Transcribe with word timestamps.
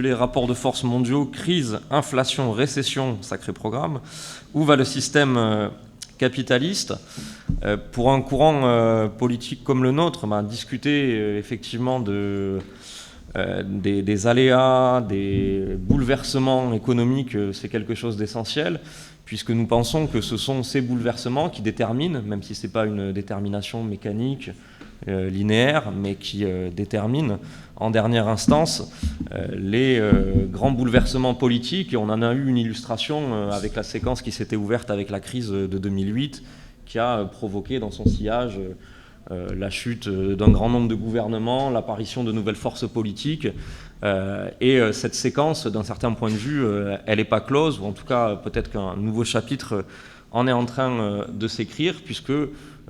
les 0.00 0.14
rapports 0.14 0.46
de 0.46 0.54
force 0.54 0.84
mondiaux, 0.84 1.26
crise, 1.26 1.80
inflation, 1.90 2.50
récession, 2.50 3.18
sacré 3.20 3.52
programme. 3.52 4.00
Où 4.54 4.64
va 4.64 4.74
le 4.74 4.86
système 4.86 5.36
euh, 5.36 5.68
capitaliste 6.16 6.94
euh, 7.62 7.76
Pour 7.76 8.10
un 8.10 8.22
courant 8.22 8.62
euh, 8.64 9.08
politique 9.08 9.62
comme 9.62 9.82
le 9.82 9.92
nôtre, 9.92 10.26
bah, 10.26 10.42
discuter 10.42 11.36
effectivement 11.36 12.00
de, 12.00 12.60
des, 13.66 14.00
des, 14.00 14.26
aléas, 14.26 15.02
des 15.02 15.76
bouleversements 15.78 16.72
économiques, 16.72 17.36
c'est 17.52 17.68
quelque 17.68 17.94
chose 17.94 18.16
d'essentiel, 18.16 18.80
puisque 19.26 19.50
nous 19.50 19.66
pensons 19.66 20.06
que 20.06 20.22
ce 20.22 20.38
sont 20.38 20.62
ces 20.62 20.80
bouleversements 20.80 21.50
qui 21.50 21.60
déterminent, 21.60 22.22
même 22.22 22.42
si 22.42 22.54
ce 22.54 22.66
n'est 22.66 22.72
pas 22.72 22.86
une 22.86 23.12
détermination 23.12 23.84
mécanique, 23.84 24.52
euh, 25.08 25.28
linéaire, 25.28 25.90
mais 25.90 26.14
qui 26.14 26.44
euh, 26.44 26.70
détermine 26.70 27.38
en 27.74 27.90
dernière 27.90 28.28
instance 28.28 28.92
euh, 29.32 29.48
les 29.52 30.00
grands 30.52 30.70
bouleversements 30.70 31.34
politiques. 31.34 31.96
On 31.98 32.08
en 32.08 32.22
a 32.22 32.32
eu 32.34 32.46
une 32.46 32.56
illustration 32.56 33.50
avec 33.50 33.74
la 33.74 33.82
séquence 33.82 34.22
qui 34.22 34.30
s'était 34.30 34.54
ouverte 34.54 34.90
avec 34.90 35.10
la 35.10 35.18
crise 35.18 35.50
de 35.50 35.66
2008, 35.66 36.44
qui 36.86 37.00
a 37.00 37.24
provoqué 37.24 37.80
dans 37.80 37.90
son 37.90 38.06
sillage 38.06 38.60
la 39.30 39.70
chute 39.70 40.08
d'un 40.08 40.50
grand 40.50 40.68
nombre 40.68 40.88
de 40.88 40.94
gouvernements, 40.94 41.70
l'apparition 41.70 42.22
de 42.22 42.32
nouvelles 42.32 42.56
forces 42.56 42.88
politiques. 42.88 43.48
et 44.60 44.80
cette 44.92 45.14
séquence, 45.14 45.66
d'un 45.66 45.84
certain 45.84 46.12
point 46.12 46.30
de 46.30 46.36
vue, 46.36 46.64
elle 47.06 47.18
n'est 47.18 47.24
pas 47.24 47.40
close, 47.40 47.80
ou 47.80 47.84
en 47.84 47.92
tout 47.92 48.04
cas 48.04 48.36
peut-être 48.36 48.70
qu'un 48.70 48.96
nouveau 48.96 49.24
chapitre 49.24 49.84
en 50.30 50.46
est 50.46 50.52
en 50.52 50.66
train 50.66 51.24
de 51.32 51.48
s'écrire, 51.48 51.94
puisque 52.04 52.32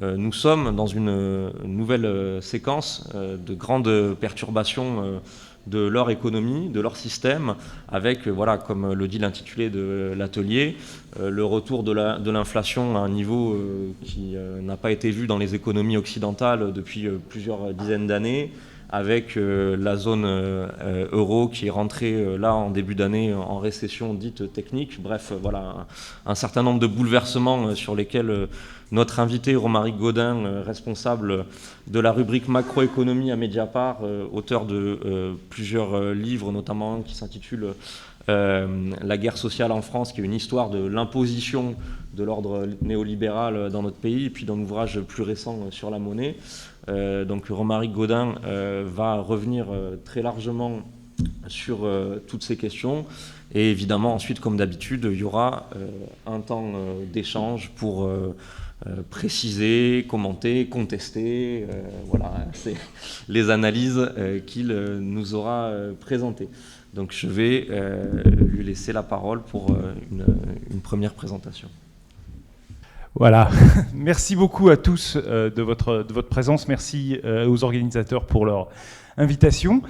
nous 0.00 0.32
sommes 0.32 0.74
dans 0.74 0.86
une 0.86 1.08
euh, 1.08 1.50
nouvelle 1.64 2.06
euh, 2.06 2.40
séquence 2.40 3.08
de 3.14 3.54
grandes 3.54 4.16
perturbations 4.20 5.20
de 5.66 5.78
leur 5.78 6.10
économie, 6.10 6.70
de 6.70 6.80
leur 6.80 6.96
système, 6.96 7.54
avec, 7.88 8.26
voilà, 8.26 8.58
comme 8.58 8.94
le 8.94 9.06
dit 9.06 9.18
l'intitulé 9.18 9.70
de 9.70 10.12
l'atelier, 10.16 10.76
le 11.20 11.44
retour 11.44 11.84
de 11.84 12.30
l'inflation 12.30 12.96
à 12.96 13.00
un 13.00 13.08
niveau 13.08 13.56
qui 14.02 14.34
n'a 14.60 14.76
pas 14.76 14.90
été 14.90 15.12
vu 15.12 15.28
dans 15.28 15.38
les 15.38 15.54
économies 15.54 15.96
occidentales 15.96 16.72
depuis 16.72 17.08
plusieurs 17.28 17.72
dizaines 17.74 18.08
d'années, 18.08 18.50
avec 18.92 19.36
la 19.36 19.96
zone 19.96 20.26
euro 21.12 21.48
qui 21.48 21.66
est 21.66 21.70
rentrée 21.70 22.36
là 22.38 22.54
en 22.54 22.70
début 22.70 22.94
d'année 22.94 23.32
en 23.32 23.58
récession 23.58 24.12
dite 24.12 24.52
technique. 24.52 25.02
Bref, 25.02 25.32
voilà, 25.42 25.86
un, 26.26 26.34
certain 26.34 26.62
nombre 26.62 26.78
de 26.78 26.86
bouleversements 26.86 27.74
sur 27.74 27.96
lesquels 27.96 28.48
notre 28.92 29.20
invité, 29.20 29.56
Romaric 29.56 29.96
Godin, 29.96 30.44
euh, 30.44 30.62
responsable 30.62 31.46
de 31.86 31.98
la 31.98 32.12
rubrique 32.12 32.46
macroéconomie 32.46 33.32
à 33.32 33.36
Mediapart, 33.36 34.00
euh, 34.02 34.26
auteur 34.30 34.66
de 34.66 35.00
euh, 35.06 35.32
plusieurs 35.48 36.12
livres, 36.12 36.52
notamment 36.52 37.00
qui 37.00 37.14
s'intitule 37.14 37.72
La 38.28 39.16
guerre 39.16 39.38
sociale 39.38 39.72
en 39.72 39.82
France, 39.82 40.12
qui 40.12 40.20
est 40.20 40.24
une 40.24 40.34
histoire 40.34 40.68
de 40.68 40.86
l'imposition 40.86 41.74
de 42.14 42.22
l'ordre 42.22 42.68
néolibéral 42.82 43.70
dans 43.70 43.82
notre 43.82 43.96
pays, 43.96 44.26
et 44.26 44.30
puis 44.30 44.44
d'un 44.44 44.58
ouvrage 44.58 45.00
plus 45.00 45.22
récent 45.22 45.70
sur 45.70 45.90
la 45.90 45.98
monnaie. 45.98 46.36
Donc 46.88 47.46
Romaric 47.48 47.92
Godin 47.92 48.34
va 48.84 49.20
revenir 49.20 49.66
très 50.04 50.22
largement 50.22 50.80
sur 51.46 51.88
toutes 52.26 52.42
ces 52.42 52.56
questions. 52.56 53.06
Et 53.54 53.70
évidemment, 53.70 54.14
ensuite, 54.14 54.40
comme 54.40 54.56
d'habitude, 54.56 55.08
il 55.10 55.18
y 55.18 55.22
aura 55.22 55.68
un 56.26 56.40
temps 56.40 56.72
d'échange 57.12 57.70
pour 57.76 58.08
euh, 58.88 59.02
préciser, 59.10 60.06
commenter, 60.08 60.66
contester. 60.66 61.68
Euh, 61.70 61.82
voilà, 62.06 62.46
c'est 62.52 62.74
les 63.28 63.48
analyses 63.50 64.10
euh, 64.18 64.40
qu'il 64.40 64.68
nous 64.68 65.34
aura 65.34 65.70
présentées. 66.00 66.48
Donc 66.92 67.12
je 67.12 67.26
vais 67.26 67.68
lui 68.26 68.64
laisser 68.64 68.92
la 68.92 69.02
parole 69.02 69.42
pour 69.42 69.74
une, 70.10 70.80
première 70.82 71.14
présentation. 71.14 71.68
Voilà, 73.14 73.50
merci 73.94 74.36
beaucoup 74.36 74.70
à 74.70 74.76
tous 74.76 75.16
de, 75.16 75.62
votre, 75.62 76.02
de 76.02 76.12
votre 76.12 76.28
présence, 76.28 76.68
merci 76.68 77.20
aux 77.24 77.64
organisateurs 77.64 78.24
pour 78.24 78.46
leur 78.46 78.68
invitation. 79.16 79.82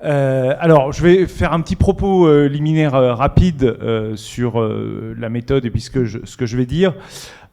alors, 0.00 0.92
je 0.92 1.02
vais 1.02 1.26
faire 1.26 1.52
un 1.52 1.60
petit 1.60 1.76
propos 1.76 2.30
liminaire 2.46 2.92
rapide 2.92 3.76
sur 4.16 4.60
la 4.60 5.28
méthode 5.28 5.64
et 5.64 5.70
puis 5.70 5.80
ce 5.80 5.90
que 5.90 6.04
je 6.46 6.56
vais 6.56 6.66
dire. 6.66 6.94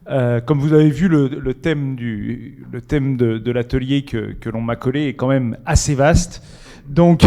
Euh, 0.08 0.40
comme 0.40 0.60
vous 0.60 0.72
avez 0.72 0.90
vu, 0.90 1.08
le, 1.08 1.54
thème, 1.54 1.96
du, 1.96 2.64
le 2.70 2.80
thème 2.80 3.16
de, 3.16 3.50
l'atelier 3.50 4.04
que, 4.04 4.32
que 4.32 4.48
l'on 4.48 4.60
m'a 4.60 4.76
collé 4.76 5.08
est 5.08 5.14
quand 5.14 5.28
même 5.28 5.56
assez 5.66 5.94
vaste. 5.94 6.42
Donc, 6.88 7.22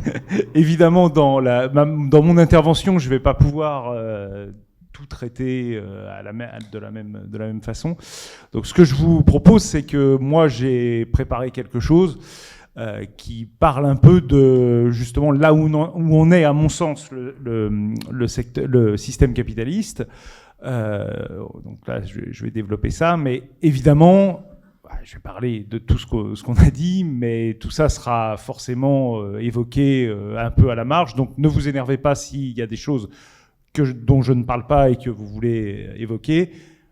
évidemment, 0.54 1.10
dans, 1.10 1.40
la, 1.40 1.68
dans 1.68 2.22
mon 2.22 2.38
intervention, 2.38 2.98
je 2.98 3.06
ne 3.06 3.10
vais 3.10 3.20
pas 3.20 3.34
pouvoir 3.34 3.90
euh, 3.90 4.50
tout 4.92 5.06
traiter 5.06 5.74
euh, 5.74 6.08
de, 6.20 6.78
la 6.78 6.90
même, 6.90 7.22
de 7.26 7.38
la 7.38 7.46
même 7.46 7.62
façon. 7.62 7.96
Donc, 8.52 8.66
ce 8.66 8.74
que 8.74 8.84
je 8.84 8.94
vous 8.94 9.22
propose, 9.22 9.62
c'est 9.62 9.84
que 9.84 10.16
moi, 10.16 10.48
j'ai 10.48 11.06
préparé 11.06 11.50
quelque 11.50 11.80
chose 11.80 12.18
qui 13.18 13.44
parle 13.44 13.84
un 13.84 13.96
peu 13.96 14.22
de 14.22 14.88
justement 14.88 15.30
là 15.30 15.52
où 15.52 15.66
on, 15.66 15.92
où 15.94 16.16
on 16.16 16.32
est, 16.32 16.44
à 16.44 16.54
mon 16.54 16.70
sens, 16.70 17.10
le, 17.10 17.36
le, 18.10 18.96
système 18.96 19.34
capitaliste. 19.34 20.06
Euh, 20.64 21.38
donc 21.64 21.86
là, 21.86 22.00
je, 22.02 22.44
vais 22.44 22.50
développer 22.50 22.90
ça, 22.90 23.16
mais 23.16 23.50
évidemment, 23.62 24.44
bah, 24.84 24.98
je 25.02 25.14
vais 25.14 25.20
parler 25.20 25.66
de 25.68 25.78
tout 25.78 25.98
ce 25.98 26.06
qu'on 26.06 26.54
a 26.54 26.70
dit, 26.70 27.04
mais 27.04 27.54
tout 27.54 27.70
ça 27.70 27.88
sera 27.88 28.36
forcément 28.36 29.20
euh, 29.20 29.38
évoqué 29.38 30.06
euh, 30.06 30.38
un 30.38 30.50
peu 30.50 30.70
à 30.70 30.74
la 30.74 30.84
marge. 30.84 31.14
Donc 31.14 31.36
ne 31.38 31.48
vous 31.48 31.68
énervez 31.68 31.98
pas 31.98 32.14
s'il 32.14 32.56
y 32.56 32.62
a 32.62 32.66
des 32.66 32.76
choses 32.76 33.08
que 33.72 33.82
dont 33.82 34.22
je 34.22 34.32
ne 34.32 34.42
parle 34.42 34.66
pas 34.66 34.90
et 34.90 34.96
que 34.96 35.10
vous 35.10 35.26
voulez 35.26 35.90
évoquer. 35.96 36.50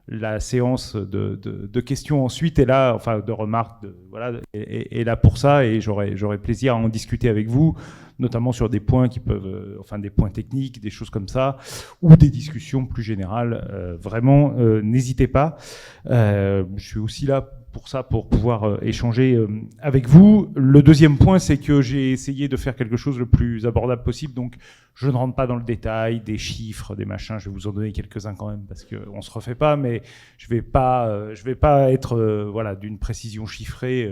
La 0.08 0.40
séance 0.40 0.96
de, 0.96 1.80
questions 1.80 2.24
ensuite 2.24 2.58
est 2.58 2.64
là, 2.64 2.94
enfin 2.94 3.20
de 3.20 3.30
remarques, 3.30 3.86
voilà, 4.10 4.40
est, 4.52 5.04
là 5.04 5.16
pour 5.16 5.38
ça 5.38 5.64
et 5.64 5.80
j'aurai 5.80 6.38
plaisir 6.38 6.74
à 6.74 6.78
en 6.78 6.88
discuter 6.88 7.28
avec 7.28 7.48
vous 7.48 7.76
notamment 8.20 8.52
sur 8.52 8.68
des 8.68 8.80
points 8.80 9.08
qui 9.08 9.18
peuvent, 9.18 9.46
euh, 9.46 9.76
enfin 9.80 9.98
des 9.98 10.10
points 10.10 10.30
techniques, 10.30 10.80
des 10.80 10.90
choses 10.90 11.10
comme 11.10 11.26
ça, 11.26 11.56
ou 12.02 12.14
des 12.16 12.30
discussions 12.30 12.86
plus 12.86 13.02
générales. 13.02 13.66
Euh, 13.72 13.96
vraiment, 14.00 14.54
euh, 14.58 14.82
n'hésitez 14.82 15.26
pas. 15.26 15.56
je 16.04 16.64
suis 16.76 17.00
aussi 17.00 17.26
là 17.26 17.50
pour 17.72 17.88
ça, 17.88 18.02
pour 18.02 18.28
pouvoir 18.28 18.82
échanger 18.82 19.38
avec 19.80 20.08
vous. 20.08 20.50
Le 20.54 20.82
deuxième 20.82 21.18
point, 21.18 21.38
c'est 21.38 21.58
que 21.58 21.80
j'ai 21.80 22.12
essayé 22.12 22.48
de 22.48 22.56
faire 22.56 22.76
quelque 22.76 22.96
chose 22.96 23.18
le 23.18 23.26
plus 23.26 23.66
abordable 23.66 24.02
possible. 24.02 24.34
Donc, 24.34 24.56
je 24.94 25.08
ne 25.08 25.16
rentre 25.16 25.34
pas 25.34 25.46
dans 25.46 25.56
le 25.56 25.62
détail 25.62 26.20
des 26.20 26.36
chiffres, 26.36 26.96
des 26.96 27.04
machins. 27.04 27.38
Je 27.38 27.48
vais 27.48 27.54
vous 27.54 27.66
en 27.66 27.72
donner 27.72 27.92
quelques-uns 27.92 28.34
quand 28.34 28.48
même 28.48 28.64
parce 28.66 28.84
qu'on 28.84 29.22
se 29.22 29.30
refait 29.30 29.54
pas, 29.54 29.76
mais 29.76 30.02
je 30.36 30.48
vais 30.48 30.62
pas, 30.62 31.34
je 31.34 31.42
vais 31.44 31.54
pas 31.54 31.90
être, 31.92 32.48
voilà, 32.50 32.74
d'une 32.74 32.98
précision 32.98 33.46
chiffrée 33.46 34.10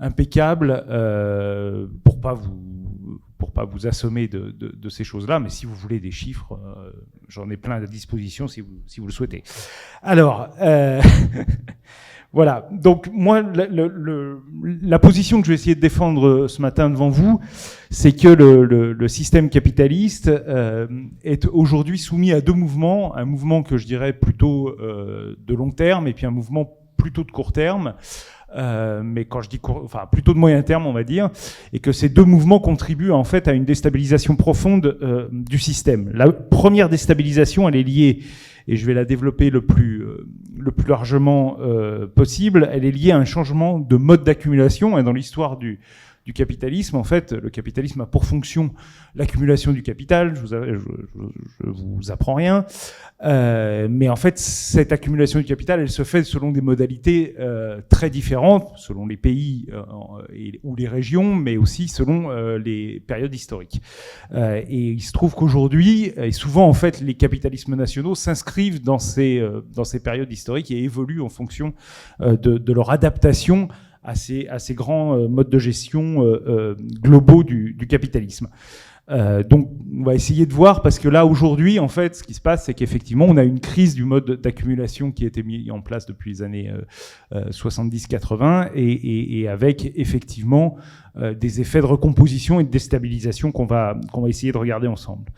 impeccable 0.00 0.84
pour 2.04 2.20
pas 2.20 2.34
vous 2.34 2.84
pour 3.44 3.52
pas 3.52 3.66
vous 3.66 3.86
assommer 3.86 4.26
de, 4.26 4.88
ces 4.88 5.04
choses-là, 5.04 5.38
mais 5.38 5.50
si 5.50 5.66
vous 5.66 5.74
voulez 5.74 6.00
des 6.00 6.10
chiffres, 6.10 6.58
euh, 6.64 6.90
j'en 7.28 7.50
ai 7.50 7.58
plein 7.58 7.76
à 7.76 7.86
disposition 7.86 8.48
si 8.48 8.62
vous, 8.62 8.80
si 8.86 9.00
vous 9.00 9.06
le 9.06 9.12
souhaitez. 9.12 9.42
Alors, 10.02 10.48
euh, 10.62 11.02
voilà. 12.34 12.68
Donc 12.72 13.08
moi, 13.12 13.42
la 13.42 14.98
position 14.98 15.40
que 15.40 15.46
je 15.46 15.52
vais 15.52 15.54
essayer 15.54 15.74
de 15.74 15.80
défendre 15.80 16.48
ce 16.48 16.60
matin 16.60 16.90
devant 16.90 17.08
vous, 17.08 17.40
c'est 17.90 18.12
que 18.12 18.28
le, 18.28 19.08
système 19.08 19.48
capitaliste 19.48 20.28
euh, 20.28 20.86
est 21.22 21.46
aujourd'hui 21.46 21.98
soumis 21.98 22.32
à 22.32 22.40
deux 22.40 22.52
mouvements, 22.52 23.16
un 23.16 23.24
mouvement 23.24 23.62
que 23.62 23.78
je 23.78 23.86
dirais 23.86 24.12
plutôt 24.12 24.74
de 24.78 25.54
long 25.54 25.70
terme 25.70 26.08
et 26.08 26.12
puis 26.12 26.26
un 26.26 26.30
mouvement 26.30 26.68
plutôt 26.96 27.24
de 27.24 27.30
court 27.30 27.52
terme. 27.52 27.94
Euh, 28.56 29.02
mais 29.04 29.24
quand 29.24 29.42
je 29.42 29.48
dis 29.48 29.60
enfin 29.64 30.06
plutôt 30.10 30.32
de 30.32 30.38
moyen 30.38 30.62
terme, 30.62 30.86
on 30.86 30.92
va 30.92 31.02
dire, 31.04 31.30
et 31.72 31.80
que 31.80 31.92
ces 31.92 32.08
deux 32.08 32.24
mouvements 32.24 32.60
contribuent 32.60 33.10
en 33.10 33.24
fait 33.24 33.48
à 33.48 33.52
une 33.52 33.64
déstabilisation 33.64 34.36
profonde 34.36 34.96
euh, 35.02 35.28
du 35.32 35.58
système. 35.58 36.10
La 36.14 36.30
première 36.30 36.88
déstabilisation, 36.88 37.68
elle 37.68 37.76
est 37.76 37.82
liée, 37.82 38.20
et 38.68 38.76
je 38.76 38.86
vais 38.86 38.94
la 38.94 39.04
développer 39.04 39.50
le 39.50 39.62
plus 39.62 40.02
euh, 40.02 40.26
le 40.64 40.72
plus 40.72 40.88
largement 40.88 41.58
possible, 42.14 42.68
elle 42.72 42.84
est 42.84 42.90
liée 42.90 43.10
à 43.12 43.18
un 43.18 43.24
changement 43.24 43.78
de 43.78 43.96
mode 43.96 44.24
d'accumulation. 44.24 44.98
Et 44.98 45.02
dans 45.02 45.12
l'histoire 45.12 45.56
du 45.56 45.80
du 46.24 46.32
capitalisme. 46.32 46.96
En 46.96 47.04
fait, 47.04 47.32
le 47.32 47.50
capitalisme 47.50 48.00
a 48.00 48.06
pour 48.06 48.24
fonction 48.24 48.72
l'accumulation 49.14 49.72
du 49.72 49.82
capital. 49.82 50.34
Je 50.34 50.76
vous, 51.64 51.96
vous 51.96 52.10
apprends 52.10 52.34
rien, 52.34 52.66
euh, 53.22 53.88
mais 53.90 54.08
en 54.08 54.16
fait, 54.16 54.38
cette 54.38 54.92
accumulation 54.92 55.38
du 55.38 55.44
capital, 55.44 55.80
elle 55.80 55.90
se 55.90 56.02
fait 56.02 56.24
selon 56.24 56.50
des 56.50 56.60
modalités 56.60 57.34
euh, 57.38 57.80
très 57.88 58.10
différentes, 58.10 58.72
selon 58.76 59.06
les 59.06 59.16
pays 59.16 59.66
euh, 59.72 59.82
ou 60.62 60.76
les 60.76 60.88
régions, 60.88 61.34
mais 61.34 61.56
aussi 61.56 61.88
selon 61.88 62.30
les 62.56 63.00
périodes 63.06 63.34
historiques. 63.34 63.80
Et 64.34 64.90
il 64.90 65.02
se 65.02 65.12
trouve 65.12 65.34
qu'aujourd'hui, 65.34 66.12
et 66.16 66.32
souvent 66.32 66.66
en 66.68 66.72
fait, 66.72 67.00
les 67.00 67.14
capitalismes 67.14 67.74
nationaux 67.74 68.14
s'inscrivent 68.14 68.82
dans 68.82 68.98
ces 68.98 69.42
dans 69.74 69.84
ces 69.84 70.00
périodes 70.00 70.32
historiques 70.32 70.70
et 70.70 70.82
évoluent 70.82 71.20
en 71.20 71.28
fonction 71.28 71.74
de 72.20 72.72
leur 72.72 72.90
adaptation 72.90 73.68
à 74.04 74.14
ces, 74.14 74.74
grands 74.74 75.16
euh, 75.16 75.28
modes 75.28 75.48
de 75.48 75.58
gestion 75.58 76.22
euh, 76.22 76.42
euh, 76.46 76.74
globaux 77.00 77.42
du, 77.42 77.76
capitalisme. 77.88 78.48
Donc, 79.08 79.70
on 79.94 80.02
va 80.02 80.14
essayer 80.14 80.46
de 80.46 80.54
voir 80.54 80.80
parce 80.80 80.98
que 80.98 81.08
là, 81.08 81.26
aujourd'hui, 81.26 81.78
en 81.78 81.88
fait, 81.88 82.16
ce 82.16 82.22
qui 82.22 82.32
se 82.32 82.40
passe, 82.40 82.64
c'est 82.64 82.72
qu'effectivement, 82.72 83.26
on 83.28 83.36
a 83.36 83.44
une 83.44 83.60
crise 83.60 83.94
du 83.94 84.04
mode 84.04 84.40
d'accumulation 84.40 85.12
qui 85.12 85.24
a 85.24 85.26
été 85.26 85.42
mis 85.42 85.70
en 85.70 85.82
place 85.82 86.06
depuis 86.06 86.30
les 86.30 86.42
années 86.42 86.72
70-80 87.34 88.70
et, 88.74 89.46
avec 89.46 89.92
effectivement 89.94 90.76
des 91.38 91.60
effets 91.60 91.80
de 91.80 91.86
recomposition 91.86 92.60
et 92.60 92.64
de 92.64 92.70
déstabilisation 92.70 93.52
qu'on 93.52 93.66
va, 93.66 94.00
qu'on 94.10 94.22
va 94.22 94.30
essayer 94.30 94.52
de 94.52 94.58
regarder 94.58 94.88
ensemble. 94.88 95.30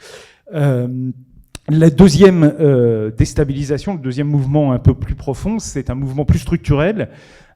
La 0.53 1.91
deuxième 1.91 3.13
déstabilisation, 3.19 3.95
le 3.95 4.01
deuxième 4.01 4.29
mouvement 4.29 4.73
un 4.73 4.79
peu 4.79 4.95
plus 4.95 5.17
profond, 5.17 5.59
c'est 5.59 5.91
un 5.91 5.97
mouvement 5.97 6.25
plus 6.25 6.39
structurel 6.39 7.09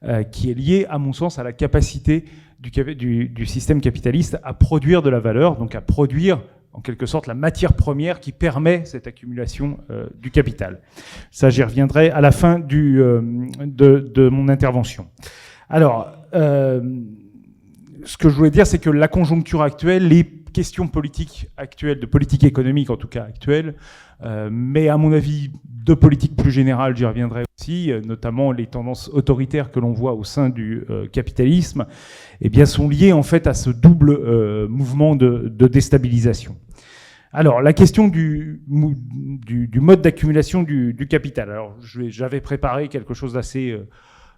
euh, 0.05 0.23
qui 0.23 0.51
est 0.51 0.55
lié, 0.55 0.87
à 0.89 0.99
mon 0.99 1.13
sens, 1.13 1.39
à 1.39 1.43
la 1.43 1.53
capacité 1.53 2.25
du, 2.59 3.47
système 3.47 3.81
capitaliste 3.81 4.39
à 4.43 4.55
produire 4.55 5.03
de 5.03 5.11
la 5.11 5.21
valeur, 5.21 5.57
donc 5.57 5.75
à 5.75 5.81
produire 5.81 6.43
en 6.73 6.81
quelque 6.81 7.07
sorte 7.07 7.27
la 7.27 7.35
matière 7.35 7.75
première 7.75 8.21
qui 8.21 8.33
permet 8.33 8.85
cette 8.85 9.07
accumulation 9.07 9.79
euh, 9.91 10.07
du 10.21 10.31
capital. 10.31 10.81
Ça, 11.31 11.51
j'y 11.51 11.63
reviendrai 11.63 12.11
à 12.11 12.21
la 12.21 12.33
fin 12.33 12.59
de, 12.59 13.25
de, 13.65 14.29
mon 14.29 14.49
intervention. 14.49 15.09
Alors, 15.69 16.13
ce 16.33 18.17
que 18.17 18.29
je 18.29 18.35
voulais 18.35 18.51
dire, 18.51 18.67
c'est 18.67 18.79
que 18.79 18.91
la 18.91 19.09
conjoncture 19.09 19.63
actuelle, 19.63 20.09
les 20.09 20.40
questions 20.51 20.89
politiques 20.89 21.49
actuelles, 21.57 22.01
de 22.01 22.07
politique 22.07 22.45
économique 22.45 22.91
en 22.91 22.97
tout 22.97 23.09
cas 23.09 23.25
actuelle, 23.25 23.75
euh, 24.23 24.49
mais 24.53 24.89
à 24.89 24.97
mon 24.97 25.13
avis 25.13 25.51
de 25.65 25.95
politique 25.95 26.37
plus 26.37 26.51
générale, 26.51 26.97
j'y 26.97 27.07
reviendrai 27.07 27.45
aussi, 27.59 27.91
euh, 27.91 28.01
notamment 28.03 28.53
les 28.53 28.67
tendances 28.67 29.09
autoritaires 29.13 29.71
que 29.71 29.81
l'on 29.81 29.93
voit 29.93 30.13
au 30.13 30.25
sein 30.25 30.51
du 30.51 30.85
euh, 30.91 31.07
capitalisme, 31.07 31.87
eh 32.41 32.49
bien, 32.49 32.67
sont 32.67 32.89
liées 32.89 33.13
en 33.13 33.23
fait 33.23 33.47
à 33.47 33.55
ce 33.55 33.71
double 33.71 34.67
mouvement 34.69 35.17
de, 35.17 35.49
déstabilisation. 35.49 36.57
Alors, 37.33 37.63
la 37.63 37.73
question 37.73 38.09
du, 38.09 38.61
mode 38.69 40.03
d'accumulation 40.03 40.63
du, 40.63 40.93
du, 40.93 41.07
capital. 41.07 41.51
Alors, 41.51 41.77
j'avais 41.81 42.41
préparé 42.41 42.89
quelque 42.89 43.15
chose 43.15 43.35
d'assez 43.35 43.79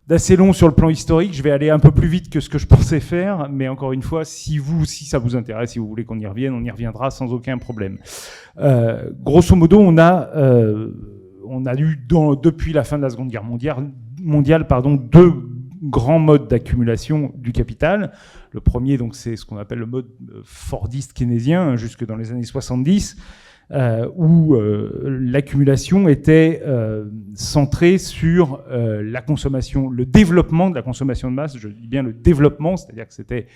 d'assez 0.08 0.36
long 0.36 0.52
sur 0.52 0.68
le 0.68 0.74
plan 0.74 0.88
historique. 0.88 1.34
Je 1.34 1.42
vais 1.42 1.50
aller 1.50 1.70
un 1.70 1.78
peu 1.78 1.90
plus 1.90 2.08
vite 2.08 2.30
que 2.30 2.40
ce 2.40 2.48
que 2.48 2.58
je 2.58 2.66
pensais 2.68 3.00
faire, 3.00 3.48
mais 3.50 3.68
encore 3.68 3.92
une 3.92 4.02
fois, 4.02 4.24
si 4.24 4.58
vous, 4.58 4.84
si 4.84 5.04
ça 5.04 5.18
vous 5.18 5.36
intéresse, 5.36 5.72
si 5.72 5.78
vous 5.78 5.88
voulez 5.88 6.04
qu'on 6.04 6.18
y 6.18 6.26
revienne, 6.26 6.54
on 6.54 6.62
y 6.62 6.70
reviendra 6.70 7.10
sans 7.10 7.32
aucun 7.32 7.58
problème. 7.58 7.98
Euh, 8.58 9.10
grosso 9.22 9.54
modo, 9.56 9.78
on 9.80 9.98
a, 9.98 10.28
euh, 10.34 10.92
eu 11.78 12.06
depuis 12.42 12.72
la 12.72 12.84
fin 12.84 12.98
de 12.98 13.02
la 13.02 13.10
Seconde 13.10 13.28
Guerre 13.28 13.44
mondiale, 13.44 13.90
mondiale 14.20 14.66
pardon, 14.66 14.94
deux 14.94 15.32
grands 15.82 16.20
modes 16.20 16.48
d'accumulation 16.48 17.32
du 17.36 17.52
capital. 17.52 18.12
Le 18.52 18.60
premier, 18.60 18.98
donc, 18.98 19.16
c'est 19.16 19.36
ce 19.36 19.44
qu'on 19.44 19.56
appelle 19.56 19.78
le 19.78 19.86
mode 19.86 20.08
fordiste 20.44 21.12
keynésien, 21.12 21.62
hein, 21.62 21.76
jusque 21.76 22.06
dans 22.06 22.16
les 22.16 22.30
années 22.30 22.44
70. 22.44 23.16
Euh, 23.72 24.06
où 24.16 24.54
euh, 24.54 25.18
l'accumulation 25.22 26.06
était 26.06 26.60
euh, 26.66 27.06
centrée 27.34 27.96
sur 27.96 28.62
la 28.68 29.22
consommation, 29.22 29.88
le 29.88 30.04
développement 30.04 30.68
de 30.68 30.74
la 30.74 30.82
consommation 30.82 31.30
de 31.30 31.36
masse. 31.36 31.56
Je 31.56 31.68
dis 31.68 31.86
bien 31.86 32.02
le 32.02 32.12
développement, 32.12 32.76
c'est-à-dire 32.76 33.08
que 33.08 33.14
c'était, 33.14 33.46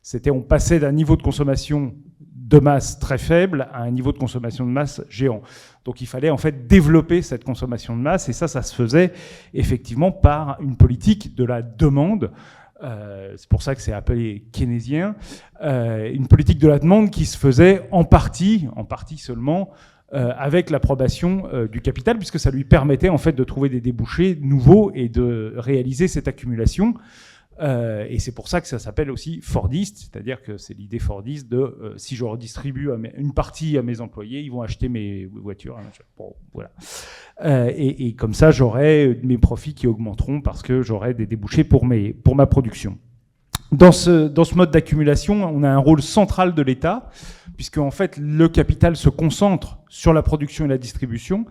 c'était, 0.00 0.30
on 0.30 0.42
passait 0.42 0.78
d'un 0.78 0.92
niveau 0.92 1.16
de 1.16 1.22
consommation 1.22 1.92
de 2.20 2.58
masse 2.60 3.00
très 3.00 3.18
faible 3.18 3.68
à 3.72 3.82
un 3.82 3.90
niveau 3.90 4.12
de 4.12 4.18
consommation 4.18 4.64
de 4.64 4.70
masse 4.70 5.02
géant. 5.08 5.42
Donc 5.84 6.00
il 6.00 6.06
fallait 6.06 6.30
en 6.30 6.36
fait 6.36 6.68
développer 6.68 7.20
cette 7.22 7.42
consommation 7.42 7.96
de 7.96 8.02
masse 8.02 8.28
et 8.28 8.32
ça, 8.32 8.46
ça 8.46 8.62
se 8.62 8.74
faisait 8.74 9.12
effectivement 9.54 10.12
par 10.12 10.56
une 10.60 10.76
politique 10.76 11.34
de 11.34 11.44
la 11.44 11.62
demande 11.62 12.30
euh, 12.82 13.34
c'est 13.36 13.48
pour 13.48 13.62
ça 13.62 13.74
que 13.74 13.80
c'est 13.80 13.92
appelé 13.92 14.44
keynésien, 14.52 15.14
euh, 15.62 16.10
une 16.12 16.26
politique 16.26 16.58
de 16.58 16.68
la 16.68 16.78
demande 16.78 17.10
qui 17.10 17.24
se 17.24 17.38
faisait 17.38 17.86
en 17.92 18.04
partie, 18.04 18.68
en 18.76 18.84
partie 18.84 19.16
seulement, 19.18 19.70
euh, 20.12 20.32
avec 20.36 20.70
l'approbation 20.70 21.48
du 21.70 21.80
capital, 21.80 22.18
puisque 22.18 22.38
ça 22.38 22.50
lui 22.50 22.64
permettait 22.64 23.08
en 23.08 23.18
fait 23.18 23.32
de 23.32 23.44
trouver 23.44 23.68
des 23.68 23.80
débouchés 23.80 24.38
nouveaux 24.40 24.90
et 24.94 25.08
de 25.08 25.54
réaliser 25.56 26.08
cette 26.08 26.28
accumulation. 26.28 26.94
Euh, 27.60 28.06
et 28.08 28.18
c'est 28.18 28.32
pour 28.32 28.48
ça 28.48 28.60
que 28.60 28.66
ça 28.66 28.78
s'appelle 28.78 29.10
aussi 29.10 29.40
Fordiste, 29.40 29.98
c'est-à-dire 29.98 30.42
que 30.42 30.56
c'est 30.56 30.74
l'idée 30.74 30.98
Fordiste 30.98 31.48
de 31.48 31.58
euh, 31.58 31.94
si 31.96 32.16
je 32.16 32.24
redistribue 32.24 32.90
une 33.16 33.32
partie 33.32 33.78
à 33.78 33.82
mes 33.82 34.00
employés, 34.00 34.40
ils 34.40 34.50
vont 34.50 34.62
acheter 34.62 34.88
mes 34.88 35.26
voitures. 35.26 35.78
Hein, 35.78 36.24
voilà. 36.52 36.70
Euh, 37.44 37.70
et, 37.74 38.08
et, 38.08 38.14
comme 38.14 38.34
ça, 38.34 38.50
j'aurai 38.50 39.20
mes 39.22 39.38
profits 39.38 39.74
qui 39.74 39.86
augmenteront 39.86 40.40
parce 40.40 40.62
que 40.62 40.82
j'aurai 40.82 41.14
des 41.14 41.26
débouchés 41.26 41.64
pour, 41.64 41.86
mes, 41.86 42.12
pour 42.12 42.34
ma 42.34 42.46
production. 42.46 42.98
Dans 43.72 43.92
ce, 43.92 44.28
dans 44.28 44.44
ce 44.44 44.54
mode 44.54 44.70
d'accumulation, 44.70 45.44
on 45.44 45.62
a 45.62 45.68
un 45.68 45.78
rôle 45.78 46.02
central 46.02 46.54
de 46.54 46.62
l'État, 46.62 47.10
puisque 47.56 47.78
en 47.78 47.90
fait 47.90 48.18
le 48.18 48.48
capital 48.48 48.94
se 48.94 49.08
concentre 49.08 49.78
sur 49.88 50.12
la 50.12 50.22
production 50.22 50.64
et 50.64 50.68
la 50.68 50.78
distribution, 50.78 51.46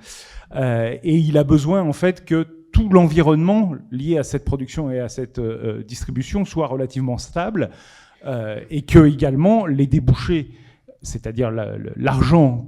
et 0.55 1.17
il 1.17 1.37
a 1.37 1.43
besoin 1.43 1.81
en 1.81 1.93
fait 1.93 2.23
que 2.23 2.62
tout 2.73 2.89
l'environnement 2.89 3.75
lié 3.91 4.17
à 4.17 4.23
cette 4.23 4.43
production 4.43 4.91
et 4.91 4.99
à 4.99 5.07
cette 5.07 5.39
euh, 5.39 5.77
euh, 5.79 5.83
distribution 5.83 6.43
soit 6.43 6.67
relativement 6.67 7.17
stable 7.17 7.69
euh, 8.25 8.59
et 8.69 8.81
que 8.81 9.07
également 9.07 9.65
les 9.65 9.87
débouchés, 9.87 10.51
c'est-à-dire 11.01 11.51
l'argent 11.51 12.67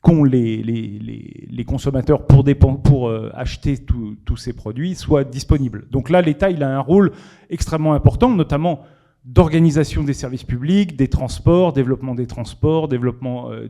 qu'ont 0.00 0.24
les, 0.24 1.64
consommateurs 1.66 2.26
pour, 2.26 2.44
pour 2.82 3.10
acheter 3.32 3.78
tous 3.78 4.36
ces 4.36 4.52
produits, 4.52 4.94
soient 4.94 5.24
disponibles. 5.24 5.86
Donc 5.90 6.10
là, 6.10 6.20
l'État, 6.20 6.50
il 6.50 6.62
a 6.62 6.76
un 6.76 6.80
rôle 6.80 7.12
extrêmement 7.50 7.94
important, 7.94 8.30
notamment 8.30 8.82
d'organisation 9.24 10.04
des 10.04 10.12
services 10.12 10.44
publics, 10.44 10.96
des 10.96 11.08
transports, 11.08 11.72
développement 11.72 12.14
des 12.14 12.26
transports, 12.26 12.88
développement 12.88 13.50
euh, 13.50 13.68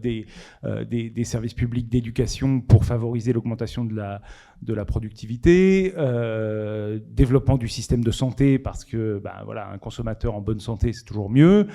euh, 0.65 0.85
des, 0.85 1.25
services 1.25 1.55
publics 1.55 1.89
d'éducation 1.89 2.61
pour 2.61 2.85
favoriser 2.85 3.33
l'augmentation 3.33 3.85
de 3.85 3.95
la, 3.95 4.21
de 4.63 4.75
la 4.75 4.85
productivité, 4.85 5.95
euh, 5.97 6.99
développement 7.09 7.57
du 7.57 7.69
système 7.69 8.03
de 8.03 8.11
santé 8.11 8.59
parce 8.59 8.85
que 8.85 9.21
ben, 9.23 9.31
voilà, 9.45 9.71
un 9.71 9.79
consommateur 9.79 10.35
en 10.35 10.41
bonne 10.41 10.59
santé 10.59 10.93
c'est 10.93 11.05
toujours 11.05 11.31
mieux, 11.31 11.69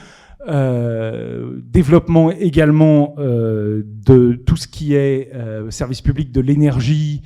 développement 0.46 2.31
également 2.31 3.16
de 3.18 4.42
tout 4.46 4.56
ce 4.56 4.68
qui 4.68 4.94
est 4.94 5.31
service 5.70 6.02
public 6.02 6.31
de 6.31 6.40
l'énergie, 6.40 7.22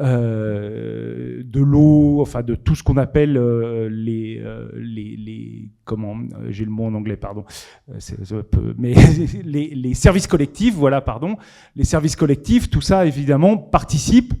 euh, 0.00 1.42
de 1.44 1.60
l'eau, 1.60 2.22
enfin 2.22 2.42
de 2.42 2.54
tout 2.54 2.74
ce 2.74 2.82
qu'on 2.82 2.96
appelle 2.96 3.36
euh, 3.36 3.90
les, 3.90 4.40
euh, 4.42 4.70
les, 4.74 5.16
les, 5.18 5.68
comment, 5.84 6.16
j'ai 6.48 6.64
le 6.64 6.70
mot 6.70 6.86
en 6.86 6.94
anglais, 6.94 7.16
pardon, 7.18 7.44
mais 8.78 8.94
les, 9.44 9.94
services 9.94 10.26
collectifs, 10.26 10.74
voilà, 10.74 11.02
pardon, 11.02 11.36
les 11.76 11.84
services 11.84 12.16
collectifs, 12.16 12.70
tout 12.70 12.80
ça 12.80 13.04
évidemment 13.04 13.58
participe 13.58 14.32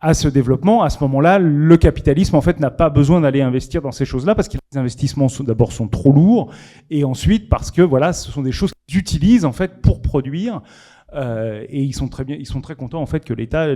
à 0.00 0.14
ce 0.14 0.26
développement. 0.28 0.82
À 0.82 0.88
ce 0.88 0.98
moment-là, 1.00 1.38
le 1.38 1.76
capitalisme 1.76 2.36
en 2.36 2.40
fait 2.40 2.58
n'a 2.58 2.70
pas 2.70 2.88
besoin 2.88 3.20
d'aller 3.20 3.42
investir 3.42 3.82
dans 3.82 3.92
ces 3.92 4.06
choses-là 4.06 4.34
parce 4.34 4.48
que 4.48 4.56
les 4.72 4.78
investissements 4.78 5.26
d'abord 5.40 5.72
sont 5.72 5.88
trop 5.88 6.12
lourds 6.12 6.50
et 6.88 7.04
ensuite 7.04 7.50
parce 7.50 7.70
que 7.70 7.82
voilà, 7.82 8.14
ce 8.14 8.32
sont 8.32 8.42
des 8.42 8.52
choses 8.52 8.72
qu'ils 8.86 8.98
utilisent 8.98 9.44
en 9.44 9.52
fait 9.52 9.82
pour 9.82 10.00
produire. 10.00 10.62
Euh, 11.14 11.64
et 11.68 11.82
ils 11.82 11.94
sont 11.94 12.08
très 12.08 12.24
bien, 12.24 12.36
ils 12.38 12.46
sont 12.46 12.60
très 12.60 12.74
contents 12.74 13.00
en 13.00 13.06
fait 13.06 13.24
que 13.24 13.32
l'État 13.32 13.72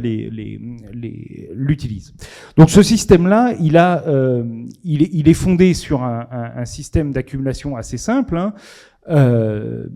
l'utilise. 1.52 2.14
Donc 2.56 2.70
ce 2.70 2.82
système-là, 2.82 3.54
il 3.60 3.76
euh, 3.76 4.42
est, 4.84 5.34
fondé 5.34 5.74
sur 5.74 6.02
un, 6.02 6.64
système 6.64 7.12
d'accumulation 7.12 7.76
assez 7.76 7.96
simple. 7.96 8.36
Hein. 8.36 8.54
Euh, 9.08 9.86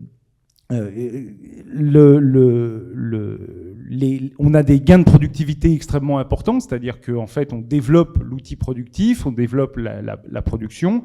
on 4.39 4.55
a 4.55 4.63
des 4.63 4.81
gains 4.81 5.01
de 5.01 5.05
productivité 5.05 5.75
extrêmement 5.75 6.19
importants, 6.19 6.61
c'est-à-dire 6.61 7.01
qu'en 7.01 7.25
en 7.25 7.27
fait 7.27 7.53
on 7.53 7.59
développe 7.59 8.19
l'outil 8.23 8.57
productif, 8.57 9.27
on 9.27 9.33
développe 9.33 9.77
la, 9.77 10.01
la, 10.01 10.43
production, 10.43 11.03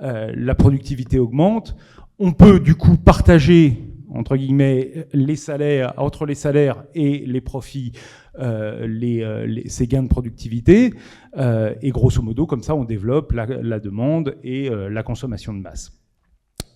la 0.00 0.54
productivité 0.54 1.18
augmente, 1.18 1.76
on 2.18 2.32
peut 2.32 2.60
du 2.60 2.76
coup 2.76 2.96
partager 2.96 3.93
entre 4.14 4.36
guillemets, 4.36 5.06
les 5.12 5.36
salaires, 5.36 5.92
entre 5.96 6.24
les 6.24 6.34
salaires 6.34 6.84
et 6.94 7.24
les 7.26 7.40
profits, 7.40 7.92
euh, 8.38 8.86
les, 8.86 9.22
euh, 9.22 9.60
ces 9.66 9.86
gains 9.86 10.02
de 10.02 10.08
productivité. 10.08 10.94
Euh, 11.36 11.74
et 11.82 11.90
grosso 11.90 12.22
modo, 12.22 12.46
comme 12.46 12.62
ça, 12.62 12.74
on 12.74 12.84
développe 12.84 13.32
la, 13.32 13.80
demande 13.80 14.36
et 14.42 14.70
la 14.70 15.02
consommation 15.02 15.52
de 15.52 15.60
masse. 15.60 16.03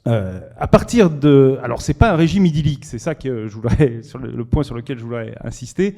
Euh, 0.08 0.40
à 0.56 0.66
partir 0.68 1.10
de, 1.10 1.58
alors 1.62 1.82
c'est 1.82 1.94
pas 1.94 2.12
un 2.12 2.16
régime 2.16 2.46
idyllique, 2.46 2.86
c'est 2.86 2.98
ça 2.98 3.14
que 3.14 3.46
je 3.46 3.54
voudrais, 3.54 4.02
sur 4.02 4.18
le, 4.18 4.44
point 4.44 4.62
sur 4.62 4.74
lequel 4.74 4.98
je 4.98 5.04
voudrais 5.04 5.34
insister. 5.42 5.96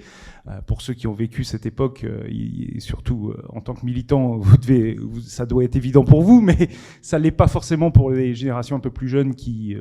Euh, 0.49 0.61
pour 0.67 0.81
ceux 0.81 0.95
qui 0.95 1.07
ont 1.07 1.13
vécu 1.13 1.45
cette 1.45 1.67
époque, 1.67 2.05
euh, 2.05 2.25
et 2.27 2.81
surtout 2.81 3.35
en 3.51 3.61
tant 3.61 3.75
que 3.75 3.85
militant, 3.85 4.37
vous 4.39 4.57
devez, 4.57 4.97
ça 5.23 5.47
doit 5.47 5.65
être 5.65 5.77
évident 5.77 6.05
pour 6.05 6.23
vous, 6.23 6.41
mais 6.41 6.71
ça 7.03 7.19
l'est 7.19 7.31
pas 7.31 7.47
forcément 7.47 7.91
pour 7.91 8.11
les 8.11 8.35
générations 8.35 8.75
un 8.75 8.81
peu 8.81 8.91
plus 8.91 9.09
jeunes 9.09 9.35
qui, 9.35 9.77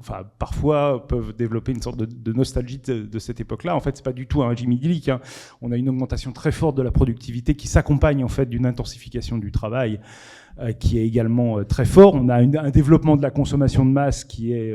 enfin, 0.00 0.22
parfois 0.38 1.06
peuvent 1.06 1.34
développer 1.36 1.72
une 1.72 1.82
sorte 1.82 1.98
de, 1.98 2.32
nostalgie 2.32 2.78
de, 2.78 3.18
cette 3.18 3.40
époque-là. 3.40 3.76
En 3.76 3.80
fait, 3.80 3.96
c'est 3.96 4.04
pas 4.04 4.12
du 4.12 4.26
tout 4.26 4.42
un 4.42 4.48
régime 4.48 4.72
idyllique. 4.72 5.08
Hein. 5.08 5.20
On 5.60 5.70
a 5.72 5.76
une 5.76 5.88
augmentation 5.88 6.32
très 6.32 6.52
forte 6.52 6.76
de 6.76 6.82
la 6.82 6.90
productivité 6.90 7.54
qui 7.54 7.68
s'accompagne 7.68 8.24
en 8.24 8.28
fait 8.28 8.46
d'une 8.46 8.66
intensification 8.66 9.38
du 9.38 9.52
travail. 9.52 10.00
Euh, 10.60 10.72
qui 10.72 10.98
est 10.98 11.06
également 11.06 11.58
euh, 11.58 11.64
très 11.64 11.84
fort. 11.84 12.14
On 12.14 12.28
a 12.28 12.36
un 12.36 12.70
développement 12.70 13.16
de 13.16 13.22
la 13.22 13.30
consommation 13.30 13.84
de 13.84 13.90
masse 13.90 14.24
qui 14.24 14.52
est 14.52 14.74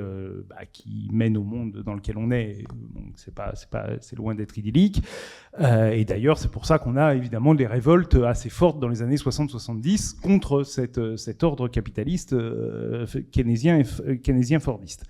bah, 0.50 0.58
qui 0.72 1.10
mène 1.12 1.38
au 1.38 1.44
monde 1.44 1.84
dans 1.86 1.94
lequel 1.94 2.18
on 2.18 2.32
est. 2.32 2.64
c'est 3.16 3.34
pas 3.34 3.54
pas 3.72 3.88
loin 4.16 4.36
d'être 4.36 4.58
idyllique. 4.58 5.04
et 5.60 6.06
d'ailleurs, 6.06 6.38
c'est 6.38 6.52
pour 6.52 6.66
ça 6.66 6.80
qu'on 6.80 6.98
a 6.98 7.16
évidemment 7.16 7.56
des 7.56 7.68
révoltes 7.68 8.16
assez 8.16 8.50
fortes 8.50 8.80
dans 8.80 8.88
les 8.88 9.02
années 9.02 9.16
60-70 9.16 10.20
contre 10.20 10.64
cette, 10.64 11.18
cet 11.18 11.44
ordre 11.44 11.68
capitaliste 11.68 12.36
keynésien, 13.32 13.82
keynésien 14.24 14.60
fordiste. 14.60 15.06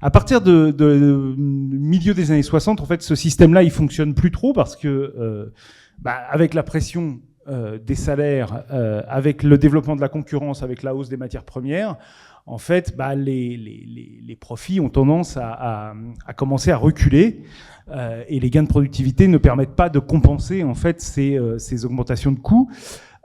À 0.00 0.10
partir 0.10 0.40
de, 0.40 1.34
milieu 1.36 2.14
des 2.14 2.30
années 2.30 2.42
60, 2.42 2.80
en 2.80 2.86
fait, 2.86 3.02
ce 3.02 3.14
système-là, 3.14 3.62
il 3.62 3.70
fonctionne 3.70 4.14
plus 4.14 4.30
trop 4.30 4.52
parce 4.52 4.76
que, 4.76 4.88
euh, 4.88 5.52
bah, 5.98 6.12
avec 6.30 6.54
la 6.54 6.62
pression 6.62 7.20
euh, 7.48 7.78
des 7.78 7.94
salaires, 7.94 8.64
euh, 8.70 9.02
avec 9.08 9.42
le 9.42 9.56
développement 9.56 9.96
de 9.96 10.02
la 10.02 10.10
concurrence, 10.10 10.62
avec 10.62 10.82
la 10.82 10.94
hausse 10.94 11.08
des 11.08 11.16
matières 11.16 11.44
premières, 11.44 11.96
en 12.44 12.58
fait, 12.58 12.94
bah, 12.94 13.14
les, 13.14 14.36
profits 14.38 14.80
ont 14.80 14.90
tendance 14.90 15.38
à, 15.40 15.94
commencer 16.36 16.70
à 16.70 16.76
reculer 16.76 17.42
euh, 17.90 18.22
et 18.28 18.38
les 18.38 18.50
gains 18.50 18.64
de 18.64 18.68
productivité 18.68 19.28
ne 19.28 19.38
permettent 19.38 19.76
pas 19.76 19.88
de 19.88 19.98
compenser 19.98 20.62
en 20.62 20.74
fait 20.74 21.00
ces, 21.00 21.84
augmentations 21.84 22.32
de 22.32 22.38
coûts. 22.38 22.70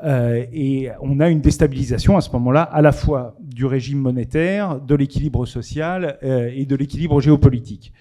Et 0.05 0.89
on 1.01 1.19
a 1.19 1.29
une 1.29 1.41
déstabilisation 1.41 2.17
à 2.17 2.21
ce 2.21 2.29
moment-là, 2.31 2.63
à 2.63 2.81
la 2.81 2.91
fois 2.91 3.35
du 3.41 3.65
régime 3.65 3.99
monétaire, 3.99 4.79
de 4.79 4.95
l'équilibre 4.95 5.45
social 5.45 6.17
et 6.21 6.65
de 6.65 6.75
l'équilibre 6.75 7.21
géopolitique. 7.21 7.93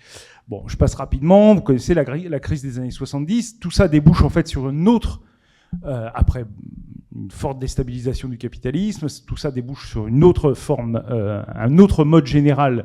Bon, 0.48 0.64
je 0.66 0.76
passe 0.76 0.94
rapidement. 0.94 1.54
Vous 1.54 1.62
connaissez 1.62 1.94
la, 1.94 2.04
la, 2.04 2.40
crise 2.40 2.62
des 2.62 2.78
années 2.78 2.90
70. 2.90 3.58
Tout 3.60 3.70
ça 3.70 3.88
débouche 3.88 4.22
en 4.22 4.28
fait 4.28 4.48
sur 4.48 4.68
une 4.68 4.88
autre, 4.88 5.20
euh, 5.84 6.08
après 6.14 6.44
une 7.14 7.30
forte 7.30 7.58
déstabilisation 7.58 8.28
du 8.28 8.38
capitalisme, 8.38 9.06
tout 9.26 9.36
ça 9.36 9.50
débouche 9.50 9.90
sur 9.90 10.06
une 10.06 10.24
autre 10.24 10.54
forme, 10.54 11.02
euh, 11.10 11.42
un 11.54 11.78
autre 11.78 12.04
mode 12.04 12.26
général 12.26 12.84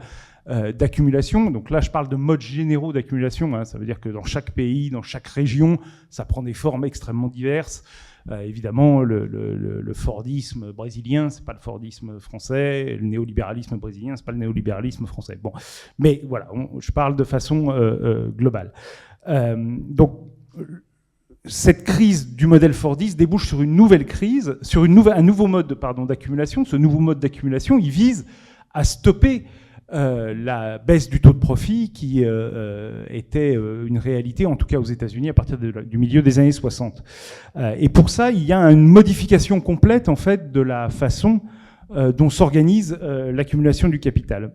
euh, 0.49 0.71
d'accumulation. 0.71 1.51
Donc 1.51 1.69
là, 1.69 1.79
je 1.79 1.91
parle 1.91 2.09
de 2.09 2.15
modes 2.15 2.41
généraux 2.41 2.91
d'accumulation. 2.91 3.55
Hein. 3.55 3.65
Ça 3.65 3.77
veut 3.77 3.85
dire 3.85 3.99
que 3.99 4.09
dans 4.09 4.23
chaque 4.23 4.51
pays, 4.51 4.89
dans 4.89 5.01
chaque 5.01 5.27
région, 5.27 5.79
ça 6.09 6.25
prend 6.25 6.43
des 6.43 6.53
formes 6.53 6.85
extrêmement 6.85 7.27
diverses. 7.27 7.83
Évidemment, 8.41 9.03
le, 9.03 9.93
Fordisme 9.93 10.73
brésilien, 10.73 11.29
c'est 11.29 11.45
pas 11.45 11.53
le 11.53 11.59
Fordisme 11.59 12.19
français. 12.19 12.97
Le 12.99 13.07
néolibéralisme 13.07 13.77
brésilien, 13.77 14.17
c'est 14.17 14.25
pas 14.25 14.33
le 14.33 14.37
néolibéralisme 14.37 15.05
français. 15.05 15.39
Bon, 15.41 15.53
mais 15.97 16.21
voilà, 16.27 16.49
je 16.79 16.91
parle 16.91 17.15
de 17.15 17.23
façon 17.23 17.73
globale. 18.35 18.73
Donc 19.25 20.19
cette 21.47 21.83
crise 21.83 22.35
du 22.35 22.47
modèle 22.47 22.73
Fordiste 22.73 23.17
débouche 23.17 23.47
sur 23.47 23.61
une 23.61 23.75
nouvelle 23.75 24.05
crise, 24.05 24.57
sur 24.61 24.83
un 24.83 25.21
nouveau 25.21 25.47
mode 25.47 25.67
d'accumulation. 26.07 26.65
Ce 26.65 26.75
nouveau 26.75 26.99
mode 26.99 27.19
d'accumulation, 27.19 27.77
il 27.77 27.89
vise 27.89 28.25
à 28.73 28.83
stopper 28.83 29.45
euh, 29.93 30.33
la 30.37 30.79
baisse 30.79 31.09
du 31.09 31.21
taux 31.21 31.31
de 31.31 31.39
profit 31.39 31.91
qui 31.93 32.25
euh, 32.25 32.49
euh 32.53 33.05
était 33.09 33.53
une 33.53 33.97
réalité, 33.97 34.45
en 34.45 34.57
tout 34.57 34.65
cas 34.65 34.77
aux 34.77 34.83
États-Unis, 34.83 35.29
à 35.29 35.33
partir 35.33 35.57
du 35.57 35.97
milieu 35.97 36.21
des 36.21 36.39
années 36.39 36.51
60. 36.51 37.03
Euh, 37.55 37.75
et 37.79 37.87
pour 37.87 38.09
ça, 38.09 38.31
il 38.31 38.43
y 38.43 38.51
a 38.51 38.59
une 38.59 38.85
modification 38.85 39.61
complète 39.61 40.09
en 40.09 40.17
fait 40.17 40.51
de 40.51 40.61
la 40.61 40.89
façon 40.89 41.41
dont 42.17 42.29
s'organise 42.29 42.99
l'accumulation 43.01 43.87
du 43.87 44.01
capital. 44.01 44.51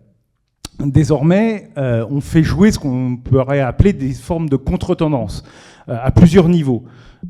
Désormais, 0.79 1.71
on 1.75 2.21
fait 2.21 2.43
jouer 2.43 2.71
ce 2.71 2.77
qu'on 2.77 3.17
pourrait 3.17 3.59
appeler 3.59 3.91
des 3.91 4.11
formes 4.11 4.47
de 4.47 4.55
contre-tendance 4.55 5.43
à 5.87 6.11
plusieurs 6.11 6.49
niveaux. 6.49 6.85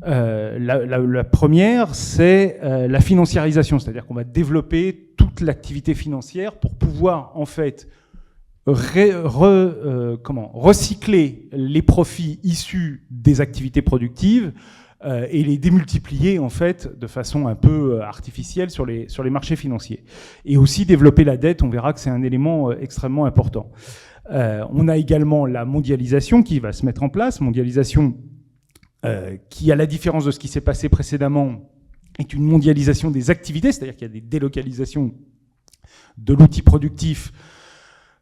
Euh, 0.06 0.58
la, 0.58 1.24
première, 1.24 1.94
c'est 1.94 2.58
euh, 2.62 2.88
la 2.88 3.00
financiarisation, 3.00 3.78
c'est-à-dire 3.78 4.06
qu'on 4.06 4.14
va 4.14 4.24
développer 4.24 5.12
toute 5.16 5.40
l'activité 5.40 5.94
financière 5.94 6.54
pour 6.54 6.74
pouvoir 6.74 7.32
en 7.34 7.46
fait 7.46 7.88
euh, 8.66 8.74
recycler 10.54 11.48
les 11.52 11.82
profits 11.82 12.40
issus 12.42 13.04
des 13.10 13.40
activités 13.40 13.82
productives 13.82 14.52
euh, 15.04 15.26
et 15.30 15.44
les 15.44 15.58
démultiplier 15.58 16.38
en 16.38 16.48
fait 16.48 16.98
de 16.98 17.06
façon 17.06 17.46
un 17.46 17.54
peu 17.54 18.00
artificielle 18.02 18.70
sur 18.70 18.86
les, 18.86 19.08
sur 19.08 19.22
les 19.22 19.30
marchés 19.30 19.56
financiers. 19.56 20.02
Et 20.44 20.56
aussi 20.56 20.86
développer 20.86 21.24
la 21.24 21.36
dette, 21.36 21.62
on 21.62 21.68
verra 21.68 21.92
que 21.92 22.00
c'est 22.00 22.10
un 22.10 22.22
élément 22.22 22.72
extrêmement 22.72 23.26
important. 23.26 23.70
on 24.30 24.88
a 24.88 24.96
également 24.96 25.44
la 25.44 25.66
mondialisation 25.66 26.42
qui 26.42 26.58
va 26.58 26.72
se 26.72 26.86
mettre 26.86 27.02
en 27.02 27.10
place, 27.10 27.42
mondialisation 27.42 28.14
euh, 29.04 29.36
qui, 29.50 29.70
à 29.70 29.76
la 29.76 29.86
différence 29.86 30.24
de 30.24 30.30
ce 30.30 30.38
qui 30.38 30.48
s'est 30.48 30.60
passé 30.60 30.88
précédemment, 30.88 31.70
est 32.18 32.32
une 32.32 32.44
mondialisation 32.44 33.10
des 33.10 33.30
activités, 33.30 33.72
c'est-à-dire 33.72 33.96
qu'il 33.96 34.06
y 34.06 34.10
a 34.10 34.14
des 34.14 34.20
délocalisations 34.20 35.12
de 36.16 36.34
l'outil 36.34 36.62
productif, 36.62 37.32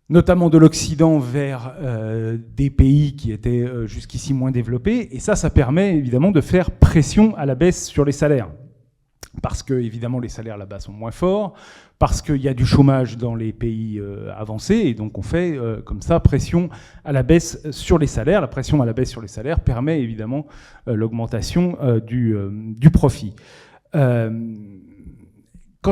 notamment 0.08 0.50
de 0.50 0.58
l'Occident 0.58 1.18
vers 1.18 1.74
euh, 1.80 2.38
des 2.56 2.70
pays 2.70 3.14
qui 3.16 3.32
étaient 3.32 3.62
euh, 3.62 3.86
jusqu'ici 3.86 4.34
moins 4.34 4.50
développés. 4.50 5.08
Et 5.12 5.20
ça, 5.20 5.36
ça 5.36 5.50
permet 5.50 5.96
évidemment 5.96 6.32
de 6.32 6.40
faire 6.40 6.70
pression 6.70 7.36
à 7.36 7.46
la 7.46 7.54
baisse 7.54 7.86
sur 7.86 8.04
les 8.04 8.12
salaires 8.12 8.50
parce 9.40 9.62
que 9.62 9.74
évidemment 9.74 10.18
les 10.18 10.28
salaires 10.28 10.58
là-bas 10.58 10.80
sont 10.80 10.92
moins 10.92 11.10
forts, 11.10 11.54
parce 11.98 12.20
qu'il 12.20 12.42
y 12.42 12.48
a 12.48 12.54
du 12.54 12.66
chômage 12.66 13.16
dans 13.16 13.34
les 13.34 13.52
pays 13.52 13.98
euh, 13.98 14.30
avancés, 14.36 14.74
et 14.74 14.94
donc 14.94 15.16
on 15.16 15.22
fait 15.22 15.56
euh, 15.56 15.80
comme 15.80 16.02
ça 16.02 16.20
pression 16.20 16.68
à 17.04 17.12
la 17.12 17.22
baisse 17.22 17.70
sur 17.70 17.98
les 17.98 18.06
salaires. 18.06 18.40
La 18.40 18.48
pression 18.48 18.82
à 18.82 18.86
la 18.86 18.92
baisse 18.92 19.10
sur 19.10 19.22
les 19.22 19.28
salaires 19.28 19.60
permet 19.60 20.00
évidemment 20.00 20.46
euh, 20.88 20.94
l'augmentation 20.94 21.78
du, 22.04 22.36
du, 22.76 22.90
profit. 22.90 23.34
quant 23.92 24.32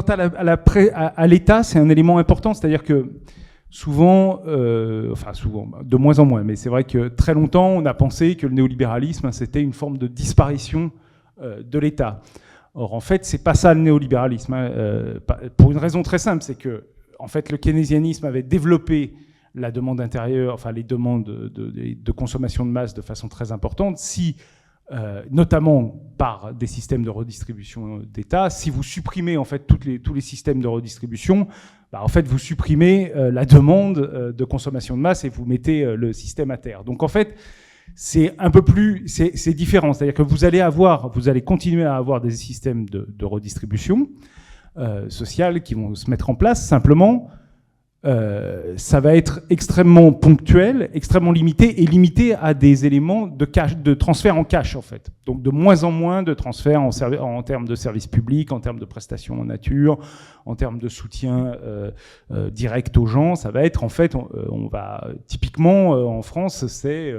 à 0.00 1.26
l'État, 1.26 1.62
c'est 1.62 1.78
un 1.78 1.88
élément 1.88 2.18
important, 2.18 2.54
c'est-à-dire 2.54 2.82
que 2.82 3.10
souvent, 3.70 4.40
enfin 5.12 5.32
souvent, 5.32 5.70
de 5.82 5.96
moins 5.96 6.18
en 6.18 6.24
moins, 6.24 6.42
mais 6.42 6.56
c'est 6.56 6.68
vrai 6.68 6.84
que 6.84 7.08
très 7.08 7.34
longtemps, 7.34 7.68
on 7.68 7.86
a 7.86 7.94
pensé 7.94 8.36
que 8.36 8.46
le 8.46 8.54
néolibéralisme, 8.54 9.30
c'était 9.32 9.62
une 9.62 9.72
forme 9.72 9.96
de 9.96 10.08
disparition 10.08 10.90
de 11.40 11.78
l'État. 11.78 12.20
Or, 12.74 12.94
en 12.94 13.00
fait, 13.00 13.24
c'est 13.24 13.42
pas 13.42 13.54
ça 13.54 13.74
le 13.74 13.80
néolibéralisme. 13.80 14.54
Hein. 14.54 14.70
Euh, 14.70 15.18
pour 15.56 15.72
une 15.72 15.78
raison 15.78 16.02
très 16.02 16.18
simple, 16.18 16.42
c'est 16.42 16.56
que, 16.56 16.84
en 17.18 17.26
fait, 17.26 17.50
le 17.50 17.58
keynésianisme 17.58 18.26
avait 18.26 18.42
développé 18.42 19.14
la 19.54 19.72
demande 19.72 20.00
intérieure, 20.00 20.54
enfin 20.54 20.70
les 20.70 20.84
demandes 20.84 21.24
de, 21.24 22.12
consommation 22.12 22.64
de 22.64 22.70
masse 22.70 22.94
de 22.94 23.02
façon 23.02 23.26
très 23.26 23.50
importante. 23.50 23.98
Si, 23.98 24.36
euh, 24.92 25.24
notamment 25.30 26.00
par 26.18 26.54
des 26.54 26.68
systèmes 26.68 27.02
de 27.02 27.10
redistribution 27.10 27.98
d'État, 27.98 28.48
si 28.48 28.70
vous 28.70 28.84
supprimez 28.84 29.36
en 29.36 29.44
fait 29.44 29.66
toutes 29.66 29.84
les, 29.84 29.98
tous 29.98 30.14
les 30.14 30.20
systèmes 30.20 30.60
de 30.60 30.68
redistribution, 30.68 31.48
bah, 31.90 32.00
en 32.00 32.08
fait 32.08 32.28
vous 32.28 32.38
supprimez 32.38 33.12
euh, 33.16 33.32
la 33.32 33.44
demande 33.44 34.32
de 34.36 34.44
consommation 34.44 34.96
de 34.96 35.02
masse 35.02 35.24
et 35.24 35.28
vous 35.28 35.44
mettez 35.44 35.84
le 35.96 36.12
système 36.12 36.52
à 36.52 36.56
terre. 36.56 36.84
Donc 36.84 37.02
en 37.02 37.08
fait, 37.08 37.34
c'est 37.94 38.34
un 38.38 38.50
peu 38.50 38.62
plus, 38.62 39.04
c'est 39.06 39.54
différent. 39.54 39.92
C'est-à-dire 39.92 40.14
que 40.14 40.22
vous 40.22 40.44
allez 40.44 40.60
avoir, 40.60 41.10
vous 41.10 41.28
allez 41.28 41.42
continuer 41.42 41.84
à 41.84 41.96
avoir 41.96 42.20
des 42.20 42.30
systèmes 42.30 42.88
de, 42.88 43.24
redistribution 43.24 44.08
euh, 44.76 45.08
sociale 45.10 45.62
qui 45.62 45.74
vont 45.74 45.94
se 45.94 46.08
mettre 46.08 46.30
en 46.30 46.34
place. 46.34 46.66
Simplement, 46.66 47.28
euh, 48.06 48.72
ça 48.78 48.98
va 49.00 49.14
être 49.14 49.42
extrêmement 49.50 50.10
ponctuel, 50.12 50.88
extrêmement 50.94 51.32
limité 51.32 51.82
et 51.82 51.86
limité 51.86 52.34
à 52.34 52.54
des 52.54 52.86
éléments 52.86 53.26
de, 53.26 53.92
transfert 53.92 54.38
en 54.38 54.44
cash 54.44 54.74
en 54.74 54.80
fait. 54.80 55.10
Donc 55.26 55.42
de 55.42 55.50
moins 55.50 55.84
en 55.84 55.90
moins 55.90 56.22
de 56.22 56.32
transferts 56.32 56.80
en, 56.80 57.42
termes 57.42 57.68
de 57.68 57.74
services 57.74 58.06
publics, 58.06 58.52
en 58.52 58.60
termes 58.60 58.78
de 58.78 58.86
prestations 58.86 59.38
en 59.38 59.44
nature, 59.44 59.98
en 60.46 60.54
termes 60.54 60.78
de 60.78 60.88
soutien 60.88 61.54
euh, 61.62 61.90
direct 62.50 62.96
aux 62.96 63.04
gens. 63.04 63.34
Ça 63.34 63.50
va 63.50 63.64
être 63.64 63.84
en 63.84 63.90
fait, 63.90 64.14
on, 64.14 64.68
va 64.68 65.06
typiquement 65.26 65.90
en 65.90 66.22
France, 66.22 66.66
c'est 66.68 67.12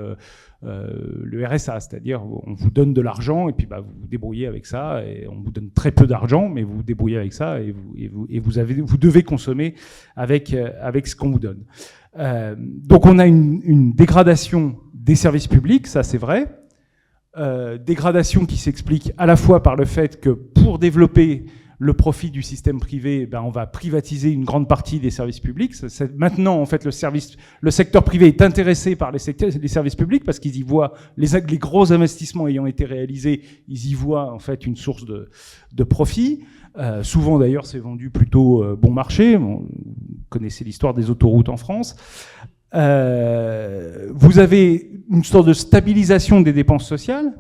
le 0.63 1.45
RSA, 1.45 1.79
c'est-à-dire 1.79 2.21
on 2.23 2.53
vous 2.53 2.69
donne 2.69 2.93
de 2.93 3.01
l'argent 3.01 3.49
et 3.49 3.53
puis 3.53 3.65
bah, 3.65 3.79
vous 3.79 3.91
vous 4.01 4.07
débrouillez 4.07 4.45
avec 4.45 4.67
ça 4.67 5.01
on 5.27 5.41
vous 5.41 5.51
donne 5.51 5.71
très 5.71 5.91
peu 5.91 6.05
d'argent 6.05 6.49
mais 6.49 6.61
vous 6.63 6.77
vous 6.77 6.83
débrouillez 6.83 7.17
avec 7.17 7.33
ça 7.33 7.59
et 7.59 7.73
vous, 8.07 8.97
devez 8.97 9.23
consommer 9.23 9.75
avec, 10.15 10.53
euh, 10.53 10.71
avec 10.81 11.07
ce 11.07 11.15
qu'on 11.15 11.31
vous 11.31 11.39
donne. 11.39 11.63
Euh, 12.17 12.55
donc 12.57 13.05
on 13.05 13.19
a 13.19 13.25
une, 13.25 13.93
dégradation 13.93 14.77
des 14.93 15.15
services 15.15 15.47
publics, 15.47 15.87
ça 15.87 16.03
c'est 16.03 16.17
vrai. 16.17 16.47
Euh, 17.37 17.77
dégradation 17.77 18.45
qui 18.45 18.57
s'explique 18.57 19.13
à 19.17 19.25
la 19.25 19.35
fois 19.35 19.63
par 19.63 19.75
le 19.75 19.85
fait 19.85 20.19
que 20.19 20.29
pour 20.29 20.79
développer 20.79 21.45
le 21.81 21.93
profit 21.93 22.29
du 22.29 22.43
système 22.43 22.79
privé, 22.79 23.25
ben 23.25 23.41
on 23.41 23.50
va 23.50 23.65
privatiser 23.65 24.31
une 24.31 24.45
grande 24.45 24.67
partie 24.67 25.00
des 25.00 25.09
services 25.09 25.39
publics. 25.39 25.73
maintenant, 26.15 26.61
en 26.61 26.65
fait, 26.67 26.85
le, 26.85 26.91
service, 26.91 27.38
le 27.59 27.71
secteur 27.71 28.03
privé 28.03 28.27
est 28.27 28.43
intéressé 28.43 28.95
par 28.95 29.11
les, 29.11 29.17
services 29.17 29.95
publics 29.95 30.23
parce 30.23 30.38
qu'ils 30.38 30.55
y 30.57 30.61
voient 30.61 30.93
les, 31.17 31.29
les, 31.50 31.57
gros 31.57 31.91
investissements 31.91 32.47
ayant 32.47 32.67
été 32.67 32.85
réalisés, 32.85 33.41
ils 33.67 33.88
y 33.88 33.95
voient 33.95 34.31
en 34.31 34.38
fait 34.38 34.67
une 34.67 34.75
source 34.75 35.05
de, 35.05 35.31
de 35.73 35.83
profit. 35.83 36.43
Euh, 36.77 37.01
souvent 37.01 37.39
d'ailleurs, 37.39 37.65
c'est 37.65 37.79
vendu 37.79 38.11
plutôt 38.11 38.63
euh, 38.63 38.77
bon 38.79 38.91
marché. 38.91 39.35
vous 39.35 39.67
connaissez 40.29 40.63
l'histoire 40.63 40.93
des 40.93 41.09
autoroutes 41.09 41.50
en 41.50 41.57
France. 41.57 41.95
Euh, 42.75 44.07
vous 44.13 44.38
avez 44.38 44.91
une 45.09 45.23
sorte 45.23 45.47
de 45.47 45.53
stabilisation 45.53 46.41
des 46.41 46.53
dépenses 46.53 46.88
sociales. 46.88 47.33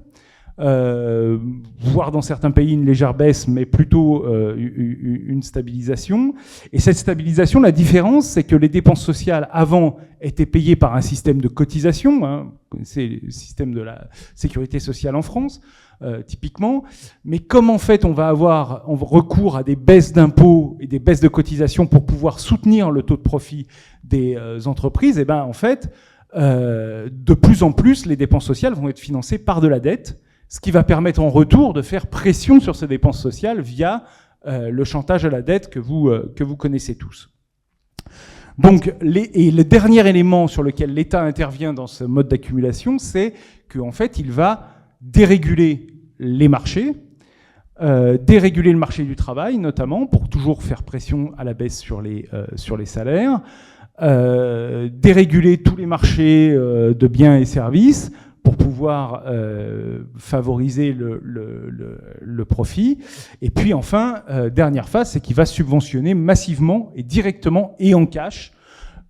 Euh, 0.61 1.39
voire 1.79 2.11
dans 2.11 2.21
certains 2.21 2.51
pays 2.51 2.73
une 2.73 2.85
légère 2.85 3.15
baisse, 3.15 3.47
mais 3.47 3.65
plutôt 3.65 4.25
euh, 4.25 4.55
une 4.55 5.41
stabilisation. 5.41 6.35
Et 6.71 6.79
cette 6.79 6.97
stabilisation, 6.97 7.59
la 7.61 7.71
différence, 7.71 8.27
c'est 8.27 8.43
que 8.43 8.55
les 8.55 8.69
dépenses 8.69 9.03
sociales 9.03 9.49
avant 9.51 9.97
étaient 10.21 10.45
payées 10.45 10.75
par 10.75 10.95
un 10.95 11.01
système 11.01 11.41
de 11.41 11.47
cotisation, 11.47 12.25
hein, 12.25 12.51
c'est 12.83 13.21
le 13.23 13.31
système 13.31 13.73
de 13.73 13.81
la 13.81 14.07
sécurité 14.35 14.79
sociale 14.79 15.15
en 15.15 15.23
France, 15.23 15.61
euh, 16.03 16.21
typiquement. 16.21 16.83
Mais 17.25 17.39
comme 17.39 17.71
en 17.71 17.79
fait 17.79 18.05
on 18.05 18.11
va 18.11 18.27
avoir 18.27 18.85
recours 18.85 19.57
à 19.57 19.63
des 19.63 19.75
baisses 19.75 20.13
d'impôts 20.13 20.77
et 20.79 20.85
des 20.85 20.99
baisses 20.99 21.21
de 21.21 21.27
cotisations 21.27 21.87
pour 21.87 22.05
pouvoir 22.05 22.39
soutenir 22.39 22.91
le 22.91 23.01
taux 23.01 23.17
de 23.17 23.23
profit 23.23 23.65
des 24.03 24.37
entreprises, 24.67 25.17
et 25.17 25.21
eh 25.21 25.25
ben 25.25 25.41
en 25.41 25.53
fait, 25.53 25.91
de 26.35 27.33
plus 27.33 27.63
en 27.63 27.71
plus, 27.71 28.05
les 28.05 28.15
dépenses 28.15 28.45
sociales 28.45 28.73
vont 28.73 28.89
être 28.89 28.99
financées 28.99 29.39
par 29.39 29.59
de 29.59 29.67
la 29.67 29.79
dette 29.79 30.21
ce 30.51 30.59
qui 30.59 30.71
va 30.71 30.83
permettre 30.83 31.21
en 31.21 31.29
retour 31.29 31.71
de 31.71 31.81
faire 31.81 32.07
pression 32.07 32.59
sur 32.59 32.75
ces 32.75 32.85
dépenses 32.85 33.21
sociales 33.21 33.61
via 33.61 34.03
euh, 34.45 34.69
le 34.69 34.83
chantage 34.83 35.23
à 35.23 35.29
la 35.29 35.41
dette 35.41 35.69
que 35.69 35.79
vous, 35.79 36.09
euh, 36.09 36.35
connaissez 36.57 36.95
tous. 36.95 37.29
Donc, 38.57 38.93
et 39.01 39.49
le 39.49 39.63
dernier 39.63 40.05
élément 40.05 40.47
sur 40.47 40.61
lequel 40.61 40.93
l'État 40.93 41.23
intervient 41.23 41.73
dans 41.73 41.87
ce 41.87 42.03
mode 42.03 42.27
d'accumulation, 42.27 42.97
c'est 42.99 43.33
qu'en 43.71 43.93
fait, 43.93 44.19
il 44.19 44.29
va 44.29 44.67
déréguler 44.99 45.87
les 46.19 46.49
marchés, 46.49 46.95
euh, 47.79 48.17
déréguler 48.17 48.73
le 48.73 48.77
marché 48.77 49.03
du 49.03 49.15
travail, 49.15 49.57
notamment, 49.57 50.05
pour 50.05 50.27
toujours 50.27 50.63
faire 50.63 50.83
pression 50.83 51.31
à 51.37 51.45
la 51.45 51.53
baisse 51.53 51.79
sur 51.79 52.01
les 52.01 52.85
salaires, 52.85 53.39
déréguler 54.01 55.59
tous 55.59 55.77
les 55.77 55.85
marchés 55.85 56.49
de 56.53 57.07
biens 57.07 57.37
et 57.37 57.45
services, 57.45 58.11
pour 58.43 58.57
pouvoir 58.57 59.23
euh, 59.27 59.99
favoriser 60.17 60.93
le, 60.93 61.21
le, 61.23 61.99
le, 62.19 62.45
profit. 62.45 62.97
Et 63.41 63.49
puis 63.49 63.73
enfin, 63.73 64.23
euh, 64.29 64.49
dernière 64.49 64.89
phase, 64.89 65.11
c'est 65.11 65.19
qu'il 65.19 65.35
va 65.35 65.45
subventionner 65.45 66.13
massivement 66.13 66.91
et 66.95 67.03
directement 67.03 67.75
et 67.79 67.93
en 67.93 68.05
cash 68.05 68.51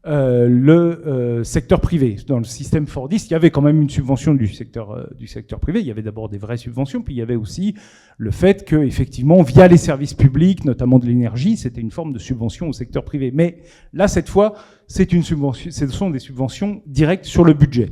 euh, 0.08 0.48
le 0.50 1.44
secteur 1.44 1.80
privé. 1.80 2.18
Dans 2.28 2.40
le 2.40 2.44
système 2.44 2.88
Fordiste, 2.88 3.30
il 3.30 3.34
y 3.34 3.36
avait 3.36 3.52
quand 3.52 3.62
même 3.62 3.82
une 3.82 3.90
subvention 3.90 4.34
du 4.34 4.48
secteur, 4.48 5.08
du 5.18 5.28
secteur 5.28 5.60
privé. 5.60 5.80
Il 5.80 5.88
y 5.88 5.92
avait 5.92 6.02
d'abord 6.02 6.28
des 6.28 6.38
vraies 6.38 6.58
subventions, 6.58 7.02
puis 7.02 7.14
il 7.14 7.18
y 7.18 7.22
avait 7.22 7.36
aussi 7.36 7.76
le 8.18 8.32
fait 8.32 8.66
que, 8.66 8.76
effectivement, 8.76 9.42
via 9.44 9.68
les 9.68 9.78
services 9.78 10.14
publics, 10.14 10.66
notamment 10.66 11.00
de 11.00 11.06
l'énergie, 11.06 11.56
c'était 11.56 11.82
une 11.82 11.92
forme 11.92 12.14
de 12.14 12.20
subvention 12.20 12.68
au 12.68 12.74
secteur 12.74 13.06
privé. 13.06 13.32
Mais 13.34 13.60
là, 13.94 14.08
cette 14.08 14.28
fois, 14.28 14.56
c'est 14.88 15.14
une 15.14 15.24
subvention, 15.24 15.72
ce 15.72 15.88
sont 15.88 16.10
des 16.10 16.20
subventions 16.20 16.82
directes 16.86 17.26
sur 17.26 17.44
le 17.44 17.54
budget. 17.54 17.92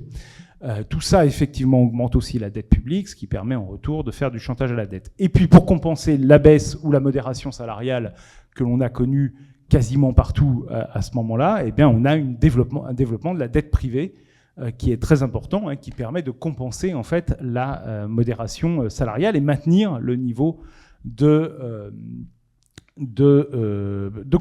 Euh, 0.62 0.84
tout 0.84 1.00
ça, 1.00 1.26
effectivement, 1.26 1.82
augmente 1.82 2.16
aussi 2.16 2.38
la 2.38 2.50
dette 2.50 2.70
publique, 2.70 3.08
ce 3.08 3.16
qui 3.16 3.28
permet 3.28 3.56
en 3.56 3.66
retour 3.66 4.04
de 4.04 4.12
faire 4.12 4.30
du 4.30 4.40
chantage 4.40 4.72
à 4.72 4.76
la 4.76 4.86
dette. 4.86 5.14
Et 5.18 5.30
puis, 5.30 5.48
pour 5.48 5.66
compenser 5.66 6.18
la 6.18 6.38
baisse 6.38 6.78
ou 6.84 6.92
la 6.92 7.00
modération 7.00 7.52
salariale 7.52 8.14
que 8.56 8.64
l'on 8.64 8.82
a 8.82 8.90
connue 8.90 9.36
quasiment 9.70 10.14
partout 10.14 10.66
euh, 10.70 10.84
à 10.92 11.02
ce 11.02 11.16
moment-là, 11.16 11.64
eh 11.66 11.72
bien, 11.72 11.88
on 11.88 12.04
a 12.04 12.14
un 12.14 12.26
développement 12.26 13.34
de 13.34 13.40
la 13.40 13.48
dette 13.48 13.72
privée 13.72 14.16
euh, 14.58 14.72
qui 14.72 14.92
est 14.92 15.02
très 15.02 15.24
important, 15.24 15.70
hein, 15.70 15.78
qui 15.78 15.92
permet 15.92 16.24
de 16.24 16.32
compenser 16.32 16.94
en 16.94 17.04
fait 17.04 17.38
la 17.40 18.08
modération 18.08 18.90
salariale 18.90 19.38
et 19.38 19.42
maintenir 19.42 20.00
le 20.00 20.18
niveau 20.18 20.62
de 21.06 21.94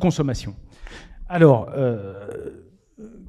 consommation. 0.00 0.56
Alors, 1.28 1.68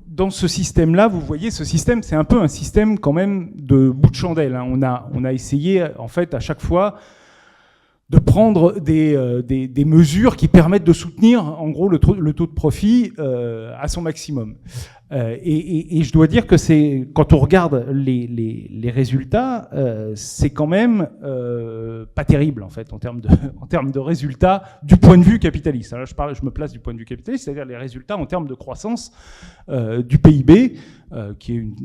dans 0.08 0.30
ce 0.30 0.48
système-là, 0.48 1.08
vous 1.08 1.22
voyez, 1.22 1.52
ce 1.52 1.64
système, 1.64 2.04
c'est 2.04 2.16
un 2.16 2.24
peu 2.24 2.42
un 2.42 2.48
système 2.48 3.00
quand 3.00 3.14
même 3.14 3.52
de 3.56 3.90
bout 3.90 4.10
de 4.10 4.16
chandelle. 4.16 4.56
Hein. 4.56 4.68
On, 5.14 5.24
a, 5.24 5.34
essayé, 5.34 5.86
en 5.98 6.08
fait, 6.08 6.34
à 6.34 6.40
chaque 6.40 6.62
fois, 6.62 6.96
de 8.10 8.18
prendre 8.18 8.80
des, 8.80 9.16
euh, 9.16 9.44
mesures 9.86 10.36
qui 10.36 10.48
permettent 10.48 10.84
de 10.84 10.94
soutenir, 10.94 11.46
en 11.46 11.70
gros, 11.70 11.88
le, 11.88 12.00
le 12.20 12.34
taux 12.34 12.48
de 12.48 12.52
profit 12.52 13.14
euh, 13.20 13.74
à 13.80 13.88
son 13.88 14.02
maximum. 14.02 14.56
Euh, 15.12 15.38
et, 15.42 16.04
je 16.04 16.14
dois 16.14 16.28
dire 16.28 16.46
que 16.46 16.58
c'est 16.58 17.08
quand 17.14 17.34
on 17.34 17.40
regarde 17.40 17.88
les, 17.92 18.92
résultats, 18.94 19.70
euh, 19.74 20.14
c'est 20.16 20.52
quand 20.52 20.68
même 20.68 21.08
euh, 21.24 22.06
pas 22.14 22.26
terrible 22.26 22.64
en 22.64 22.70
fait 22.70 22.94
en 22.94 23.00
termes 23.00 23.22
de 23.22 24.00
résultats 24.00 24.64
du 24.84 24.98
point 24.98 25.18
de 25.18 25.24
vue 25.24 25.40
capitaliste. 25.40 25.94
Alors 25.94 26.06
je 26.06 26.16
parle, 26.16 26.36
je 26.36 26.46
me 26.46 26.52
place 26.52 26.72
du 26.72 26.80
point 26.80 26.94
de 26.94 27.00
vue 27.00 27.06
capitaliste, 27.06 27.46
c'est-à-dire 27.46 27.66
les 27.66 27.78
résultats 27.78 28.18
en 28.18 28.26
termes 28.26 28.48
de 28.48 28.54
croissance 28.54 29.12
du 29.68 30.18
PIB, 30.18 30.78
qui 31.38 31.54
est 31.54 31.56
une, 31.56 31.76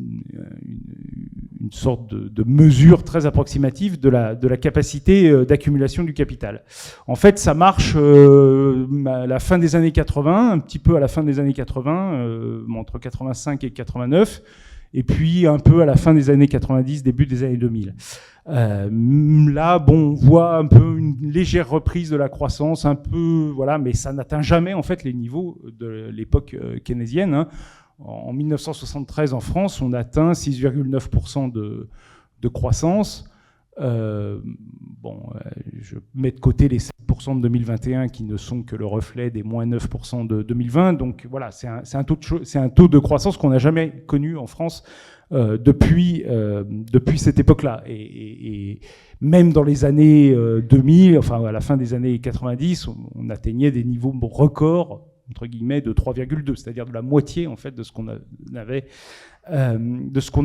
sorte 1.70 2.14
de, 2.14 2.44
mesure 2.44 3.04
très 3.04 3.26
approximative 3.26 3.98
de 3.98 4.08
la 4.08 4.34
de 4.34 4.48
la 4.48 4.56
capacité 4.56 5.44
d'accumulation 5.46 6.02
du 6.04 6.14
capital. 6.14 6.62
En 7.06 7.14
fait, 7.14 7.38
ça 7.38 7.54
marche 7.54 7.96
à 7.96 9.26
la 9.26 9.38
fin 9.38 9.58
des 9.58 9.76
années 9.76 9.92
80, 9.92 10.52
un 10.52 10.58
petit 10.58 10.78
peu 10.78 10.96
à 10.96 11.00
la 11.00 11.08
fin 11.08 11.22
des 11.22 11.38
années 11.40 11.52
80, 11.52 12.64
entre 12.76 12.98
85 13.14 13.64
et 13.64 13.70
89, 13.70 14.42
et 14.92 15.02
puis 15.02 15.46
un 15.46 15.58
peu 15.58 15.82
à 15.82 15.86
la 15.86 15.96
fin 15.96 16.14
des 16.14 16.30
années 16.30 16.48
90, 16.48 17.02
début 17.02 17.26
des 17.26 17.44
années 17.44 17.56
2000. 17.56 17.94
Euh, 18.46 18.90
là, 19.52 19.78
bon, 19.78 20.10
on 20.10 20.14
voit 20.14 20.56
un 20.56 20.66
peu 20.66 20.98
une 20.98 21.30
légère 21.30 21.70
reprise 21.70 22.10
de 22.10 22.16
la 22.16 22.28
croissance, 22.28 22.84
un 22.84 22.94
peu, 22.94 23.50
voilà, 23.54 23.78
mais 23.78 23.92
ça 23.92 24.12
n'atteint 24.12 24.42
jamais 24.42 24.74
en 24.74 24.82
fait 24.82 25.04
les 25.04 25.14
niveaux 25.14 25.58
de 25.64 26.10
l'époque 26.12 26.54
euh, 26.54 26.78
keynésienne. 26.78 27.34
Hein. 27.34 27.48
En 27.98 28.32
1973, 28.32 29.32
en 29.32 29.40
France, 29.40 29.80
on 29.80 29.92
atteint 29.92 30.32
6,9% 30.32 31.50
de, 31.52 31.88
de 32.42 32.48
croissance. 32.48 33.30
Euh, 33.80 34.40
bon, 35.02 35.20
euh, 35.34 35.40
je 35.80 35.96
mets 36.14 36.30
de 36.30 36.40
côté 36.40 36.68
les 36.68 36.78
7% 36.78 37.36
de 37.36 37.42
2021 37.42 38.08
qui 38.08 38.24
ne 38.24 38.36
sont 38.36 38.62
que 38.62 38.76
le 38.76 38.86
reflet 38.86 39.30
des 39.30 39.42
moins 39.42 39.66
9% 39.66 40.26
de 40.26 40.42
2020. 40.42 40.94
Donc 40.94 41.26
voilà, 41.30 41.50
c'est 41.50 41.66
un, 41.66 42.04
taux 42.04 42.88
de, 42.88 42.98
croissance 42.98 43.36
qu'on 43.36 43.50
n'a 43.50 43.58
jamais 43.58 44.04
connu 44.06 44.36
en 44.36 44.46
France 44.46 44.84
euh, 45.32 45.58
depuis, 45.58 46.24
cette 47.16 47.38
époque-là. 47.38 47.82
Et, 47.86 48.80
même 49.20 49.52
dans 49.52 49.62
les 49.62 49.84
années 49.84 50.34
2000, 50.34 51.18
enfin 51.18 51.42
à 51.44 51.52
la 51.52 51.60
fin 51.60 51.76
des 51.76 51.94
années 51.94 52.18
90, 52.18 52.88
on, 53.14 53.30
atteignait 53.30 53.70
des 53.70 53.84
niveaux 53.84 54.12
records 54.20 55.06
entre 55.30 55.46
guillemets 55.46 55.80
de 55.80 55.94
3,2, 55.94 56.54
c'est-à-dire 56.56 56.84
de 56.84 56.92
la 56.92 57.00
moitié 57.00 57.46
en 57.46 57.56
fait 57.56 57.74
de 57.74 57.82
ce 57.82 57.90
qu'on 57.90 58.06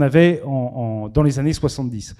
avait, 0.02 0.42
dans 0.46 1.24
les 1.24 1.39
années 1.39 1.52
70. 1.52 2.15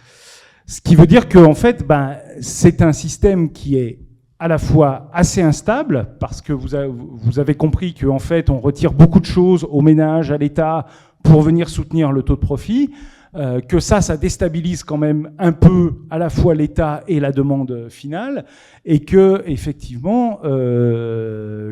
Ce 0.70 0.82
qui 0.82 0.96
veut 0.96 1.08
dire 1.08 1.28
que 1.28 1.40
en 1.40 1.56
fait, 1.56 1.84
ben, 1.84 2.18
c'est 2.42 2.84
un 2.84 2.94
système 2.94 3.52
qui 3.52 3.76
est 3.76 4.02
à 4.38 4.48
la 4.48 4.60
fois 4.60 5.10
assez 5.14 5.42
instable, 5.42 6.10
parce 6.20 6.44
que 6.44 6.54
vous, 6.54 6.76
avez, 6.76 7.56
compris 7.56 7.96
qu'en 7.96 8.20
fait, 8.20 8.52
on 8.52 8.60
retire 8.60 8.94
beaucoup 8.94 9.20
de 9.20 9.26
choses 9.26 9.68
aux 9.68 9.82
ménages, 9.82 10.32
à 10.32 10.38
l'État, 10.38 10.86
pour 11.24 11.42
venir 11.42 11.70
soutenir 11.70 12.12
le 12.12 12.22
taux 12.22 12.36
de 12.36 12.42
profit, 12.42 12.92
euh, 13.34 13.62
que 13.62 13.80
ça, 13.80 14.02
ça 14.02 14.16
déstabilise 14.16 14.84
quand 14.84 14.98
même 14.98 15.32
un 15.40 15.54
peu 15.54 15.96
à 16.12 16.20
la 16.20 16.30
fois 16.30 16.54
l'État 16.54 17.04
et 17.08 17.20
la 17.20 17.32
demande 17.32 17.88
finale, 17.90 18.46
et 18.86 19.00
que 19.00 19.42
effectivement, 19.48 20.40
euh, 20.44 21.72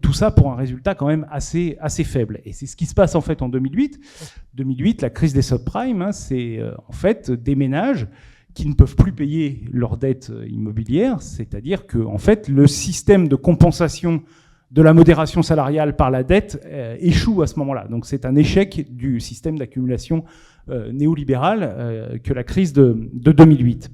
tout 0.00 0.14
ça 0.14 0.30
pour 0.30 0.50
un 0.50 0.56
résultat 0.56 0.94
quand 0.94 1.06
même 1.06 1.26
assez 1.30 1.76
assez 1.82 2.02
faible. 2.02 2.40
Et 2.46 2.54
c'est 2.54 2.66
ce 2.66 2.76
qui 2.76 2.86
se 2.86 2.94
passe 2.94 3.14
en 3.14 3.20
fait 3.20 3.42
en 3.42 3.50
2008. 3.50 4.00
2008, 4.54 5.02
la 5.02 5.10
crise 5.10 5.34
des 5.34 5.42
subprimes, 5.42 6.00
hein, 6.00 6.12
c'est 6.12 6.58
euh, 6.58 6.72
en 6.88 6.92
fait 6.92 7.30
des 7.30 7.54
ménages 7.54 8.06
qui 8.54 8.66
ne 8.66 8.74
peuvent 8.74 8.96
plus 8.96 9.12
payer 9.12 9.62
leurs 9.70 9.96
dettes 9.96 10.32
immobilières, 10.48 11.22
c'est-à-dire 11.22 11.86
que 11.86 11.98
en 11.98 12.18
fait 12.18 12.48
le 12.48 12.66
système 12.66 13.28
de 13.28 13.36
compensation 13.36 14.22
de 14.70 14.82
la 14.82 14.92
modération 14.92 15.42
salariale 15.42 15.96
par 15.96 16.10
la 16.10 16.22
dette 16.22 16.60
euh, 16.66 16.96
échoue 17.00 17.42
à 17.42 17.46
ce 17.46 17.58
moment-là. 17.58 17.86
Donc 17.88 18.04
c'est 18.04 18.26
un 18.26 18.36
échec 18.36 18.94
du 18.94 19.20
système 19.20 19.58
d'accumulation 19.58 20.24
euh, 20.68 20.92
néolibéral 20.92 21.60
euh, 21.62 22.18
que 22.18 22.34
la 22.34 22.44
crise 22.44 22.72
de, 22.72 23.08
de 23.14 23.32
2008. 23.32 23.90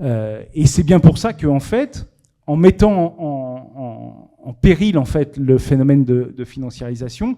Euh, 0.00 0.42
et 0.54 0.66
c'est 0.66 0.82
bien 0.82 1.00
pour 1.00 1.18
ça 1.18 1.32
que 1.32 1.46
en 1.46 1.60
fait, 1.60 2.08
en 2.46 2.56
mettant 2.56 3.16
en, 3.18 4.52
péril 4.60 4.98
en 4.98 5.04
fait 5.04 5.36
le 5.36 5.58
phénomène 5.58 6.04
de, 6.04 6.44
financiarisation, 6.44 7.36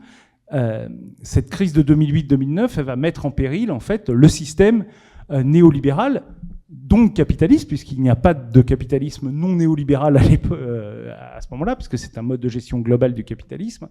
euh, 0.52 0.88
cette 1.22 1.50
crise 1.50 1.72
de 1.72 1.82
2008-2009, 1.82 2.70
elle 2.76 2.84
va 2.84 2.96
mettre 2.96 3.26
en 3.26 3.30
péril 3.30 3.70
en 3.70 3.80
fait 3.80 4.08
le 4.08 4.28
système 4.28 4.84
néolibéral 5.30 6.22
donc 6.68 7.14
capitaliste, 7.14 7.68
puisqu'il 7.68 8.00
n'y 8.00 8.10
a 8.10 8.16
pas 8.16 8.34
de 8.34 8.60
capitalisme 8.60 9.30
non 9.30 9.54
néolibéral 9.56 10.16
à, 10.16 10.20
euh, 10.52 11.14
ce 11.40 11.46
moment-là, 11.52 11.76
puisque 11.76 11.98
c'est 11.98 12.18
un 12.18 12.22
mode 12.22 12.40
de 12.40 12.48
gestion 12.48 12.78
global 12.80 13.14
du 13.14 13.24
capitalisme. 13.24 13.88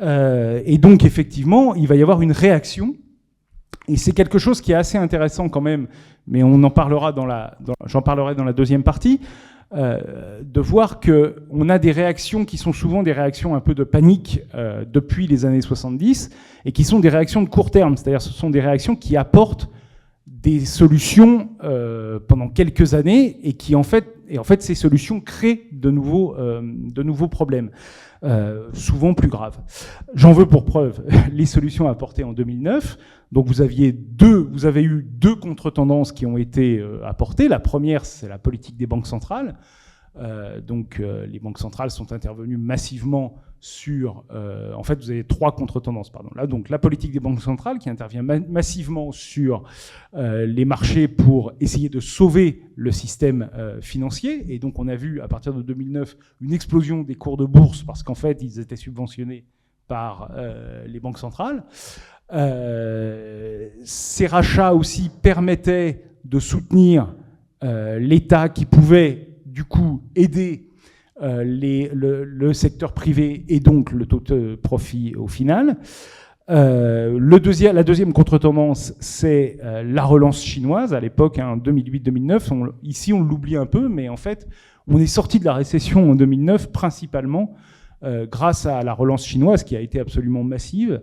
Euh, 0.00 0.62
et 0.64 0.78
donc, 0.78 1.04
effectivement, 1.04 1.74
il 1.74 1.86
va 1.86 1.96
y 1.96 2.02
avoir 2.02 2.22
une 2.22 2.32
réaction. 2.32 2.94
Et 3.88 3.96
c'est 3.96 4.12
quelque 4.12 4.38
chose 4.38 4.60
qui 4.60 4.72
est 4.72 4.76
assez 4.76 4.96
intéressant 4.96 5.48
quand 5.48 5.60
même, 5.60 5.88
mais 6.26 6.42
on 6.42 6.62
en 6.62 6.70
parlera 6.70 7.12
dans 7.12 7.26
la, 7.26 7.58
j'en 7.84 8.00
parlerai 8.00 8.34
dans 8.34 8.44
la 8.44 8.54
deuxième 8.54 8.82
partie, 8.82 9.20
euh, 9.74 10.40
de 10.42 10.60
voir 10.60 11.00
que 11.00 11.42
on 11.50 11.68
a 11.68 11.78
des 11.78 11.90
réactions 11.90 12.44
qui 12.44 12.56
sont 12.56 12.72
souvent 12.72 13.02
des 13.02 13.12
réactions 13.12 13.54
un 13.54 13.60
peu 13.60 13.74
de 13.74 13.82
panique 13.82 14.40
euh, 14.54 14.84
depuis 14.90 15.26
les 15.26 15.44
années 15.44 15.60
70 15.60 16.30
et 16.64 16.72
qui 16.72 16.84
sont 16.84 17.00
des 17.00 17.08
réactions 17.08 17.42
de 17.42 17.48
court 17.48 17.70
terme, 17.70 17.96
c'est-à-dire 17.96 18.22
ce 18.22 18.32
sont 18.32 18.50
des 18.50 18.60
réactions 18.60 18.94
qui 18.94 19.16
apportent 19.16 19.68
des 20.44 20.64
solutions 20.66 21.48
pendant 22.28 22.48
quelques 22.48 22.94
années 22.94 23.40
et 23.42 23.54
qui 23.54 23.74
en 23.74 23.82
fait, 23.82 24.14
et 24.28 24.38
en 24.38 24.44
fait 24.44 24.62
ces 24.62 24.74
solutions 24.74 25.20
créent 25.20 25.68
de 25.72 25.90
nouveaux, 25.90 26.36
de 26.36 27.02
nouveaux 27.02 27.28
problèmes. 27.28 27.70
souvent 28.74 29.14
plus 29.14 29.28
graves. 29.28 29.58
J'en 30.14 30.32
veux 30.32 30.46
pour 30.46 30.64
preuve 30.64 31.02
les 31.32 31.46
solutions 31.46 31.88
apportées 31.88 32.24
en 32.24 32.32
2009. 32.32 32.98
Donc 33.32 33.46
vous 33.46 33.62
aviez 33.62 33.92
deux, 33.92 34.48
vous 34.52 34.66
avez 34.66 34.82
eu 34.82 35.02
deux 35.02 35.34
contre-tendances 35.34 36.12
qui 36.12 36.26
ont 36.26 36.36
été 36.36 36.84
apportées. 37.04 37.48
La 37.48 37.58
première, 37.58 38.04
c'est 38.04 38.28
la 38.28 38.38
politique 38.38 38.76
des 38.76 38.86
banques 38.86 39.06
centrales. 39.06 39.56
Euh, 40.16 40.60
donc 40.60 41.00
euh, 41.00 41.26
les 41.26 41.40
banques 41.40 41.58
centrales 41.58 41.90
sont 41.90 42.12
intervenues 42.12 42.56
massivement 42.56 43.36
sur... 43.58 44.24
Euh, 44.30 44.74
en 44.74 44.82
fait, 44.82 44.96
vous 44.96 45.10
avez 45.10 45.24
trois 45.24 45.54
contre-tendances. 45.54 46.12
Là, 46.36 46.46
donc 46.46 46.68
la 46.68 46.78
politique 46.78 47.12
des 47.12 47.20
banques 47.20 47.40
centrales 47.40 47.78
qui 47.78 47.88
intervient 47.88 48.22
massivement 48.22 49.10
sur 49.10 49.64
les 50.12 50.64
marchés 50.64 51.08
pour 51.08 51.52
essayer 51.60 51.88
de 51.88 52.00
sauver 52.00 52.62
le 52.76 52.92
système 52.92 53.48
financier. 53.80 54.52
Et 54.52 54.58
donc 54.58 54.78
on 54.78 54.86
a 54.86 54.96
vu 54.96 55.20
à 55.20 55.28
partir 55.28 55.54
de 55.54 55.62
2009 55.62 56.16
une 56.42 56.52
explosion 56.52 57.02
des 57.02 57.14
cours 57.14 57.38
de 57.38 57.46
bourse 57.46 57.82
parce 57.82 58.02
qu'en 58.02 58.14
fait, 58.14 58.42
ils 58.42 58.60
étaient 58.60 58.76
subventionnés 58.76 59.46
par 59.88 60.30
les 60.86 61.00
banques 61.00 61.18
centrales. 61.18 61.64
ces 63.84 64.26
rachats 64.26 64.74
aussi 64.74 65.10
permettaient 65.22 66.04
de 66.24 66.38
soutenir 66.38 67.14
l'État 67.62 68.50
qui 68.50 68.66
pouvait 68.66 69.33
du 69.54 69.64
coup 69.64 70.02
aider 70.16 70.68
euh, 71.22 71.44
le, 71.44 72.52
secteur 72.52 72.92
privé 72.92 73.44
et 73.48 73.60
donc 73.60 73.92
le 73.92 74.04
taux 74.04 74.18
de 74.18 74.56
profit 74.56 75.14
au 75.14 75.28
final. 75.28 75.76
Euh, 76.50 77.18
la 77.20 77.84
deuxième 77.84 78.12
contre-tendance, 78.12 78.94
c'est 78.98 79.58
euh, 79.62 79.84
la 79.84 80.04
relance 80.04 80.42
chinoise. 80.42 80.92
À 80.92 80.98
l'époque, 80.98 81.38
en 81.38 81.52
hein, 81.52 81.56
2008-2009, 81.56 82.72
ici 82.82 83.12
on 83.12 83.22
l'oublie 83.22 83.56
un 83.56 83.66
peu, 83.66 83.88
mais 83.88 84.08
en 84.08 84.16
fait, 84.16 84.48
on 84.88 84.98
est 84.98 85.06
sorti 85.06 85.38
de 85.38 85.44
la 85.44 85.54
récession 85.54 86.10
en 86.10 86.14
2009 86.14 86.72
principalement 86.72 87.54
grâce 88.30 88.66
à 88.66 88.82
la 88.82 88.92
relance 88.92 89.24
chinoise 89.24 89.64
qui 89.64 89.76
a 89.76 89.80
été 89.80 89.98
absolument 89.98 90.44
massive. 90.44 91.00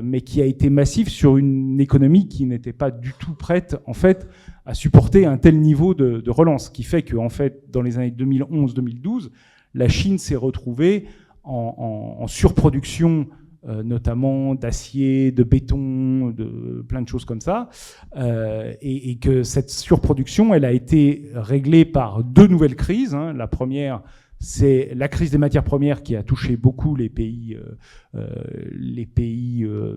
mais 0.00 0.20
qui 0.20 0.40
a 0.40 0.44
été 0.44 0.70
massive 0.70 1.08
sur 1.08 1.38
une 1.38 1.80
économie 1.80 2.28
qui 2.28 2.46
n'était 2.46 2.72
pas 2.72 2.92
du 2.92 3.14
tout 3.18 3.34
prête, 3.34 3.76
en 3.86 3.94
fait, 3.94 4.28
à 4.66 4.74
supporter 4.74 5.26
un 5.26 5.36
tel 5.36 5.60
niveau 5.60 5.94
de, 5.94 6.30
relance, 6.30 6.70
qui 6.70 6.82
fait 6.82 7.02
que, 7.02 7.16
en 7.16 7.28
fait, 7.28 7.70
dans 7.70 7.82
les 7.82 7.98
années 7.98 8.14
2011-2012, 8.16 9.30
la 9.74 9.88
Chine 9.88 10.18
s'est 10.18 10.36
retrouvée 10.36 11.06
en, 11.42 12.26
surproduction, 12.26 13.26
euh, 13.68 13.82
notamment 13.82 14.54
d'acier, 14.54 15.30
de 15.32 15.42
béton, 15.42 16.30
de 16.30 16.82
plein 16.88 17.02
de 17.02 17.08
choses 17.08 17.26
comme 17.26 17.42
ça, 17.42 17.68
euh, 18.16 18.72
et, 18.80 19.16
que 19.18 19.42
cette 19.42 19.68
surproduction, 19.68 20.54
elle 20.54 20.64
a 20.64 20.72
été 20.72 21.28
réglée 21.34 21.84
par 21.84 22.24
deux 22.24 22.46
nouvelles 22.46 22.76
crises. 22.76 23.14
Hein. 23.14 23.34
La 23.34 23.46
première, 23.46 24.02
c'est 24.40 24.92
la 24.94 25.08
crise 25.08 25.30
des 25.30 25.38
matières 25.38 25.64
premières 25.64 26.02
qui 26.02 26.16
a 26.16 26.22
touché 26.22 26.56
beaucoup 26.56 26.96
les 26.96 27.08
pays, 27.08 27.54
euh, 27.54 27.76
euh, 28.14 29.96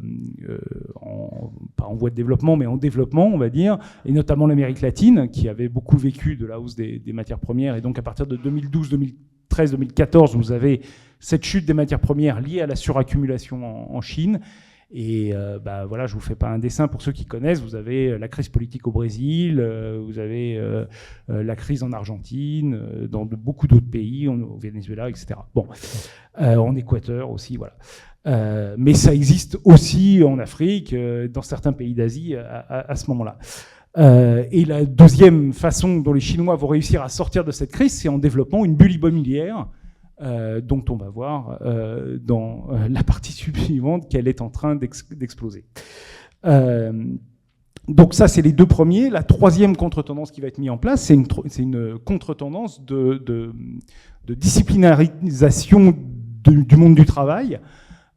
euh, 0.50 0.60
en 1.82 1.96
voie 1.96 2.10
de 2.10 2.16
développement, 2.16 2.56
mais 2.56 2.66
en 2.66 2.78
développement, 2.78 3.28
on 3.28 3.38
va 3.38 3.50
dire, 3.50 3.78
et 4.06 4.12
notamment 4.12 4.48
l'Amérique 4.48 4.82
latine, 4.82 5.30
qui 5.30 5.50
avait 5.50 5.70
beaucoup 5.70 5.98
vécu 5.98 6.36
de 6.36 6.46
la 6.46 6.60
hausse 6.60 6.76
des, 6.76 7.02
matières 7.14 7.40
premières. 7.40 7.76
Et 7.76 7.82
donc 7.82 8.00
à 8.00 8.02
partir 8.02 8.26
de 8.26 8.36
2012, 8.36 8.90
2013, 8.90 9.72
2014, 9.72 10.36
vous 10.36 10.52
avez 10.52 10.82
cette 11.20 11.44
chute 11.44 11.66
des 11.66 11.74
matières 11.74 12.00
premières 12.00 12.40
liée 12.40 12.62
à 12.62 12.68
la 12.68 12.76
suraccumulation 12.76 13.96
en 13.96 14.02
Chine. 14.02 14.40
Et 14.90 15.32
euh, 15.34 15.60
bah, 15.60 15.86
voilà, 15.86 16.08
je 16.08 16.14
vous 16.14 16.22
fais 16.22 16.36
pas 16.36 16.48
un 16.48 16.60
dessin 16.60 16.88
pour 16.88 17.02
ceux 17.02 17.12
qui 17.12 17.26
connaissent. 17.26 17.62
Vous 17.62 17.76
avez 17.76 18.08
euh, 18.08 18.18
la 18.18 18.30
crise 18.30 18.48
politique 18.48 18.88
au 18.88 18.92
Brésil, 18.92 19.60
euh, 19.60 20.02
vous 20.02 20.18
avez 20.18 20.60
la 21.28 21.56
crise 21.56 21.84
en 21.84 21.92
Argentine, 21.92 23.08
dans 23.10 23.26
beaucoup 23.26 23.68
d'autres 23.68 23.90
pays, 23.90 24.28
au 24.28 24.58
Venezuela, 24.58 25.10
etc. 25.10 25.36
Bon, 25.54 25.68
en 26.38 26.76
Équateur 26.76 27.32
aussi, 27.32 27.58
voilà. 27.58 27.76
mais 28.78 28.94
ça 28.94 29.14
existe 29.14 29.58
aussi 29.66 30.24
en 30.24 30.40
Afrique, 30.40 30.96
dans 31.32 31.42
certains 31.42 31.74
pays 31.74 31.94
d'Asie 31.94 32.36
à, 32.36 32.96
ce 32.96 33.10
moment-là. 33.12 33.38
et 34.52 34.66
la 34.66 34.86
deuxième 34.86 35.54
façon 35.54 35.98
dont 35.98 36.14
les 36.14 36.22
Chinois 36.22 36.56
vont 36.56 36.68
réussir 36.68 37.02
à 37.04 37.10
sortir 37.10 37.44
de 37.44 37.52
cette 37.52 37.72
crise, 37.72 37.94
c'est 37.94 38.10
en 38.10 38.18
développant 38.18 38.64
une 38.64 38.76
bulle 38.76 38.94
immobilière 38.94 39.68
euh, 40.20 40.62
dont 40.62 40.84
on 40.90 40.96
va 40.96 41.10
voir 41.10 41.60
euh, 41.62 42.18
dans 42.20 42.70
euh, 42.72 42.88
la 42.90 43.04
partie 43.04 43.32
suivante 43.34 44.10
qu'elle 44.10 44.28
est 44.28 44.42
en 44.42 44.50
train 44.50 44.76
d'exploser. 44.76 45.64
donc 47.88 48.16
ça, 48.16 48.28
c'est 48.28 48.42
les 48.42 48.52
deux 48.52 48.66
premiers. 48.66 49.12
La 49.12 49.22
troisième 49.22 49.78
contre-tendance 49.78 50.32
qui 50.32 50.42
va 50.42 50.48
être 50.48 50.58
mise 50.58 50.72
en 50.72 50.80
place, 50.80 51.04
c'est 51.04 51.14
une, 51.14 52.00
contre-tendance 52.00 52.84
de, 52.84 53.54
disciplinarisation 54.28 55.96
du 56.48 56.76
monde 56.78 56.96
du 56.96 57.06
travail 57.06 57.60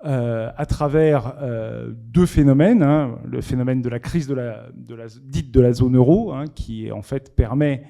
à 0.03 0.67
travers 0.67 1.35
deux 1.93 2.25
phénomènes. 2.25 2.83
Hein. 2.83 3.19
le 3.27 3.43
phénomène 3.43 3.83
de 3.83 3.91
la 3.91 3.99
crise 3.99 4.27
de 4.27 4.35
la, 4.35 4.69
dite 5.23 5.51
de 5.51 5.61
la 5.61 5.75
zone 5.75 5.97
euro, 5.97 6.33
hein, 6.33 6.47
qui 6.55 6.91
en 6.91 7.03
fait 7.03 7.37
permet 7.37 7.83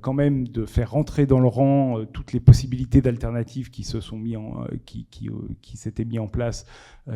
quand 0.00 0.14
même 0.14 0.48
de 0.48 0.64
faire 0.64 0.92
rentrer 0.92 1.26
dans 1.26 1.40
le 1.40 1.46
rang 1.46 1.98
euh, 1.98 2.06
toutes 2.06 2.32
les 2.32 2.40
possibilités 2.40 3.02
d'alternatives 3.02 3.70
qui 3.70 3.84
se 3.84 4.00
sont 4.00 4.16
mis 4.16 4.34
en, 4.34 4.62
euh, 4.62 4.76
qui, 4.86 5.06
qui, 5.10 5.28
qui 5.60 5.76
s'étaient 5.76 6.06
mis 6.06 6.18
en 6.18 6.26
place, 6.26 6.64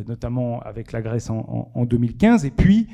notamment 0.07 0.61
avec 0.61 0.93
la 0.93 1.01
Grèce 1.01 1.31
en, 1.31 1.71
en 1.75 1.85
2015, 1.85 2.45
et 2.45 2.51
puis 2.51 2.89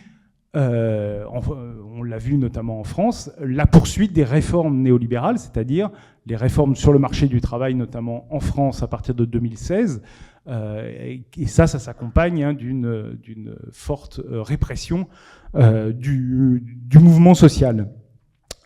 on 0.54 2.02
l'a 2.02 2.18
vu 2.18 2.36
notamment 2.36 2.80
en 2.80 2.84
France, 2.84 3.30
la 3.40 3.66
poursuite 3.66 4.12
des 4.12 4.24
réformes 4.24 4.80
néolibérales, 4.80 5.38
c'est-à-dire 5.38 5.90
les 6.26 6.36
réformes 6.36 6.74
sur 6.74 6.92
le 6.92 6.98
marché 6.98 7.28
du 7.28 7.40
travail, 7.40 7.74
notamment 7.74 8.26
en 8.30 8.40
France 8.40 8.82
à 8.82 8.88
partir 8.88 9.14
de 9.14 9.24
2016. 9.24 10.02
et, 10.48 11.24
ça, 11.46 11.66
ça 11.66 11.78
s'accompagne 11.78 12.42
hein, 12.42 12.54
d'une 12.54 13.56
forte 13.70 14.20
répression 14.28 15.06
du, 15.54 16.64
du, 16.64 16.98
mouvement 16.98 17.34
social. 17.34 17.88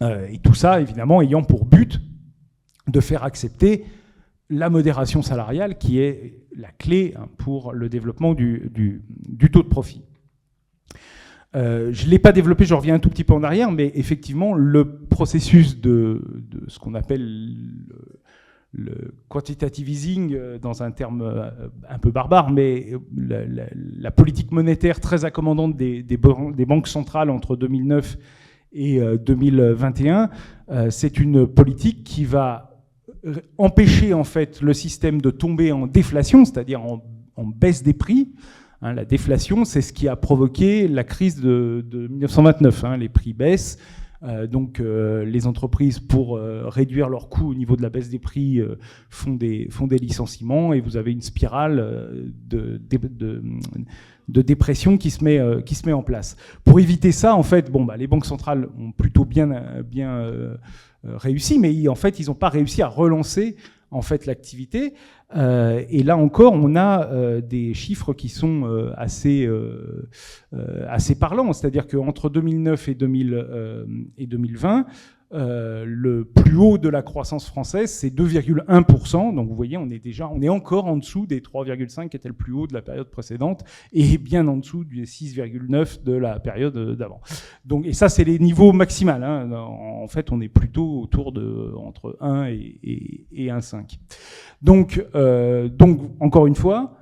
Euh, 0.03 0.27
et 0.29 0.39
tout 0.39 0.55
ça, 0.55 0.81
évidemment, 0.81 1.23
ayant 1.23 1.43
pour 1.43 1.65
but 1.65 2.01
de 2.89 3.01
faire 3.01 3.23
accepter 3.25 3.85
la 4.51 4.69
modération 4.69 5.23
salariale 5.23 5.79
qui 5.79 6.01
est 6.01 6.41
la 6.57 6.71
clé 6.71 7.15
hein, 7.17 7.29
pour 7.39 7.73
le 7.73 7.89
développement 7.89 8.35
du, 8.35 8.71
taux 9.53 9.63
de 9.63 9.69
profit. 9.69 10.03
Euh, 11.55 11.91
je 11.93 12.07
ne 12.07 12.11
l'ai 12.11 12.19
pas 12.19 12.33
développé, 12.33 12.65
je 12.65 12.75
reviens 12.75 12.95
un 12.95 12.99
tout 12.99 13.11
petit 13.11 13.25
peu 13.25 13.35
en 13.35 13.43
arrière, 13.43 13.71
mais 13.71 13.93
effectivement, 13.95 14.55
le 14.55 15.07
processus 15.07 15.81
de, 15.81 16.23
ce 16.67 16.79
qu'on 16.79 16.95
appelle 16.95 17.57
le, 18.73 19.15
quantitative 19.29 19.89
easing, 19.89 20.35
euh, 20.35 20.59
dans 20.59 20.83
un 20.83 20.91
terme 20.91 21.51
un 21.89 21.99
peu 21.99 22.11
barbare, 22.11 22.51
mais 22.51 22.93
la, 23.15 24.11
politique 24.11 24.51
monétaire 24.51 24.99
très 24.99 25.25
accommodante 25.25 25.77
des, 25.77 26.17
banques 26.67 26.89
centrales 26.89 27.31
entre 27.31 27.55
2009 27.55 28.17
et 28.17 28.19
2021, 28.75 30.23
euh, 30.23 30.27
euh, 30.71 30.91
c'est 30.91 31.19
une 31.19 31.47
politique 31.47 32.05
qui 32.05 32.25
va 32.25 32.69
empêcher 33.59 34.15
en 34.15 34.25
fait 34.25 34.63
le 34.63 34.73
système 34.73 35.21
de 35.21 35.31
tomber 35.31 35.71
en 35.73 35.87
déflation, 35.87 36.45
c'est-à-dire 36.45 36.83
en, 36.83 37.03
baisse 37.45 37.83
des 37.83 37.93
prix. 37.93 38.33
Hein, 38.81 38.95
la 38.95 39.05
déflation, 39.05 39.65
c'est 39.65 39.81
ce 39.81 39.93
qui 39.93 40.09
a 40.09 40.17
provoqué 40.17 40.89
la 40.89 41.05
crise 41.05 41.41
de, 41.41 41.85
1929. 42.11 42.85
Hein, 42.85 42.97
les 42.97 43.09
prix 43.09 43.33
baissent, 43.33 43.79
euh, 44.23 44.47
donc 44.47 44.81
les 44.81 45.47
entreprises, 45.47 45.99
pour 46.01 46.39
réduire 46.39 47.09
leurs 47.09 47.29
coûts 47.29 47.51
au 47.51 47.55
niveau 47.55 47.77
de 47.77 47.83
la 47.83 47.91
baisse 47.91 48.09
des 48.09 48.19
prix, 48.19 48.61
font, 49.11 49.35
des, 49.35 49.69
licenciements 50.01 50.73
et 50.73 50.81
vous 50.81 50.97
avez 50.97 51.13
une 51.13 51.23
spirale 51.23 52.33
de 52.49 52.81
dépression 54.29 54.97
qui 54.99 55.11
se 55.11 55.23
met, 55.25 55.39
euh, 55.39 55.61
qui 55.61 55.75
se 55.75 55.87
met 55.87 55.93
en 55.93 56.03
place. 56.03 56.37
Pour 56.65 56.81
éviter 56.81 57.13
ça, 57.13 57.35
en 57.35 57.43
fait, 57.43 57.71
bon, 57.71 57.85
bah, 57.85 57.97
les 57.97 58.07
banques 58.07 58.27
centrales 58.27 58.69
ont 58.79 58.93
plutôt 58.93 59.25
bien, 59.25 59.53
euh, 59.53 59.83
euh, 61.05 61.17
réussi, 61.17 61.59
mais 61.59 61.89
en 61.89 61.95
fait, 61.95 62.21
ils 62.21 62.27
n'ont 62.27 62.35
pas 62.35 62.49
réussi 62.49 62.83
à 62.83 62.89
relancer 62.89 63.57
en 63.91 64.03
fait 64.03 64.25
l'activité. 64.25 64.95
Et 65.35 66.03
là 66.03 66.17
encore, 66.17 66.53
on 66.55 66.77
a 66.77 67.41
des 67.41 67.75
chiffres 67.75 68.13
qui 68.13 68.29
sont 68.29 68.91
assez, 68.97 69.49
assez 70.89 71.19
parlants. 71.19 71.53
C'est-à-dire 71.53 71.87
qu'entre 71.87 72.29
2009 72.29 72.89
et, 72.89 72.95
2000, 72.95 73.47
et 74.19 74.27
2020, 74.27 74.87
euh, 75.35 75.85
le 75.87 76.27
plus 76.27 76.57
haut 76.57 76.77
de 76.77 76.91
la 76.91 77.01
croissance 77.01 77.47
française, 77.47 77.91
c'est 77.91 78.11
2,1%. 78.11 79.35
Donc 79.35 79.49
vous 79.49 79.55
voyez, 79.55 79.79
on 79.79 79.89
est 79.89 79.99
déjà, 79.99 80.29
on 80.29 80.43
est 80.43 80.51
encore 80.51 80.87
en 80.87 80.99
dessous 80.99 81.27
des 81.27 81.41
3,5 81.41 82.11
qui 82.11 82.17
étaient 82.19 82.29
le 82.29 82.35
plus 82.35 82.53
haut 82.53 82.67
de 82.67 82.75
la 82.75 82.83
période 82.83 83.09
précédente 83.09 83.65
et 83.93 84.19
bien 84.19 84.47
en 84.47 84.59
dessous 84.59 84.85
des 84.85 85.07
6,9 85.07 86.03
de 86.03 86.13
la 86.13 86.39
période 86.39 86.97
d'avant. 86.97 87.21
Donc 87.65 87.87
et 87.87 87.95
ça, 87.95 88.11
c'est 88.11 88.25
les 88.25 88.39
niveaux 88.39 88.73
maximaux. 88.73 89.13
Hein. 89.13 89.51
En 89.53 90.07
fait, 90.07 90.31
on 90.33 90.41
est 90.43 90.49
plutôt 90.49 91.01
autour 91.01 91.33
de 91.33 91.73
entre 91.77 92.19
1 92.21 92.49
et, 92.49 93.27
et, 93.33 93.47
1,5. 93.47 93.99
Donc, 94.61 95.05
euh, 95.23 95.69
donc 95.69 96.01
encore 96.21 96.47
une 96.47 96.55
fois, 96.55 96.95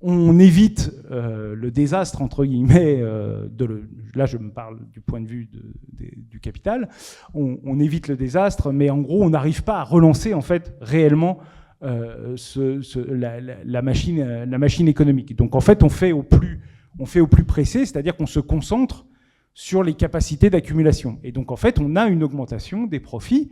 on 0.00 0.40
évite 0.40 0.92
le 1.10 1.70
désastre, 1.70 2.22
entre 2.22 2.44
guillemets, 2.44 2.96
de 2.96 3.84
là 4.16 4.26
je 4.26 4.36
me 4.36 4.50
parle 4.50 4.80
du 4.92 5.00
point 5.00 5.20
de 5.20 5.28
vue 5.28 5.48
du 5.92 6.40
capital, 6.40 6.88
on, 7.34 7.78
évite 7.78 8.08
le 8.08 8.16
désastre, 8.16 8.72
mais 8.72 8.90
en 8.90 8.98
gros 8.98 9.22
on 9.22 9.30
n'arrive 9.30 9.62
pas 9.62 9.78
à 9.78 9.84
relancer 9.84 10.34
en 10.34 10.40
fait 10.40 10.74
réellement 10.80 11.38
la, 11.82 13.82
machine, 13.82 14.42
la 14.42 14.58
machine 14.58 14.88
économique. 14.88 15.36
Donc 15.36 15.54
en 15.54 15.60
fait 15.60 15.84
on 15.84 15.88
fait 15.88 16.10
au 16.10 16.24
plus, 16.24 16.62
on 16.98 17.06
fait 17.06 17.20
au 17.20 17.28
plus 17.28 17.44
pressé, 17.44 17.86
c'est-à-dire 17.86 18.16
qu'on 18.16 18.26
se 18.26 18.40
concentre 18.40 19.06
sur 19.54 19.82
les 19.82 19.94
capacités 19.94 20.50
d'accumulation. 20.50 21.18
Et 21.22 21.32
donc 21.32 21.52
en 21.52 21.56
fait, 21.56 21.78
on 21.78 21.96
a 21.96 22.06
une 22.06 22.22
augmentation 22.22 22.86
des 22.86 23.00
profits, 23.00 23.50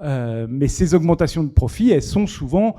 euh, 0.00 0.46
mais 0.48 0.68
ces 0.68 0.94
augmentations 0.94 1.44
de 1.44 1.50
profits, 1.50 1.90
elles 1.90 2.02
sont 2.02 2.26
souvent, 2.26 2.76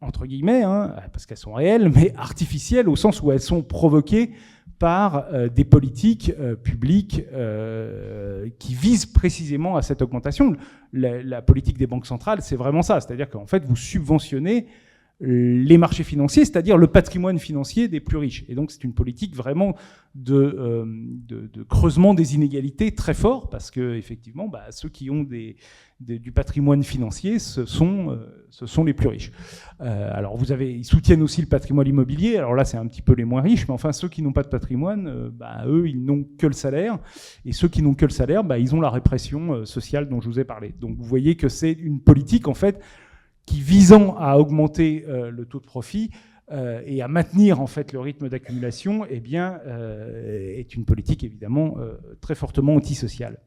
entre 0.00 0.26
guillemets, 0.26 0.62
hein, 0.62 0.94
parce 1.12 1.26
qu'elles 1.26 1.36
sont 1.38 1.54
réelles, 1.54 1.90
mais 1.94 2.14
artificielles 2.18 2.88
au 2.88 2.96
sens 2.96 3.22
où 3.22 3.32
elles 3.32 3.40
sont 3.40 3.62
provoquées 3.62 4.32
par 4.78 5.26
euh, 5.32 5.48
des 5.48 5.64
politiques 5.64 6.32
euh, 6.38 6.54
publiques 6.54 7.24
qui 8.58 8.74
visent 8.74 9.06
précisément 9.06 9.76
à 9.76 9.82
cette 9.82 10.02
augmentation. 10.02 10.54
La 10.92 11.42
politique 11.42 11.78
des 11.78 11.86
banques 11.86 12.06
centrales, 12.06 12.42
c'est 12.42 12.56
vraiment 12.56 12.82
ça, 12.82 13.00
c'est-à-dire 13.00 13.28
qu'en 13.28 13.46
fait, 13.46 13.64
vous 13.64 13.76
subventionnez 13.76 14.66
les 15.20 15.78
marchés 15.78 16.04
financiers, 16.04 16.44
c'est-à-dire 16.44 16.76
le 16.76 16.88
patrimoine 16.88 17.38
financier 17.38 17.88
des 17.88 18.00
plus 18.00 18.18
riches. 18.18 18.44
Et 18.48 18.54
donc 18.54 18.70
c'est 18.70 18.84
une 18.84 18.92
politique 18.92 19.34
vraiment 19.34 19.74
de, 20.14 20.34
euh, 20.34 21.64
creusement 21.68 22.12
des 22.12 22.34
inégalités 22.34 22.94
très 22.94 23.14
fort, 23.14 23.48
parce 23.48 23.70
que 23.70 23.94
effectivement, 23.94 24.46
bah, 24.46 24.64
ceux 24.70 24.90
qui 24.90 25.08
ont 25.10 25.26
du 26.00 26.32
patrimoine 26.32 26.82
financier, 26.82 27.38
ce 27.38 27.64
sont, 27.64 28.10
euh, 28.10 28.84
les 28.84 28.92
plus 28.92 29.08
riches. 29.08 29.32
Euh, 29.80 30.10
alors 30.12 30.36
vous 30.36 30.52
avez, 30.52 30.74
ils 30.74 30.84
soutiennent 30.84 31.22
aussi 31.22 31.40
le 31.40 31.48
patrimoine 31.48 31.86
immobilier. 31.86 32.36
Alors 32.36 32.54
là, 32.54 32.66
c'est 32.66 32.76
un 32.76 32.86
petit 32.86 33.02
peu 33.02 33.14
les 33.14 33.24
moins 33.24 33.40
riches, 33.40 33.66
mais 33.68 33.74
enfin 33.74 33.92
ceux 33.92 34.08
qui 34.08 34.20
n'ont 34.20 34.34
pas 34.34 34.42
de 34.42 34.48
patrimoine, 34.48 35.30
bah, 35.30 35.64
eux, 35.66 35.88
ils 35.88 36.04
n'ont 36.04 36.26
que 36.36 36.46
le 36.46 36.52
salaire, 36.52 36.98
et 37.46 37.52
ceux 37.52 37.68
qui 37.68 37.80
n'ont 37.80 37.94
que 37.94 38.04
le 38.04 38.10
salaire, 38.10 38.44
bah, 38.44 38.58
ils 38.58 38.74
ont 38.74 38.82
la 38.82 38.90
répression 38.90 39.64
sociale 39.64 40.10
dont 40.10 40.20
je 40.20 40.28
vous 40.28 40.40
ai 40.40 40.44
parlé. 40.44 40.74
Donc 40.78 40.94
vous 40.98 41.04
voyez 41.04 41.36
que 41.36 41.48
c'est 41.48 41.72
une 41.72 42.00
politique 42.00 42.48
en 42.48 42.54
fait 42.54 42.82
qui, 43.46 43.60
visant 43.60 44.16
à 44.18 44.38
augmenter 44.38 45.04
euh, 45.08 45.30
le 45.30 45.46
taux 45.46 45.60
de 45.60 45.64
profit 45.64 46.10
euh, 46.52 46.82
et 46.84 47.00
à 47.00 47.08
maintenir 47.08 47.60
en 47.60 47.66
fait 47.66 47.92
le 47.92 48.00
rythme 48.00 48.28
d'accumulation, 48.28 49.06
eh 49.08 49.20
bien, 49.20 49.60
euh, 49.66 50.58
est 50.58 50.74
une 50.74 50.84
politique 50.84 51.24
évidemment 51.24 51.76
très 52.20 52.34
fortement 52.34 52.74
antisociale. 52.74 53.38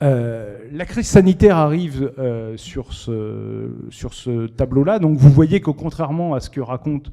la 0.00 0.84
crise 0.86 1.06
sanitaire 1.06 1.56
arrive 1.56 2.12
sur 2.56 2.92
ce, 2.92 3.70
sur 3.90 4.14
ce 4.14 4.46
tableau-là. 4.46 4.98
Donc 4.98 5.18
vous 5.18 5.30
voyez 5.30 5.60
que 5.60 5.70
contrairement 5.70 6.34
à 6.34 6.40
ce 6.40 6.50
que 6.50 6.60
racontent 6.60 7.10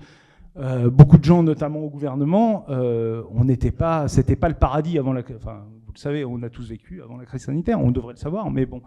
beaucoup 0.91 1.17
de 1.17 1.23
gens, 1.23 1.41
notamment 1.43 1.79
au 1.79 1.89
gouvernement, 1.89 2.65
on 2.69 3.43
n'était 3.43 3.71
pas, 3.71 4.07
c'était 4.07 4.35
pas 4.35 4.49
le 4.49 4.55
paradis 4.55 4.99
avant 4.99 5.13
la, 5.13 5.23
enfin, 5.35 5.65
vous 5.95 6.01
savez, 6.01 6.25
on 6.25 6.43
a 6.43 6.49
tous 6.49 6.69
vécu 6.69 7.01
avant 7.01 7.15
la 7.15 7.25
crise 7.25 7.43
sanitaire, 7.43 7.79
on 7.79 7.89
devrait 7.89 8.13
le 8.13 8.19
savoir, 8.19 8.51
mais 8.51 8.65
bon, 8.65 8.81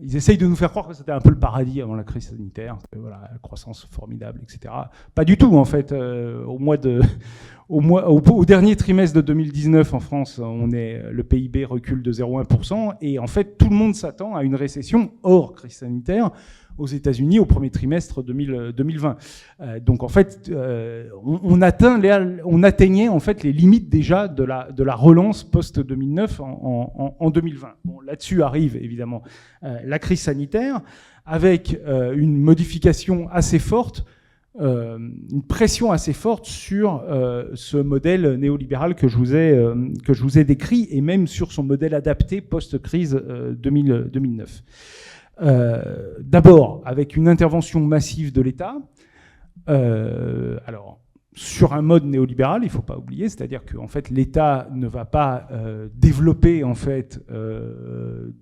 ils 0.00 0.14
essayent 0.14 0.38
de 0.38 0.46
nous 0.46 0.54
faire 0.54 0.70
croire 0.70 0.86
que 0.86 0.94
c'était 0.94 1.10
un 1.10 1.20
peu 1.20 1.30
le 1.30 1.38
paradis 1.38 1.82
avant 1.82 1.96
la 1.96 2.04
crise 2.04 2.28
sanitaire, 2.28 2.78
voilà, 2.96 3.28
la 3.32 3.38
croissance 3.38 3.88
formidable, 3.90 4.40
etc. 4.42 4.72
Pas 5.16 5.24
du 5.24 5.36
tout, 5.36 5.56
en 5.56 5.64
fait. 5.64 5.90
Euh, 5.90 6.44
au 7.68 8.44
dernier 8.44 8.76
trimestre 8.76 9.16
de 9.16 9.20
2019 9.22 9.94
en 9.94 10.00
France, 10.00 10.40
le 10.40 11.22
PIB 11.22 11.64
recule 11.64 12.02
de 12.02 12.12
0,1%, 12.12 12.98
et 13.00 13.18
en 13.18 13.26
fait, 13.26 13.58
tout 13.58 13.68
le 13.68 13.74
monde 13.74 13.96
s'attend 13.96 14.36
à 14.36 14.44
une 14.44 14.54
récession 14.54 15.10
hors 15.24 15.54
crise 15.54 15.72
sanitaire 15.72 16.30
aux 16.78 16.86
États-Unis 16.86 17.38
au 17.38 17.46
premier 17.46 17.70
trimestre 17.70 18.22
2020. 18.22 19.16
Euh, 19.60 19.80
donc 19.80 20.02
en 20.02 20.08
fait, 20.08 20.50
euh, 20.50 21.08
on, 21.24 21.62
atteignait 21.62 23.08
en 23.08 23.20
fait 23.20 23.42
les 23.42 23.52
limites 23.52 23.88
déjà 23.88 24.28
de 24.28 24.44
la, 24.44 24.70
de 24.72 24.82
la 24.82 24.94
relance 24.94 25.44
post-2009 25.44 26.40
en, 26.40 27.30
2020. 27.30 27.68
Bon, 27.84 28.00
là-dessus 28.00 28.42
arrive 28.42 28.76
évidemment 28.76 29.22
euh, 29.62 29.78
la 29.84 29.98
crise 29.98 30.20
sanitaire 30.20 30.80
avec 31.26 31.78
une 31.86 32.36
modification 32.36 33.28
assez 33.30 33.58
forte 33.58 34.04
une 34.60 35.42
pression 35.48 35.90
assez 35.90 36.12
forte 36.12 36.44
sur 36.44 37.02
ce 37.54 37.78
modèle 37.78 38.34
néolibéral 38.34 38.94
que 38.94 39.08
je, 39.08 39.16
vous 39.16 39.34
ai, 39.34 39.58
que 40.04 40.12
je 40.12 40.22
vous 40.22 40.38
ai 40.38 40.44
décrit 40.44 40.86
et 40.90 41.00
même 41.00 41.26
sur 41.26 41.50
son 41.50 41.62
modèle 41.62 41.94
adapté 41.94 42.42
post-crise 42.42 43.18
2009. 43.58 44.62
Euh, 45.42 46.14
d'abord, 46.20 46.82
avec 46.84 47.16
une 47.16 47.28
intervention 47.28 47.80
massive 47.80 48.32
de 48.32 48.40
l'État. 48.40 48.76
Euh, 49.68 50.58
alors, 50.66 51.00
sur 51.32 51.72
un 51.72 51.82
mode 51.82 52.04
néolibéral, 52.04 52.62
il 52.62 52.66
ne 52.66 52.70
faut 52.70 52.82
pas 52.82 52.96
oublier, 52.96 53.28
c'est-à-dire 53.28 53.64
que 53.64 53.76
fait, 53.88 54.08
l'État 54.10 54.68
ne 54.72 54.86
va 54.86 55.04
pas 55.04 55.48
euh, 55.50 55.88
développer 55.92 56.62
en 56.62 56.76
fait, 56.76 57.20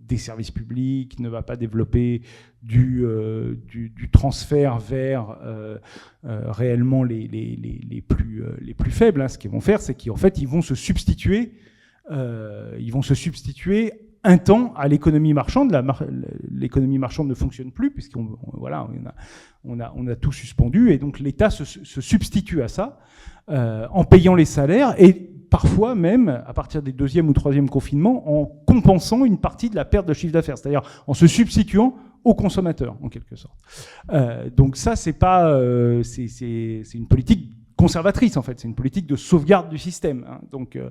des 0.07 0.19
services 0.19 0.51
publics, 0.51 1.19
ne 1.19 1.31
va 1.31 1.43
pas 1.43 1.57
développer 1.57 2.21
du, 2.63 3.07
transfert 4.13 4.79
vers 4.79 5.39
réellement 6.23 7.03
les, 7.03 7.27
les, 7.29 7.57
les, 7.57 8.03
plus, 8.03 8.45
les 8.61 8.75
plus 8.75 8.91
faibles. 8.91 9.23
Hein. 9.23 9.29
Ce 9.29 9.39
qu'ils 9.39 9.51
vont 9.51 9.61
faire, 9.61 9.81
c'est 9.81 9.95
qu'en 9.95 10.17
fait, 10.17 10.37
ils 10.39 10.49
vont 10.49 10.61
se 10.61 10.75
substituer, 10.75 11.55
ils 12.11 12.91
vont 12.93 13.03
se 13.03 13.15
substituer 13.15 14.12
un 14.25 14.39
temps 14.39 14.73
à 14.77 14.89
l'économie 14.89 15.33
marchande. 15.33 15.73
L'économie 16.51 16.99
marchande 16.99 17.29
ne 17.29 17.35
fonctionne 17.35 17.73
plus 17.73 17.91
puisqu'on 17.91 18.39
voilà, 18.55 18.89
on 19.65 19.81
a, 19.81 19.93
on, 19.97 20.07
a, 20.07 20.17
tout 20.17 20.33
suspendu 20.33 20.93
et 20.93 20.99
donc 20.99 21.19
l'État 21.19 21.51
se, 21.51 21.65
substitue 22.01 22.63
à 22.63 22.69
ça 22.69 22.99
euh, 23.51 23.87
en 23.91 24.05
payant 24.05 24.35
les 24.35 24.45
salaires 24.45 24.95
et 24.99 25.13
parfois 25.13 25.95
même 25.95 26.43
à 26.47 26.55
partir 26.55 26.83
des 26.83 26.93
deuxième 26.93 27.29
ou 27.29 27.33
troisième 27.33 27.69
confinements 27.69 28.41
en 28.41 28.47
compensant 28.47 29.25
une 29.25 29.39
partie 29.39 29.69
de 29.69 29.77
la 29.77 29.85
perte 29.85 30.07
de 30.07 30.15
chiffre 30.15 30.33
d'affaires, 30.33 30.57
c'est-à-dire 30.57 30.83
en 31.07 31.15
se 31.15 31.27
substituant 31.27 31.97
aux 32.25 32.35
consommateurs 32.35 32.97
en 33.03 33.09
quelque 33.09 33.37
sorte. 33.37 33.59
Euh, 34.13 34.49
donc 34.51 34.77
ça 34.77 34.95
c'est 34.97 35.13
pas 35.13 35.49
euh, 35.49 36.03
c'est 36.05 36.95
une 36.95 37.09
politique 37.09 37.51
conservatrice 37.83 38.37
en 38.37 38.43
fait, 38.43 38.61
c'est 38.61 38.69
une 38.69 38.77
politique 38.77 39.09
de 39.09 39.17
sauvegarde 39.17 39.69
du 39.69 39.77
système. 39.77 40.25
Hein. 40.29 40.41
Donc 40.53 40.77
euh, 40.77 40.89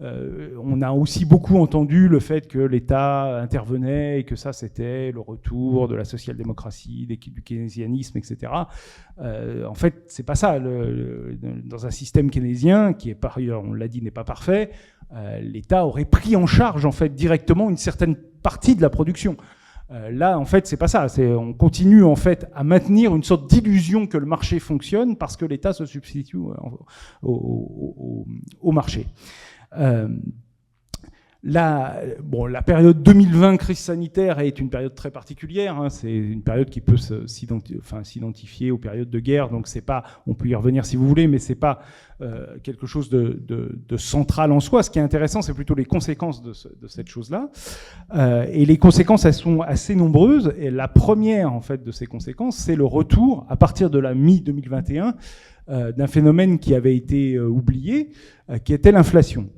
euh, 0.00 0.56
on 0.62 0.80
a 0.80 0.90
aussi 0.90 1.26
beaucoup 1.26 1.58
entendu 1.58 2.08
le 2.08 2.18
fait 2.18 2.48
que 2.48 2.58
l'État 2.58 3.38
intervenait 3.42 4.20
et 4.20 4.24
que 4.24 4.36
ça 4.36 4.54
c'était 4.54 5.12
le 5.12 5.20
retour 5.20 5.86
de 5.86 5.94
la 5.94 6.06
social-démocratie, 6.06 7.06
du 7.06 7.42
keynésianisme, 7.42 8.16
etc. 8.16 8.52
Euh, 9.20 9.66
en 9.66 9.74
fait, 9.74 10.04
c'est 10.06 10.22
pas 10.22 10.34
ça. 10.34 10.58
dans 10.58 11.86
un 11.86 11.90
système 11.90 12.30
keynésien 12.30 12.94
qui 12.94 13.10
est 13.10 13.14
par 13.14 13.36
ailleurs, 13.36 13.62
on 13.62 13.74
l'a 13.74 13.88
dit, 13.88 14.00
n'est 14.00 14.10
pas 14.10 14.24
parfait, 14.24 14.70
l'État 15.42 15.84
aurait 15.84 16.06
pris 16.06 16.36
en 16.36 16.46
charge 16.46 16.86
en 16.86 16.92
fait 16.92 17.14
directement 17.14 17.68
une 17.68 17.76
certaine 17.76 18.16
partie 18.42 18.76
de 18.76 18.80
la 18.80 18.88
production. 18.88 19.36
Euh, 19.90 20.10
là, 20.10 20.38
en 20.38 20.44
fait, 20.44 20.66
c'est 20.66 20.76
pas 20.76 20.88
ça. 20.88 21.06
On 21.18 21.52
continue 21.52 22.04
en 22.04 22.16
fait 22.16 22.46
à 22.54 22.62
maintenir 22.62 23.14
une 23.14 23.24
sorte 23.24 23.48
d'illusion 23.50 24.06
que 24.06 24.18
le 24.18 24.26
marché 24.26 24.60
fonctionne 24.60 25.16
parce 25.16 25.36
que 25.36 25.44
l'État 25.44 25.72
se 25.72 25.84
substitue 25.84 26.38
au, 27.22 28.26
marché. 28.72 29.06
Euh, 29.76 30.08
la, 31.42 32.02
période 32.66 33.02
2020 33.02 33.56
crise 33.56 33.78
sanitaire 33.78 34.40
est 34.40 34.58
une 34.60 34.68
période 34.68 34.94
très 34.94 35.10
particulière. 35.10 35.78
Hein. 35.78 35.88
c'est 35.88 36.12
une 36.12 36.42
période 36.42 36.68
qui 36.68 36.82
peut 36.82 36.96
s'identifier 37.26 38.70
aux 38.70 38.78
périodes 38.78 39.08
de 39.08 39.20
guerre. 39.20 39.48
Donc 39.48 39.66
c'est 39.66 39.80
pas, 39.80 40.04
on 40.26 40.34
peut 40.34 40.48
y 40.48 40.54
revenir 40.54 40.84
si 40.84 40.96
vous 40.96 41.08
voulez, 41.08 41.26
mais 41.26 41.38
c'est 41.38 41.54
pas 41.54 41.80
euh, 42.20 42.58
quelque 42.62 42.86
chose 42.86 43.08
de, 43.08 43.96
central 43.96 44.52
en 44.52 44.60
soi. 44.60 44.82
Ce 44.82 44.90
qui 44.90 44.98
est 44.98 45.02
intéressant, 45.02 45.40
c'est 45.40 45.54
plutôt 45.54 45.74
les 45.74 45.86
conséquences 45.86 46.42
de, 46.42 46.52
cette 46.86 47.08
chose-là. 47.08 47.50
Euh, 48.14 48.44
et 48.50 48.66
les 48.66 48.76
conséquences, 48.76 49.24
elles 49.24 49.32
sont 49.32 49.62
assez 49.62 49.94
nombreuses. 49.94 50.52
Et 50.58 50.70
la 50.70 50.88
première, 50.88 51.54
en 51.54 51.62
fait, 51.62 51.82
de 51.82 51.90
ces 51.90 52.06
conséquences, 52.06 52.56
c'est 52.56 52.76
le 52.76 52.84
retour 52.84 53.46
à 53.48 53.56
partir 53.56 53.88
de 53.88 53.98
la 53.98 54.14
mi 54.14 54.42
2021 54.42 55.14
euh, 55.70 55.92
d'un 55.92 56.06
phénomène 56.06 56.58
qui 56.58 56.74
avait 56.74 56.96
été 56.96 57.38
oublié, 57.40 58.10
qui 58.64 58.74
était 58.74 58.92
l'inflation. 58.92 59.48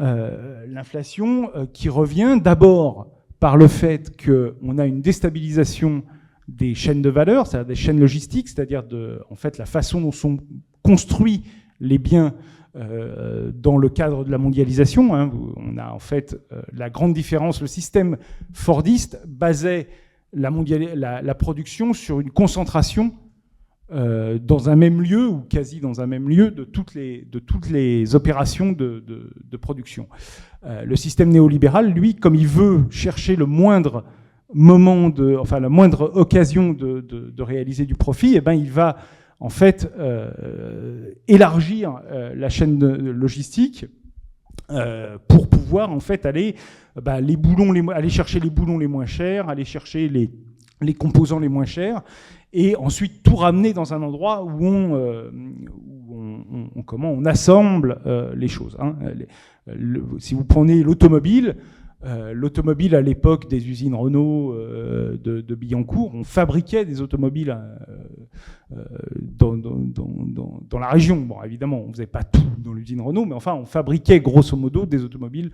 Euh, 0.00 0.64
l'inflation 0.66 1.50
euh, 1.54 1.66
qui 1.70 1.90
revient 1.90 2.38
d'abord 2.42 3.08
par 3.38 3.58
le 3.58 3.68
fait 3.68 4.10
qu'on 4.24 4.78
a 4.78 4.86
une 4.86 5.02
déstabilisation 5.02 6.04
des 6.48 6.74
chaînes 6.74 7.02
de 7.02 7.10
valeur, 7.10 7.46
c'est-à-dire 7.46 7.66
des 7.66 7.74
chaînes 7.74 8.00
logistiques, 8.00 8.48
c'est-à-dire 8.48 8.82
de, 8.82 9.20
en 9.28 9.34
fait, 9.34 9.58
la 9.58 9.66
façon 9.66 10.00
dont 10.00 10.10
sont 10.10 10.38
construits 10.82 11.42
les 11.80 11.98
biens 11.98 12.34
euh, 12.76 13.52
dans 13.54 13.76
le 13.76 13.90
cadre 13.90 14.24
de 14.24 14.30
la 14.30 14.38
mondialisation. 14.38 15.14
Hein. 15.14 15.30
On 15.56 15.76
a 15.76 15.90
en 15.90 15.98
fait 15.98 16.34
la 16.72 16.88
grande 16.88 17.12
différence, 17.12 17.60
le 17.60 17.66
système 17.66 18.16
fordiste 18.54 19.20
basait 19.26 19.88
la, 20.32 21.34
production 21.34 21.92
sur 21.92 22.20
une 22.20 22.30
concentration 22.30 23.12
euh, 23.92 24.38
dans 24.38 24.70
un 24.70 24.76
même 24.76 25.02
lieu 25.02 25.26
ou 25.26 25.40
quasi 25.40 25.80
dans 25.80 26.00
un 26.00 26.06
même 26.06 26.28
lieu 26.28 26.52
de 26.52 26.62
toutes 26.62 26.94
les, 26.94 27.22
de 27.22 27.40
toutes 27.40 27.70
les 27.70 28.14
opérations 28.14 28.70
de, 28.70 29.02
de, 29.06 29.56
production. 29.56 30.08
Euh, 30.64 30.84
le 30.84 30.94
système 30.94 31.30
néolibéral, 31.30 31.92
lui, 31.92 32.14
comme 32.14 32.36
il 32.36 32.46
veut 32.46 32.84
chercher 32.90 33.34
le 33.34 33.46
moindre 33.46 34.04
moment 34.54 35.08
de, 35.08 35.36
enfin 35.36 35.58
la 35.58 35.68
moindre 35.68 36.12
occasion 36.14 36.72
de, 36.72 37.00
de 37.00 37.42
réaliser 37.42 37.84
du 37.84 37.94
profit, 37.94 38.36
eh 38.36 38.40
ben 38.40 38.52
il 38.52 38.70
va 38.70 38.96
en 39.40 39.48
fait, 39.48 39.90
élargir 41.28 42.02
la 42.34 42.48
chaîne 42.50 42.78
logistique 42.94 43.86
pour 45.28 45.48
pouvoir 45.48 45.90
en 45.90 46.00
fait 46.00 46.26
aller, 46.26 46.56
bah, 47.00 47.20
les 47.20 47.36
boulons, 47.36 47.88
aller 47.88 48.10
chercher 48.10 48.38
les 48.38 48.50
boulons 48.50 48.76
les 48.76 48.86
moins 48.86 49.06
chers, 49.06 49.48
aller 49.48 49.64
chercher 49.64 50.08
les, 50.08 50.30
les 50.80 50.94
composants 50.94 51.38
les 51.38 51.48
moins 51.48 51.64
chers, 51.64 52.02
et 52.52 52.76
ensuite 52.76 53.22
tout 53.22 53.36
ramener 53.36 53.72
dans 53.72 53.94
un 53.94 54.02
endroit 54.02 54.42
où 54.44 54.66
on, 54.66 55.30
on, 56.74 56.82
comment, 56.82 57.12
on 57.12 57.24
assemble 57.24 58.00
les 58.36 58.48
choses. 58.48 58.76
Hein. 58.80 58.96
si 60.18 60.34
vous 60.34 60.44
prenez 60.44 60.82
l'automobile, 60.82 61.56
euh, 62.02 62.32
l'automobile 62.32 62.94
à 62.94 63.02
l'époque 63.02 63.46
des 63.50 63.68
usines 63.68 63.94
Renault 63.94 64.54
euh, 64.54 65.18
de, 65.22 65.54
Billancourt, 65.54 66.14
on 66.14 66.24
fabriquait 66.24 66.86
des 66.86 67.02
automobiles 67.02 67.54
euh, 68.72 68.82
dans, 69.20 70.80
la 70.80 70.88
région. 70.88 71.20
Bon, 71.20 71.42
évidemment, 71.42 71.82
on 71.84 71.88
ne 71.88 71.92
faisait 71.92 72.06
pas 72.06 72.22
tout 72.22 72.40
dans 72.56 72.72
l'usine 72.72 73.02
Renault, 73.02 73.26
mais 73.26 73.34
enfin, 73.34 73.52
on 73.52 73.66
fabriquait 73.66 74.20
grosso 74.20 74.56
modo 74.56 74.86
des 74.86 75.04
automobiles 75.04 75.50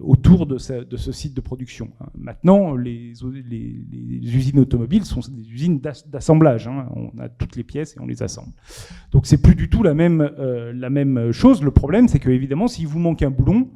autour 0.00 0.44
de 0.46 0.58
ce, 0.58 1.12
site 1.12 1.34
de 1.34 1.40
production. 1.40 1.88
Hein. 2.00 2.08
Maintenant, 2.18 2.74
les, 2.76 3.14
usines 3.24 4.58
automobiles 4.58 5.06
sont 5.06 5.20
des 5.30 5.50
usines 5.50 5.80
d'assemblage. 5.80 6.68
Hein. 6.68 6.88
On 6.94 7.18
a 7.18 7.30
toutes 7.30 7.56
les 7.56 7.64
pièces 7.64 7.96
et 7.96 8.00
on 8.00 8.06
les 8.06 8.22
assemble. 8.22 8.52
Donc, 9.12 9.26
c'est 9.26 9.40
plus 9.40 9.54
du 9.54 9.70
tout 9.70 9.82
la 9.82 9.94
même, 9.94 10.30
la 10.74 10.90
même 10.90 11.32
chose. 11.32 11.62
Le 11.62 11.70
problème, 11.70 12.06
c'est 12.06 12.18
que 12.18 12.28
évidemment, 12.28 12.68
s'il 12.68 12.86
vous 12.86 12.98
manque 12.98 13.22
un 13.22 13.30
boulon, 13.30 13.70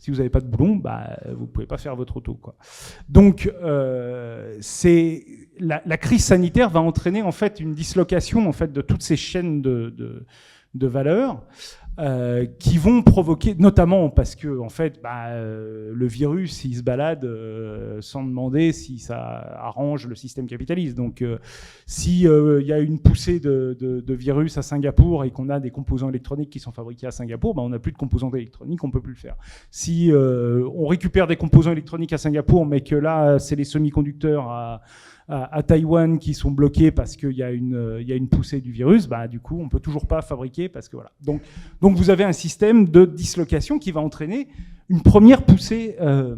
si 0.00 0.10
vous 0.10 0.16
n'avez 0.16 0.30
pas 0.30 0.40
de 0.40 0.46
boulon, 0.46 0.76
bah, 0.76 1.18
vous 1.34 1.42
ne 1.42 1.46
pouvez 1.46 1.66
pas 1.66 1.76
faire 1.76 1.94
votre 1.94 2.16
auto. 2.16 2.34
Quoi. 2.34 2.56
Donc, 3.08 3.52
euh, 3.62 4.58
la, 5.60 5.98
crise 5.98 6.24
sanitaire 6.24 6.70
va 6.70 6.80
entraîner 6.80 7.22
en 7.22 7.32
fait 7.32 7.60
une 7.60 7.74
dislocation 7.74 8.48
en 8.48 8.52
fait 8.52 8.72
de 8.72 8.80
toutes 8.80 9.02
ces 9.02 9.16
chaînes 9.16 9.60
de, 9.60 9.90
de, 9.90 10.24
de 10.74 10.86
valeur. 10.86 11.42
Euh, 12.00 12.46
qui 12.58 12.78
vont 12.78 13.02
provoquer, 13.02 13.54
notamment 13.58 14.08
parce 14.08 14.34
que 14.34 14.58
en 14.58 14.70
fait, 14.70 15.02
bah, 15.02 15.26
euh, 15.32 15.92
le 15.94 16.06
virus, 16.06 16.64
il 16.64 16.76
se 16.76 16.82
balade 16.82 17.26
euh, 17.26 18.00
sans 18.00 18.24
demander 18.24 18.72
si 18.72 18.98
ça 18.98 19.18
arrange 19.58 20.06
le 20.06 20.14
système 20.14 20.46
capitaliste. 20.46 20.96
Donc, 20.96 21.22
s'il 21.84 22.22
y 22.22 22.72
a 22.72 22.78
une 22.78 23.00
poussée 23.00 23.38
de, 23.38 23.76
de, 23.78 24.14
virus 24.14 24.56
à 24.56 24.62
Singapour 24.62 25.24
et 25.24 25.30
qu'on 25.30 25.50
a 25.50 25.60
des 25.60 25.70
composants 25.70 26.08
électroniques 26.08 26.48
qui 26.48 26.58
sont 26.58 26.72
fabriqués 26.72 27.06
à 27.06 27.10
Singapour, 27.10 27.54
bah, 27.54 27.62
on 27.62 27.68
n'a 27.68 27.78
plus 27.78 27.92
de 27.92 27.98
composants 27.98 28.32
électroniques, 28.32 28.82
on 28.82 28.90
peut 28.90 29.02
plus 29.02 29.12
le 29.12 29.18
faire. 29.18 29.36
Si 29.70 30.10
on 30.14 30.86
récupère 30.86 31.26
des 31.26 31.36
composants 31.36 31.72
électroniques 31.72 32.14
à 32.14 32.18
Singapour, 32.18 32.64
mais 32.64 32.80
que 32.80 32.94
là, 32.94 33.38
c'est 33.38 33.56
les 33.56 33.64
semi-conducteurs 33.64 34.48
à 34.48 34.80
à, 35.30 35.62
Taïwan 35.62 36.18
qui 36.18 36.34
sont 36.34 36.50
bloqués 36.50 36.90
parce 36.90 37.16
qu'il 37.16 37.32
y, 37.32 37.42
a 37.42 37.50
une, 37.50 38.04
une 38.06 38.28
poussée 38.28 38.60
du 38.60 38.72
virus, 38.72 39.06
bah, 39.06 39.28
du 39.28 39.38
coup, 39.38 39.58
on 39.60 39.64
ne 39.64 39.68
peut 39.68 39.80
toujours 39.80 40.06
pas 40.06 40.22
fabriquer 40.22 40.68
parce 40.68 40.88
que 40.88 40.96
voilà. 40.96 41.12
Donc, 41.22 41.40
vous 41.80 42.10
avez 42.10 42.24
un 42.24 42.32
système 42.32 42.88
de 42.88 43.04
dislocation 43.04 43.78
qui 43.78 43.92
va 43.92 44.00
entraîner 44.00 44.48
une 44.88 45.02
première 45.02 45.42
poussée 45.42 45.96
euh, 46.00 46.34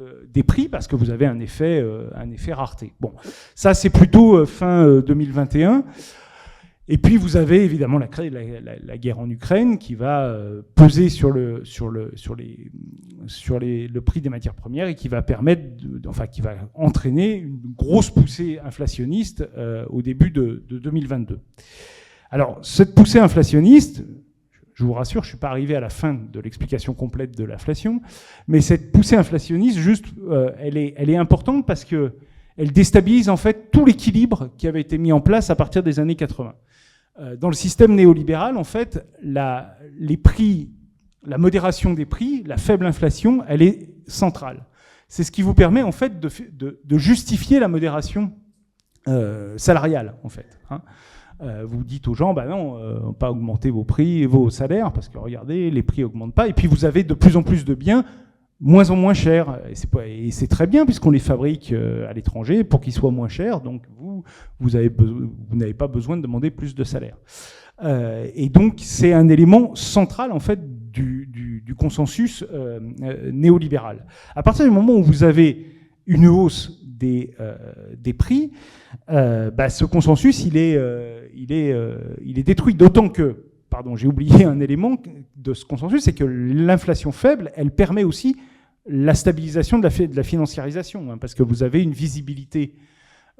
euh, 0.00 0.24
des 0.32 0.42
prix 0.42 0.68
parce 0.68 0.88
que 0.88 0.96
vous 0.96 1.10
avez 1.10 1.26
euh, 1.26 2.10
un 2.14 2.30
effet 2.30 2.52
rareté. 2.52 2.94
Bon, 2.98 3.12
ça 3.54 3.74
c'est 3.74 3.90
plutôt 3.90 4.46
fin 4.46 5.00
2021. 5.00 5.84
Et 6.86 6.98
puis 6.98 7.16
vous 7.16 7.36
avez 7.36 7.64
évidemment 7.64 7.98
la, 7.98 8.98
guerre 8.98 9.18
en 9.18 9.30
Ukraine 9.30 9.78
qui 9.78 9.94
va 9.94 10.26
euh, 10.26 10.60
peser 10.74 11.08
sur, 11.08 11.30
le, 11.30 11.64
sur, 11.64 11.88
le, 11.88 12.12
sur, 12.14 12.34
les, 12.34 12.70
sur 13.26 13.58
les, 13.58 13.88
le 13.88 14.00
prix 14.02 14.20
des 14.20 14.28
matières 14.28 14.54
premières 14.54 14.88
et 14.88 14.94
qui 14.94 15.08
va 15.08 15.22
permettre, 15.22 15.62
enfin 16.06 16.26
qui 16.26 16.42
va 16.42 16.56
entraîner 16.74 17.36
une 17.36 17.58
grosse 17.74 18.10
poussée 18.10 18.58
inflationniste 18.62 19.48
euh, 19.56 19.86
au 19.88 20.02
début 20.02 20.30
de, 20.30 20.62
de, 20.68 20.78
2022. 20.78 21.40
Alors 22.30 22.58
cette 22.62 22.94
poussée 22.94 23.18
inflationniste, 23.18 24.04
je 24.74 24.84
vous 24.84 24.92
rassure, 24.92 25.22
je 25.22 25.28
ne 25.28 25.30
suis 25.30 25.38
pas 25.38 25.48
arrivé 25.48 25.74
à 25.74 25.80
la 25.80 25.88
fin 25.88 26.12
de 26.12 26.38
l'explication 26.38 26.92
complète 26.92 27.34
de 27.34 27.44
l'inflation, 27.44 28.02
mais 28.46 28.60
cette 28.60 28.92
poussée 28.92 29.16
inflationniste, 29.16 29.78
juste, 29.78 30.06
euh, 30.28 30.50
elle, 30.58 30.76
est, 30.76 30.92
elle 30.98 31.08
est 31.08 31.16
importante 31.16 31.66
parce 31.66 31.86
que 31.86 32.12
elle 32.56 32.72
déstabilise 32.72 33.28
en 33.28 33.36
fait 33.36 33.70
tout 33.70 33.84
l'équilibre 33.84 34.50
qui 34.56 34.68
avait 34.68 34.80
été 34.80 34.98
mis 34.98 35.12
en 35.12 35.20
place 35.20 35.50
à 35.50 35.56
partir 35.56 35.82
des 35.82 36.00
années 36.00 36.16
80. 36.16 36.54
Euh, 37.20 37.36
dans 37.36 37.48
le 37.48 37.54
système 37.54 37.94
néolibéral, 37.94 38.56
en 38.56 38.64
fait, 38.64 39.06
la, 39.22 39.76
les 39.98 40.16
prix, 40.16 40.70
la 41.24 41.38
modération 41.38 41.94
des 41.94 42.06
prix, 42.06 42.42
la 42.44 42.56
faible 42.56 42.86
inflation, 42.86 43.44
elle 43.48 43.62
est 43.62 43.90
centrale. 44.06 44.64
C'est 45.08 45.24
ce 45.24 45.30
qui 45.30 45.42
vous 45.42 45.54
permet 45.54 45.82
en 45.82 45.92
fait 45.92 46.18
de, 46.18 46.98
justifier 46.98 47.60
la 47.60 47.68
modération 47.68 48.32
euh, 49.06 49.56
salariale, 49.58 50.14
en 50.24 50.28
fait. 50.28 50.58
Hein. 50.70 50.80
Euh, 51.42 51.64
vous 51.66 51.82
dites 51.84 52.06
aux 52.06 52.14
gens, 52.14 52.32
bah 52.32 52.46
non, 52.46 52.78
euh, 52.78 53.12
pas 53.12 53.30
augmenter 53.30 53.70
vos 53.70 53.84
prix 53.84 54.22
et 54.22 54.26
vos 54.26 54.50
salaires, 54.50 54.92
parce 54.92 55.08
que 55.08 55.18
regardez, 55.18 55.70
les 55.70 55.82
prix 55.82 56.04
augmentent 56.04 56.34
pas, 56.34 56.48
et 56.48 56.52
puis 56.52 56.68
vous 56.68 56.84
avez 56.84 57.02
de 57.02 57.14
plus 57.14 57.36
en 57.36 57.42
plus 57.42 57.64
de 57.64 57.74
biens 57.74 58.04
moins 58.60 58.90
en 58.90 58.96
moins 58.96 59.14
chers. 59.14 59.60
Et 60.06 60.30
c'est 60.30 60.46
très 60.46 60.66
bien 60.66 60.84
puisqu'on 60.84 61.10
les 61.10 61.18
fabrique 61.18 61.72
euh, 61.72 62.08
à 62.08 62.12
l'étranger 62.12 62.64
pour 62.64 62.80
qu'ils 62.80 62.92
soient 62.92 63.10
moins 63.10 63.28
chers. 63.28 63.60
Donc 63.60 63.82
vous, 64.60 64.70
n'avez 64.70 65.74
pas 65.74 65.88
besoin 65.88 66.16
de 66.16 66.22
demander 66.22 66.50
plus 66.50 66.74
de 66.74 66.84
salaire. 66.84 67.16
Euh, 67.82 68.28
et 68.34 68.48
donc 68.48 68.74
c'est 68.78 69.12
un 69.12 69.28
élément 69.28 69.74
central 69.74 70.30
en 70.32 70.38
fait 70.38 70.60
du, 70.90 71.74
consensus 71.76 72.44
euh, 72.52 72.78
néolibéral. 73.32 74.06
À 74.36 74.44
partir 74.44 74.64
du 74.64 74.70
moment 74.70 74.92
où 74.92 75.02
vous 75.02 75.24
avez 75.24 75.66
une 76.06 76.28
hausse 76.28 76.80
des, 76.86 77.34
prix, 78.16 78.52
bah, 79.08 79.68
ce 79.68 79.84
consensus 79.84 80.44
il 80.44 80.56
est 80.56 82.42
détruit. 82.44 82.74
D'autant 82.74 83.08
que 83.08 83.53
pardon, 83.74 83.96
j'ai 83.96 84.06
oublié 84.06 84.44
un 84.44 84.60
élément 84.60 84.96
de 85.34 85.52
ce 85.52 85.64
consensus, 85.64 86.04
c'est 86.04 86.12
que 86.12 86.22
l'inflation 86.22 87.10
faible, 87.10 87.50
elle 87.56 87.72
permet 87.72 88.04
aussi 88.04 88.36
la 88.86 89.14
stabilisation 89.14 89.80
de 89.80 90.14
la, 90.14 90.22
financiarisation, 90.22 91.10
hein, 91.10 91.18
parce 91.18 91.34
que 91.34 91.42
vous 91.42 91.64
avez 91.64 91.82
une 91.82 91.90
visibilité 91.90 92.76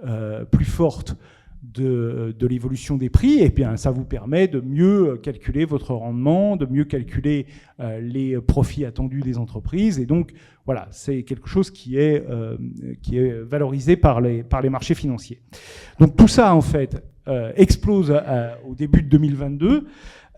euh, 0.04 0.44
plus 0.44 0.64
forte 0.64 1.16
de, 1.62 2.34
l'évolution 2.40 2.96
des 2.96 3.10
prix, 3.10 3.42
et 3.42 3.48
bien 3.48 3.76
ça 3.76 3.92
vous 3.92 4.04
permet 4.04 4.48
de 4.48 4.60
mieux 4.60 5.18
calculer 5.18 5.64
votre 5.64 5.94
rendement, 5.94 6.56
de 6.56 6.66
mieux 6.66 6.84
calculer 6.84 7.46
euh, 7.78 8.00
les 8.00 8.36
profits 8.40 8.84
attendus 8.84 9.20
des 9.20 9.38
entreprises, 9.38 10.00
et 10.00 10.04
donc 10.04 10.32
voilà, 10.66 10.88
c'est 10.90 11.22
quelque 11.22 11.48
chose 11.48 11.70
qui 11.70 11.96
est, 11.96 12.24
euh, 12.28 12.56
valorisé 13.48 13.96
par 13.96 14.20
les 14.20 14.44
marchés 14.68 14.96
financiers. 14.96 15.40
Donc 16.00 16.16
tout 16.16 16.28
ça, 16.28 16.56
en 16.56 16.60
fait, 16.60 17.04
explose 17.56 18.12
au 18.68 18.74
début 18.74 19.00
de 19.00 19.08
2022. 19.08 19.86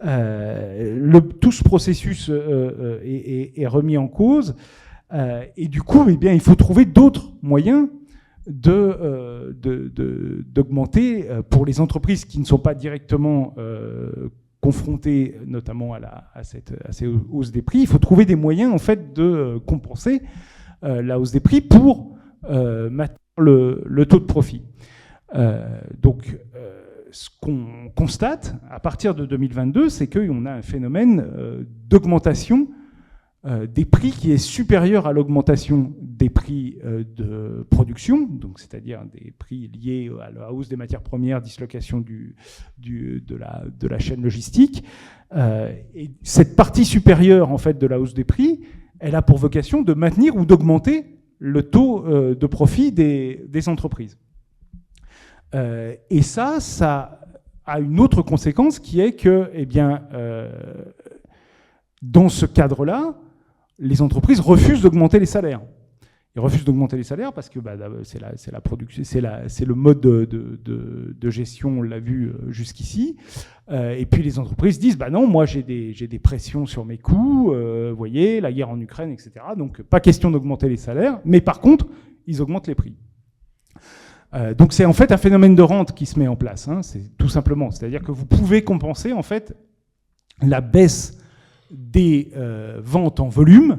Le, 0.03 1.21
tout 1.21 1.53
ce 1.53 1.65
processus 1.65 2.29
est, 2.31 3.53
est, 3.57 3.67
remis 3.67 3.97
en 3.97 4.09
cause. 4.09 4.55
Euh, 5.13 5.45
et 5.57 5.69
du 5.69 5.83
coup, 5.83 6.07
eh 6.09 6.17
bien, 6.17 6.33
il 6.33 6.41
faut 6.41 6.55
trouver 6.55 6.85
d'autres 6.85 7.33
moyens 7.43 7.89
euh, 8.67 9.53
d'augmenter 10.49 11.23
de, 11.23 11.29
euh, 11.29 11.43
pour 11.43 11.67
les 11.67 11.81
entreprises 11.81 12.25
qui 12.25 12.39
ne 12.41 12.45
sont 12.45 12.59
pas 12.59 12.75
directement 12.75 13.55
confrontées 14.61 15.39
notamment 15.47 15.95
à, 15.95 16.43
cette, 16.43 16.75
ces 16.91 17.07
hausses 17.07 17.53
des 17.53 17.63
prix. 17.63 17.81
Il 17.81 17.87
faut 17.87 17.99
trouver 17.99 18.25
des 18.25 18.37
moyens 18.37 18.73
en 18.73 18.79
fait 18.79 19.13
de 19.13 19.59
compenser 19.67 20.23
la 20.83 21.19
hausse 21.19 21.31
des 21.33 21.41
prix 21.41 21.61
pour 21.61 22.17
maintenir 22.49 23.19
le, 23.39 23.83
le, 23.85 24.07
taux 24.07 24.19
de 24.19 24.25
profit. 24.25 24.63
donc, 26.01 26.37
ce 27.17 27.31
qu'on 27.41 27.91
constate 27.95 28.55
à 28.71 28.79
partir 28.79 29.15
de 29.15 29.25
2022, 29.25 29.89
c'est 29.89 30.07
qu'on 30.07 30.45
a 30.45 30.53
un 30.53 30.63
phénomène 30.63 31.25
d'augmentation 31.89 32.69
euh, 33.47 33.69
des 33.69 33.85
prix 33.85 34.11
qui 34.11 34.33
est 34.33 34.39
supérieur 34.39 35.07
à 35.07 35.13
l'augmentation 35.13 35.95
des 36.01 36.29
prix 36.29 36.79
euh, 36.85 37.05
de 37.05 37.65
production, 37.71 38.27
donc 38.27 38.59
c'est-à-dire 38.59 39.05
des 39.05 39.33
prix 39.39 39.69
liés 39.69 40.11
à 40.21 40.33
la 40.33 40.53
hausse 40.53 40.69
des 40.69 40.75
matières 40.75 41.03
premières, 41.03 41.41
dislocation 41.41 42.01
de, 42.01 43.37
la, 43.37 43.99
chaîne 44.01 44.21
logistique. 44.21 44.83
Euh, 45.37 45.73
et 45.95 46.11
cette 46.23 46.57
partie 46.57 46.85
supérieure 46.85 47.53
en 47.53 47.59
fait 47.59 47.79
de 47.79 47.87
la 47.87 48.01
hausse 48.01 48.15
des 48.15 48.25
prix, 48.25 48.63
elle 48.99 49.15
a 49.15 49.23
pour 49.23 49.39
vocation 49.39 49.83
de 49.83 49.95
maintenir 49.95 50.35
ou 50.35 50.45
d'augmenter 50.45 51.05
le 51.39 51.63
taux 51.63 52.05
de 52.35 52.47
profit 52.47 52.91
des 52.91 53.69
entreprises. 53.69 54.19
Et 55.53 56.23
ça, 56.23 56.61
ça 56.61 57.21
a 57.65 57.81
une 57.81 57.99
autre 57.99 58.23
conséquence 58.23 58.79
qui 58.79 59.01
est 59.01 59.13
que, 59.13 59.51
eh 59.55 59.65
bien, 59.67 60.03
dans 62.03 62.29
ce 62.29 62.47
cadre-là, 62.47 63.15
les 63.79 64.03
entreprises 64.03 64.41
refusent 64.41 64.83
d'augmenter 64.83 65.19
les 65.19 65.27
salaires. 65.27 65.61
Ils 66.37 66.41
refusent 66.41 66.65
d'augmenter 66.65 66.99
les 66.99 67.03
salaires 67.03 67.33
parce 67.33 67.49
que 67.49 67.59
bah, 67.59 67.77
c'est 68.03 68.21
la, 68.21 68.61
production, 68.61 69.03
c'est 69.05 69.65
le 69.65 69.75
mode 69.75 70.01
de, 70.01 71.31
gestion, 71.31 71.79
on 71.79 71.83
l'a 71.83 71.99
vu 71.99 72.27
euh, 72.27 72.53
jusqu'ici. 72.53 73.17
Euh, 73.71 73.97
et 73.97 74.05
puis 74.05 74.23
les 74.23 74.39
entreprises 74.39 74.79
disent 74.79 74.99
bah 74.99 75.09
non, 75.09 75.27
moi 75.27 75.47
j'ai 75.47 75.63
des, 75.63 76.19
pressions 76.19 76.67
sur 76.67 76.85
mes 76.85 76.99
coûts, 76.99 77.55
euh, 77.55 77.93
voyez, 77.97 78.43
la 78.43 78.53
guerre 78.53 78.69
en 78.69 78.79
Ukraine, 78.79 79.11
etc. 79.13 79.31
Donc 79.57 79.81
pas 79.81 79.99
question 79.99 80.31
d'augmenter 80.31 80.69
les 80.69 80.77
salaires, 80.77 81.21
mais 81.25 81.41
par 81.41 81.61
contre, 81.61 81.87
ils 82.27 82.43
augmentent 82.43 82.69
les 82.69 82.75
prix. 82.75 82.95
Euh, 84.35 84.55
donc 84.55 84.73
c'est 84.73 84.85
en 84.85 84.93
fait 84.93 85.13
un 85.13 85.17
phénomène 85.17 85.55
de 85.55 85.63
rente 85.63 85.95
qui 85.95 86.07
se 86.07 86.19
met 86.19 86.29
en 86.29 86.37
place, 86.37 86.69
hein, 86.69 86.83
c'est 86.83 87.17
tout 87.17 87.29
simplement. 87.29 87.71
C'est-à-dire 87.71 88.03
que 88.03 88.13
vous 88.13 88.27
pouvez 88.27 88.63
compenser 88.63 89.13
en 89.13 89.23
fait 89.23 89.57
la 90.43 90.61
baisse 90.61 91.19
des 91.71 92.33
euh, 92.37 92.81
ventes 92.83 93.21
en 93.21 93.29
volume 93.29 93.79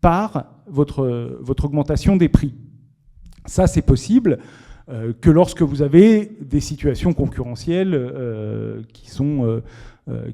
par 0.00 0.46
votre, 0.66 1.38
votre 1.40 1.64
augmentation 1.64 2.16
des 2.16 2.28
prix. 2.28 2.54
Ça, 3.46 3.66
c'est 3.66 3.82
possible 3.82 4.38
euh, 4.88 5.12
que 5.20 5.30
lorsque 5.30 5.62
vous 5.62 5.82
avez 5.82 6.36
des 6.40 6.60
situations 6.60 7.12
concurrentielles 7.12 8.84
qui 8.92 9.10
sont 9.10 9.60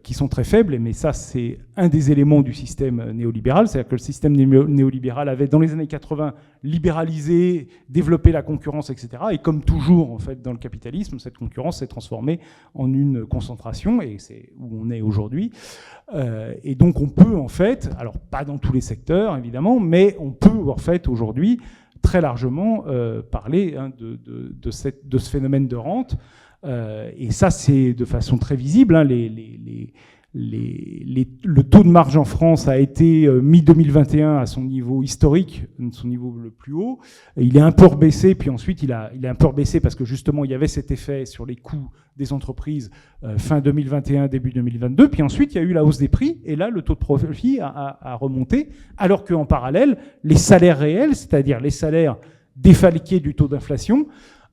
qui 0.03 0.15
sont 0.15 0.29
très 0.29 0.45
faibles, 0.45 0.79
mais 0.79 0.93
ça 0.93 1.13
c'est 1.13 1.59
un 1.77 1.89
des 1.89 2.13
éléments 2.13 2.43
du 2.43 2.55
système 2.55 3.11
néolibéral, 3.13 3.67
c'est-à-dire 3.67 3.89
que 3.89 3.95
le 3.95 4.01
système 4.01 4.35
néolibéral 4.35 5.29
avait 5.29 5.49
dans 5.49 5.59
les 5.59 5.73
années 5.73 5.87
80 5.87 6.35
libéralisé, 6.63 7.69
développé 7.89 8.33
la 8.33 8.43
concurrence, 8.43 8.91
etc. 8.91 9.09
Et 9.33 9.39
comme 9.39 9.63
toujours 9.65 10.13
en 10.13 10.19
fait 10.19 10.41
dans 10.43 10.53
le 10.53 10.59
capitalisme, 10.59 11.19
cette 11.19 11.37
concurrence 11.39 11.79
s'est 11.79 11.87
transformée 11.87 12.41
en 12.75 12.93
une 12.93 13.27
concentration, 13.27 14.01
et 14.01 14.17
c'est 14.19 14.51
où 14.59 14.81
on 14.81 14.91
est 14.91 15.01
aujourd'hui. 15.01 15.51
Euh, 16.15 16.55
et 16.63 16.75
donc 16.75 17.01
on 17.01 17.09
peut 17.09 17.37
en 17.37 17.49
fait, 17.49 17.91
alors 17.99 18.19
pas 18.19 18.45
dans 18.45 18.59
tous 18.59 18.73
les 18.73 18.81
secteurs 18.81 19.37
évidemment, 19.37 19.81
mais 19.81 20.17
on 20.19 20.31
peut 20.31 20.71
en 20.71 20.77
fait 20.77 21.09
aujourd'hui 21.09 21.61
très 22.03 22.21
largement 22.21 22.85
euh, 22.87 23.23
parler 23.23 23.77
hein, 23.77 23.91
de, 23.97 24.71
ce 24.71 25.31
phénomène 25.31 25.67
de 25.67 25.77
rente. 25.77 26.17
Euh, 26.65 27.11
et 27.17 27.31
ça, 27.31 27.51
c'est 27.51 27.93
de 27.93 28.05
façon 28.05 28.39
très 28.39 28.57
visible. 28.57 28.97
Hein, 28.97 29.05
le 30.35 31.63
taux 31.63 31.85
de 31.85 31.89
marge 31.89 32.17
en 32.17 32.25
France 32.25 32.67
a 32.67 32.79
été 32.79 33.27
euh, 33.27 33.41
mi-2021 33.41 34.39
à 34.39 34.47
son 34.47 34.63
niveau 34.63 35.03
historique, 35.03 35.65
son 35.93 36.09
niveau 36.09 36.35
le 36.43 36.51
plus 36.51 36.73
haut. 36.73 36.99
Il 37.37 37.57
est 37.57 37.61
un 37.61 37.71
peu 37.71 37.87
rebaissé, 37.87 38.35
puis 38.35 38.51
ensuite 38.51 38.83
il 38.83 38.93
a, 38.93 39.13
il 39.15 39.25
est 39.25 39.29
un 39.29 39.35
peu 39.35 39.47
rebaissé 39.47 39.81
parce 39.81 39.95
que 39.95 40.05
justement 40.05 40.45
il 40.45 40.51
y 40.51 40.55
avait 40.55 40.67
cet 40.67 40.91
effet 40.91 41.25
sur 41.25 41.47
les 41.47 41.57
coûts 41.57 41.89
des 42.17 42.33
entreprises 42.33 42.91
euh, 43.23 43.39
fin 43.39 43.61
2021, 43.61 44.27
début 44.27 44.51
2022. 44.53 45.09
Puis 45.09 45.23
ensuite 45.23 45.55
il 45.55 45.59
y 45.59 45.61
a 45.61 45.65
eu 45.65 45.73
la 45.73 45.85
hausse 45.85 45.99
des 45.99 46.09
prix, 46.09 46.41
et 46.45 46.57
là 46.57 46.69
le 46.69 46.83
taux 46.83 46.95
de 46.95 46.99
profit 46.99 47.61
a, 47.61 47.69
a, 47.69 48.13
a 48.13 48.15
remonté, 48.17 48.71
alors 48.97 49.25
qu'en 49.25 49.47
parallèle, 49.47 49.99
les 50.25 50.37
salaires 50.37 50.79
réels, 50.79 51.15
c'est-à-dire 51.15 51.61
les 51.61 51.71
salaires 51.71 52.17
défalqués 52.57 53.21
du 53.21 53.35
taux 53.35 53.49
d'inflation, 53.49 54.07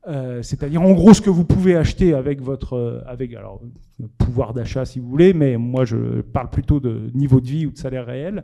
euh, 0.07 0.41
c'est-à-dire 0.41 0.81
en 0.81 0.93
gros 0.93 1.13
ce 1.13 1.21
que 1.21 1.29
vous 1.29 1.45
pouvez 1.45 1.75
acheter 1.75 2.15
avec 2.15 2.41
votre 2.41 2.73
euh, 2.73 3.03
avec 3.05 3.35
alors 3.35 3.61
pouvoir 4.17 4.51
d'achat 4.51 4.83
si 4.83 4.99
vous 4.99 5.07
voulez, 5.07 5.33
mais 5.33 5.57
moi 5.57 5.85
je 5.85 6.21
parle 6.21 6.49
plutôt 6.49 6.79
de 6.79 7.11
niveau 7.13 7.39
de 7.39 7.47
vie 7.47 7.65
ou 7.67 7.71
de 7.71 7.77
salaire 7.77 8.07
réel. 8.07 8.43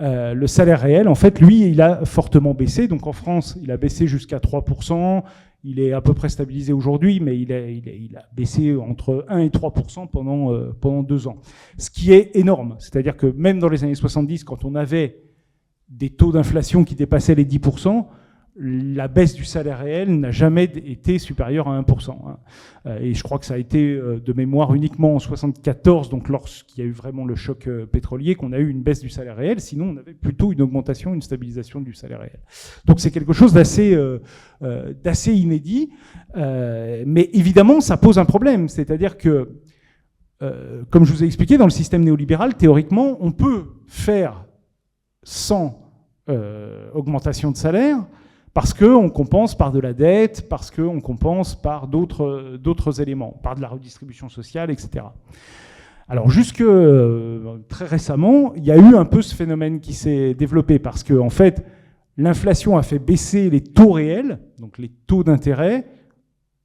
Euh, 0.00 0.34
le 0.34 0.46
salaire 0.46 0.80
réel, 0.80 1.08
en 1.08 1.14
fait, 1.14 1.40
lui, 1.40 1.68
il 1.68 1.80
a 1.80 2.04
fortement 2.04 2.54
baissé. 2.54 2.88
Donc 2.88 3.06
en 3.06 3.12
France, 3.12 3.58
il 3.62 3.70
a 3.70 3.76
baissé 3.76 4.06
jusqu'à 4.06 4.38
3%. 4.38 5.22
Il 5.64 5.80
est 5.80 5.92
à 5.92 6.00
peu 6.00 6.14
près 6.14 6.28
stabilisé 6.28 6.72
aujourd'hui, 6.72 7.20
mais 7.20 7.40
il 7.40 7.52
a, 7.52 7.68
il, 7.68 8.16
a, 8.16 8.24
baissé 8.34 8.76
entre 8.76 9.24
1 9.28 9.38
et 9.38 9.48
3% 9.48 10.08
pendant, 10.10 10.52
pendant 10.80 11.02
deux 11.02 11.26
ans. 11.26 11.38
Ce 11.78 11.90
qui 11.90 12.12
est 12.12 12.36
énorme. 12.36 12.76
C'est-à-dire 12.80 13.16
que 13.16 13.26
même 13.26 13.60
dans 13.60 13.68
les 13.68 13.82
années 13.82 13.94
70, 13.94 14.44
quand 14.44 14.64
on 14.64 14.74
avait 14.74 15.22
des 15.88 16.10
taux 16.10 16.32
d'inflation 16.32 16.84
qui 16.84 16.96
dépassaient 16.96 17.34
les 17.34 17.46
10%, 17.46 18.06
la 18.56 19.08
baisse 19.08 19.34
du 19.34 19.44
salaire 19.44 19.80
réel 19.80 20.20
n'a 20.20 20.30
jamais 20.30 20.64
été 20.64 21.18
supérieure 21.18 21.68
à 21.68 21.80
1%. 21.80 22.10
Hein. 22.10 22.38
Euh, 22.86 22.98
et 23.00 23.14
je 23.14 23.22
crois 23.22 23.38
que 23.38 23.46
ça 23.46 23.54
a 23.54 23.58
été 23.58 23.92
euh, 23.92 24.20
de 24.20 24.32
mémoire 24.32 24.74
uniquement 24.74 25.16
en 25.16 25.18
74, 25.18 26.08
donc 26.08 26.28
lorsqu'il 26.28 26.84
y 26.84 26.86
a 26.86 26.88
eu 26.88 26.92
vraiment 26.92 27.24
le 27.24 27.34
choc 27.34 27.66
euh, 27.66 27.84
pétrolier, 27.86 28.36
qu'on 28.36 28.52
a 28.52 28.58
eu 28.58 28.68
une 28.68 28.82
baisse 28.82 29.00
du 29.00 29.08
salaire 29.08 29.36
réel. 29.36 29.60
Sinon, 29.60 29.86
on 29.86 29.96
avait 29.96 30.14
plutôt 30.14 30.52
une 30.52 30.62
augmentation, 30.62 31.14
une 31.14 31.22
stabilisation 31.22 31.80
du 31.80 31.94
salaire 31.94 32.20
réel. 32.20 32.38
Donc 32.84 33.00
c'est 33.00 33.10
quelque 33.10 33.32
chose 33.32 33.52
d'assez 33.52 33.96
inédit. 35.32 35.90
mais 36.36 37.30
évidemment, 37.32 37.80
ça 37.80 37.96
pose 37.96 38.18
un 38.18 38.24
problème. 38.24 38.68
C'est-à-dire 38.68 39.16
que, 39.16 39.48
comme 40.90 41.04
je 41.04 41.12
vous 41.12 41.24
ai 41.24 41.26
expliqué, 41.26 41.58
dans 41.58 41.64
le 41.64 41.70
système 41.70 42.04
néolibéral, 42.04 42.54
théoriquement, 42.54 43.16
on 43.20 43.32
peut 43.32 43.64
faire 43.86 44.44
sans 45.22 45.80
augmentation 46.94 47.50
de 47.50 47.56
salaire, 47.56 48.04
parce 48.54 48.72
qu'on 48.72 49.10
compense 49.10 49.56
par 49.56 49.72
de 49.72 49.80
la 49.80 49.92
dette, 49.92 50.48
parce 50.48 50.70
qu'on 50.70 51.00
compense 51.00 51.56
par 51.56 51.88
d'autres 51.88 53.00
éléments, 53.00 53.38
par 53.42 53.56
de 53.56 53.60
la 53.60 53.68
redistribution 53.68 54.28
sociale, 54.28 54.70
etc. 54.70 55.06
Alors 56.08 56.30
jusque 56.30 56.60
euh, 56.60 57.58
très 57.68 57.86
récemment, 57.86 58.54
il 58.54 58.64
y 58.64 58.70
a 58.70 58.76
eu 58.76 58.94
un 58.94 59.04
peu 59.04 59.22
ce 59.22 59.34
phénomène 59.34 59.80
qui 59.80 59.92
s'est 59.92 60.34
développé, 60.34 60.78
parce 60.78 61.02
que 61.02 61.14
en 61.14 61.30
fait, 61.30 61.64
l'inflation 62.16 62.78
a 62.78 62.82
fait 62.82 63.00
baisser 63.00 63.50
les 63.50 63.62
taux 63.62 63.90
réels, 63.90 64.38
donc 64.60 64.78
les 64.78 64.90
taux 65.06 65.24
d'intérêt 65.24 65.86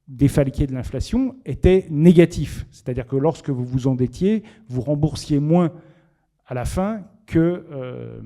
défalqués 0.06 0.66
de 0.66 0.74
l'inflation 0.74 1.36
étaient 1.44 1.86
négatifs. 1.90 2.66
C'est-à-dire 2.70 3.06
que 3.06 3.16
lorsque 3.16 3.50
vous 3.50 3.64
vous 3.64 3.86
endettiez, 3.86 4.42
vous 4.68 4.80
remboursiez 4.80 5.38
moins 5.38 5.72
à 6.46 6.54
la 6.54 6.64
fin 6.64 7.02
que, 7.26 7.64
euh, 7.72 8.20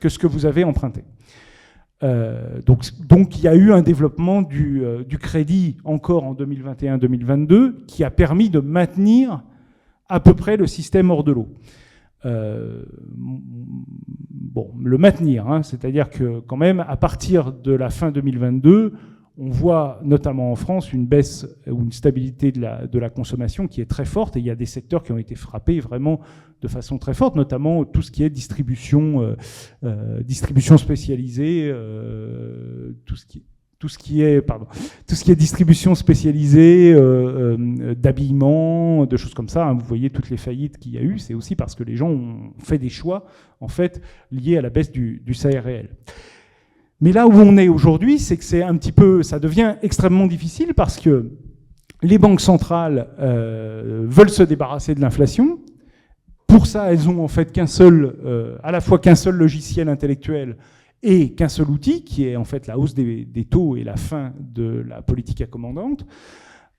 que 0.00 0.08
ce 0.08 0.18
que 0.18 0.26
vous 0.26 0.46
avez 0.46 0.64
emprunté. 0.64 1.02
Euh, 2.02 2.62
donc, 2.62 2.84
donc, 3.06 3.38
il 3.38 3.44
y 3.44 3.48
a 3.48 3.54
eu 3.54 3.72
un 3.72 3.82
développement 3.82 4.42
du, 4.42 4.84
euh, 4.84 5.02
crédit 5.20 5.76
encore 5.84 6.24
en 6.24 6.34
2021-2022 6.34 7.84
qui 7.86 8.04
a 8.04 8.10
permis 8.10 8.48
de 8.48 8.60
maintenir 8.60 9.42
à 10.08 10.20
peu 10.20 10.34
près 10.34 10.56
le 10.56 10.66
système 10.66 11.10
hors 11.10 11.24
de 11.24 11.32
l'eau. 11.32 11.48
Euh, 12.24 12.84
bon, 13.16 14.70
le 14.82 14.98
maintenir, 14.98 15.48
hein, 15.48 15.62
c'est-à-dire 15.62 16.10
que 16.10 16.40
quand 16.40 16.56
même, 16.56 16.80
à 16.80 16.96
partir 16.96 17.52
de 17.52 17.72
la 17.72 17.90
fin 17.90 18.10
2022, 18.10 18.94
on 19.40 19.48
voit 19.48 19.98
notamment 20.04 20.52
en 20.52 20.54
France 20.54 20.92
une 20.92 21.06
baisse 21.06 21.46
ou 21.66 21.82
une 21.82 21.92
stabilité 21.92 22.52
de 22.52 22.98
la, 22.98 23.10
consommation 23.10 23.66
qui 23.66 23.80
est 23.80 23.86
très 23.86 24.04
forte 24.04 24.36
et 24.36 24.40
il 24.40 24.44
y 24.44 24.50
a 24.50 24.54
des 24.54 24.66
secteurs 24.66 25.02
qui 25.02 25.12
ont 25.12 25.18
été 25.18 25.34
frappés 25.34 25.80
vraiment 25.80 26.20
de 26.60 26.68
façon 26.68 26.98
très 26.98 27.14
forte, 27.14 27.36
notamment 27.36 27.86
tout 27.86 28.02
ce 28.02 28.10
qui 28.10 28.22
est 28.22 28.28
distribution, 28.28 29.22
euh, 29.22 29.36
euh, 29.82 30.22
distribution 30.22 30.76
spécialisée, 30.76 31.70
euh, 31.72 32.92
tout 33.06 33.16
ce 33.16 33.24
qui 33.96 34.22
est 34.22 35.36
distribution 35.36 35.94
spécialisée 35.94 36.94
d'habillement, 37.96 39.06
de 39.06 39.16
choses 39.16 39.32
comme 39.32 39.48
ça. 39.48 39.66
Hein. 39.66 39.72
vous 39.72 39.86
voyez 39.86 40.10
toutes 40.10 40.28
les 40.28 40.36
faillites 40.36 40.76
qu'il 40.76 40.92
y 40.92 40.98
a 40.98 41.02
eu, 41.02 41.18
c'est 41.18 41.32
aussi 41.32 41.56
parce 41.56 41.74
que 41.74 41.82
les 41.82 41.96
gens 41.96 42.10
ont 42.10 42.52
fait 42.58 42.76
des 42.76 42.90
choix 42.90 43.24
en 43.60 43.68
fait 43.68 44.02
liés 44.30 44.58
à 44.58 44.60
la 44.60 44.68
baisse 44.68 44.92
du, 44.92 45.22
du 45.24 45.32
salaire 45.32 45.64
réel. 45.64 45.88
Mais 47.00 47.12
là 47.12 47.26
où 47.26 47.32
on 47.32 47.56
est 47.56 47.68
aujourd'hui, 47.68 48.18
c'est 48.18 48.36
que 48.36 48.44
c'est 48.44 48.62
un 48.62 48.76
petit 48.76 48.92
peu, 48.92 49.22
ça 49.22 49.38
devient 49.38 49.76
extrêmement 49.82 50.26
difficile 50.26 50.74
parce 50.74 50.98
que 50.98 51.30
les 52.02 52.18
banques 52.18 52.42
centrales 52.42 53.08
euh, 53.18 54.04
veulent 54.06 54.30
se 54.30 54.42
débarrasser 54.42 54.94
de 54.94 55.00
l'inflation. 55.00 55.60
Pour 56.46 56.66
ça, 56.66 56.92
elles 56.92 57.08
ont 57.08 57.22
en 57.22 57.28
fait 57.28 57.52
qu'un 57.52 57.66
seul, 57.66 58.16
euh, 58.24 58.56
à 58.62 58.70
la 58.70 58.80
fois 58.80 58.98
qu'un 58.98 59.14
seul 59.14 59.36
logiciel 59.36 59.88
intellectuel 59.88 60.56
et 61.02 61.32
qu'un 61.32 61.48
seul 61.48 61.70
outil, 61.70 62.04
qui 62.04 62.26
est 62.26 62.36
en 62.36 62.44
fait 62.44 62.66
la 62.66 62.78
hausse 62.78 62.94
des, 62.94 63.46
taux 63.48 63.76
et 63.76 63.84
la 63.84 63.96
fin 63.96 64.34
de 64.38 64.84
la 64.86 65.00
politique 65.00 65.40
accommodante. 65.40 66.04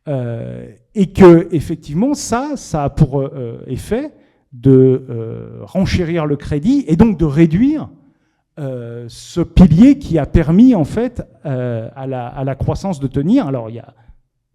Euh, 0.07 0.67
et 0.93 1.11
que 1.13 1.47
effectivement, 1.51 2.13
ça, 2.13 2.53
ça 2.57 2.83
a 2.83 2.89
pour 2.89 3.27
effet 3.65 4.13
de 4.53 5.61
renchérir 5.61 6.27
le 6.27 6.35
crédit 6.35 6.83
et 6.87 6.95
donc 6.95 7.17
de 7.17 7.25
réduire 7.25 7.89
euh, 8.61 9.05
ce 9.07 9.41
pilier 9.41 9.97
qui 9.97 10.19
a 10.19 10.27
permis 10.27 10.75
en 10.75 10.83
fait 10.83 11.23
euh, 11.47 11.89
à, 11.95 12.05
la, 12.05 12.55
croissance 12.55 12.99
de 12.99 13.07
tenir. 13.07 13.47
Alors 13.47 13.71
il 13.71 13.77
y 13.77 13.79
a 13.79 13.95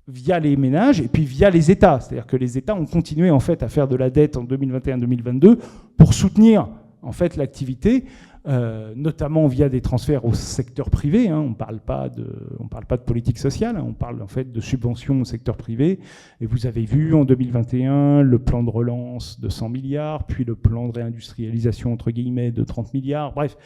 via 0.06 0.38
les 0.38 0.56
ménages 0.56 1.00
et 1.00 1.08
puis 1.08 1.24
via 1.24 1.50
les 1.50 1.72
États, 1.72 1.98
c'est-à-dire 1.98 2.26
que 2.26 2.36
les 2.36 2.56
États 2.56 2.76
ont 2.76 2.86
continué 2.86 3.32
en 3.32 3.40
fait 3.40 3.64
à 3.64 3.68
faire 3.68 3.88
de 3.88 3.96
la 3.96 4.08
dette 4.08 4.36
en 4.36 4.44
2021-2022 4.44 5.58
pour 5.96 6.14
soutenir 6.14 6.68
en 7.02 7.10
fait 7.10 7.36
l'activité, 7.36 8.04
euh, 8.46 8.92
notamment 8.94 9.48
via 9.48 9.68
des 9.68 9.80
transferts 9.80 10.24
au 10.24 10.34
secteur 10.34 10.88
privé. 10.88 11.28
Hein. 11.28 11.40
On 11.40 11.50
ne 11.50 11.54
parle 11.54 11.80
pas 11.80 12.08
de, 12.08 12.26
on 12.60 12.68
parle 12.68 12.86
pas 12.86 12.96
de 12.96 13.02
politique 13.02 13.38
sociale, 13.38 13.76
hein. 13.76 13.84
on 13.84 13.92
parle 13.92 14.22
en 14.22 14.28
fait 14.28 14.52
de 14.52 14.60
subventions 14.60 15.20
au 15.20 15.24
secteur 15.24 15.56
privé. 15.56 15.98
Et 16.40 16.46
vous 16.46 16.66
avez 16.66 16.84
vu 16.84 17.12
en 17.12 17.24
2021 17.24 18.22
le 18.22 18.38
plan 18.38 18.62
de 18.62 18.70
relance 18.70 19.40
de 19.40 19.48
100 19.48 19.68
milliards, 19.70 20.24
puis 20.26 20.44
le 20.44 20.54
plan 20.54 20.86
de 20.88 20.92
réindustrialisation 20.92 21.92
entre 21.92 22.12
guillemets 22.12 22.52
de 22.52 22.62
30 22.62 22.94
milliards. 22.94 23.32
Bref, 23.32 23.56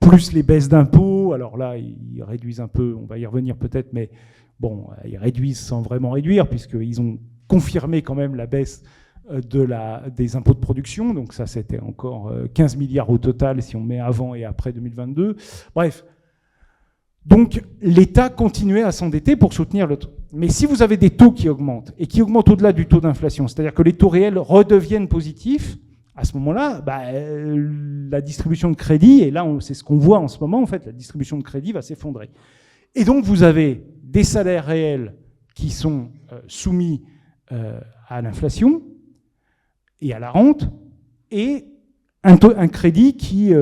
plus 0.00 0.32
les 0.32 0.42
baisses 0.42 0.68
d'impôts. 0.68 1.32
Alors 1.32 1.56
là, 1.56 1.76
ils 1.76 2.22
réduisent 2.22 2.60
un 2.60 2.68
peu, 2.68 2.96
on 3.00 3.06
va 3.06 3.18
y 3.18 3.26
revenir 3.26 3.56
peut-être, 3.56 3.92
mais 3.92 4.10
bon, 4.60 4.88
ils 5.04 5.18
réduisent 5.18 5.60
sans 5.60 5.82
vraiment 5.82 6.10
réduire, 6.10 6.48
puisqu'ils 6.48 7.00
ont 7.00 7.18
confirmé 7.48 8.02
quand 8.02 8.14
même 8.14 8.34
la 8.34 8.46
baisse 8.46 8.82
euh, 9.30 9.40
des 10.16 10.36
impôts 10.36 10.54
de 10.54 10.60
production. 10.60 11.12
Donc 11.12 11.32
ça, 11.32 11.46
c'était 11.46 11.80
encore 11.80 12.32
15 12.54 12.74
euh, 12.74 12.78
milliards 12.78 13.10
au 13.10 13.18
total 13.18 13.60
si 13.62 13.74
on 13.76 13.80
met 13.80 13.98
avant 13.98 14.34
et 14.34 14.44
après 14.44 14.72
2022. 14.72 15.36
Bref. 15.74 16.04
Donc 17.24 17.60
l'État 17.82 18.28
continuait 18.28 18.84
à 18.84 18.92
s'endetter 18.92 19.34
pour 19.34 19.52
soutenir 19.52 19.88
le... 19.88 19.98
Mais 20.32 20.48
si 20.48 20.64
vous 20.64 20.82
avez 20.82 20.96
des 20.96 21.10
taux 21.10 21.32
qui 21.32 21.48
augmentent, 21.48 21.92
et 21.98 22.06
qui 22.06 22.22
augmentent 22.22 22.50
au-delà 22.50 22.72
du 22.72 22.86
taux 22.86 23.00
d'inflation, 23.00 23.48
c'est-à-dire 23.48 23.74
que 23.74 23.82
les 23.82 23.94
taux 23.94 24.08
réels 24.08 24.38
redeviennent 24.38 25.08
positifs, 25.08 25.76
à 26.16 26.24
ce 26.24 26.34
moment-là, 26.38 26.80
bah, 26.80 27.02
euh, 27.12 28.08
la 28.10 28.20
distribution 28.20 28.70
de 28.70 28.76
crédit, 28.76 29.20
et 29.20 29.30
là 29.30 29.46
c'est 29.60 29.74
ce 29.74 29.84
qu'on 29.84 29.98
voit 29.98 30.18
en 30.18 30.28
ce 30.28 30.40
moment, 30.40 30.62
en 30.62 30.66
fait, 30.66 30.86
la 30.86 30.92
distribution 30.92 31.36
de 31.36 31.42
crédit 31.42 31.72
va 31.72 31.82
s'effondrer. 31.82 32.30
Et 32.94 33.04
donc 33.04 33.24
vous 33.24 33.42
avez 33.42 33.84
des 34.02 34.24
salaires 34.24 34.64
réels 34.64 35.14
qui 35.54 35.70
sont 35.70 36.08
soumis 36.48 37.02
à 38.08 38.22
l'inflation 38.22 38.82
et 40.00 40.14
à 40.14 40.18
la 40.18 40.30
rente, 40.30 40.68
et 41.30 41.66
un, 42.22 42.68
crédit 42.68 43.16
qui 43.16 43.52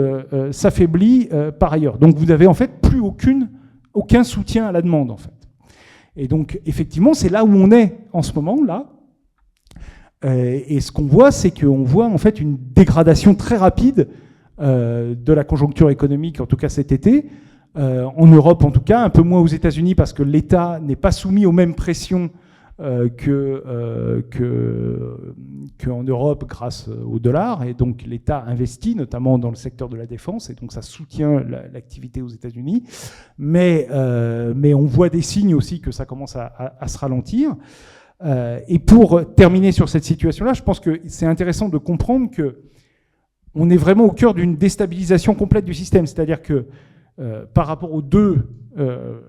s'affaiblit 0.52 1.28
par 1.58 1.72
ailleurs. 1.72 1.98
Donc 1.98 2.16
vous 2.16 2.26
n'avez 2.26 2.46
en 2.46 2.54
fait 2.54 2.80
plus 2.80 3.00
aucun 3.92 4.24
soutien 4.24 4.66
à 4.66 4.72
la 4.72 4.82
demande 4.82 5.10
en 5.10 5.16
fait. 5.16 5.32
Et 6.16 6.28
donc 6.28 6.60
effectivement 6.64 7.14
c'est 7.14 7.28
là 7.28 7.44
où 7.44 7.48
on 7.48 7.70
est 7.72 7.96
en 8.12 8.22
ce 8.22 8.32
moment 8.32 8.62
là, 8.64 8.86
euh, 8.86 8.93
et 10.24 10.80
ce 10.80 10.90
qu'on 10.90 11.06
voit, 11.06 11.30
c'est 11.30 11.50
qu'on 11.50 11.82
voit 11.82 12.06
en 12.06 12.18
fait 12.18 12.40
une 12.40 12.56
dégradation 12.74 13.34
très 13.34 13.56
rapide 13.56 14.08
euh, 14.60 15.16
de 15.16 15.32
la 15.32 15.42
conjoncture 15.42 15.90
économique, 15.90 16.40
en 16.40 16.46
tout 16.46 16.56
cas 16.56 16.68
cet 16.68 16.92
été. 16.92 17.26
Euh, 17.76 18.04
en 18.16 18.28
Europe, 18.28 18.62
en 18.62 18.70
tout 18.70 18.82
cas, 18.82 19.02
un 19.02 19.10
peu 19.10 19.22
moins 19.22 19.40
aux 19.40 19.48
États-Unis 19.48 19.96
parce 19.96 20.12
que 20.12 20.22
l'État 20.22 20.78
n'est 20.80 20.94
pas 20.94 21.10
soumis 21.10 21.44
aux 21.44 21.52
mêmes 21.52 21.74
pressions 21.74 22.30
que, 22.78 24.24
qu'en 25.84 26.02
Europe 26.02 26.44
grâce 26.48 26.88
au 26.88 27.20
dollar. 27.20 27.64
Et 27.64 27.74
donc 27.74 28.02
l'État 28.04 28.44
investit 28.46 28.96
notamment 28.96 29.38
dans 29.38 29.50
le 29.50 29.54
secteur 29.54 29.88
de 29.88 29.96
la 29.96 30.06
défense 30.06 30.50
et 30.50 30.54
donc 30.54 30.72
ça 30.72 30.82
soutient 30.82 31.40
l'activité 31.72 32.20
aux 32.20 32.28
États-Unis. 32.28 32.82
Mais, 33.38 33.88
mais 34.56 34.74
on 34.74 34.86
voit 34.86 35.08
des 35.08 35.22
signes 35.22 35.54
aussi 35.54 35.80
que 35.80 35.92
ça 35.92 36.04
commence 36.04 36.34
à 36.36 36.88
se 36.88 36.98
ralentir. 36.98 37.56
Euh, 38.24 38.60
et 38.68 38.78
pour 38.78 39.34
terminer 39.34 39.72
sur 39.72 39.88
cette 39.88 40.04
situation-là, 40.04 40.54
je 40.54 40.62
pense 40.62 40.80
que 40.80 41.00
c'est 41.06 41.26
intéressant 41.26 41.68
de 41.68 41.78
comprendre 41.78 42.30
que 42.30 42.60
on 43.54 43.70
est 43.70 43.76
vraiment 43.76 44.04
au 44.04 44.10
cœur 44.10 44.34
d'une 44.34 44.56
déstabilisation 44.56 45.34
complète 45.34 45.64
du 45.64 45.74
système. 45.74 46.06
C'est-à-dire 46.06 46.42
que 46.42 46.66
euh, 47.20 47.44
par 47.52 47.66
rapport 47.66 47.92
aux 47.92 48.02
deux 48.02 48.48
euh, 48.78 49.20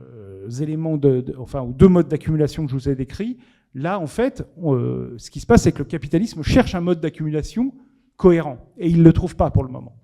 éléments, 0.61 0.99
enfin 1.37 1.61
aux 1.61 1.73
deux 1.73 1.87
modes 1.87 2.07
d'accumulation 2.07 2.65
que 2.65 2.71
je 2.71 2.75
vous 2.75 2.89
ai 2.89 2.95
décrits, 2.95 3.37
là 3.73 3.99
en 3.99 4.07
fait, 4.07 4.47
ce 4.57 5.29
qui 5.29 5.39
se 5.39 5.45
passe, 5.45 5.63
c'est 5.63 5.71
que 5.71 5.79
le 5.79 5.85
capitalisme 5.85 6.41
cherche 6.41 6.73
un 6.73 6.81
mode 6.81 7.01
d'accumulation 7.01 7.73
cohérent 8.17 8.57
et 8.77 8.89
il 8.89 8.99
ne 8.99 9.03
le 9.03 9.13
trouve 9.13 9.35
pas 9.35 9.51
pour 9.51 9.63
le 9.63 9.69
moment. 9.69 9.97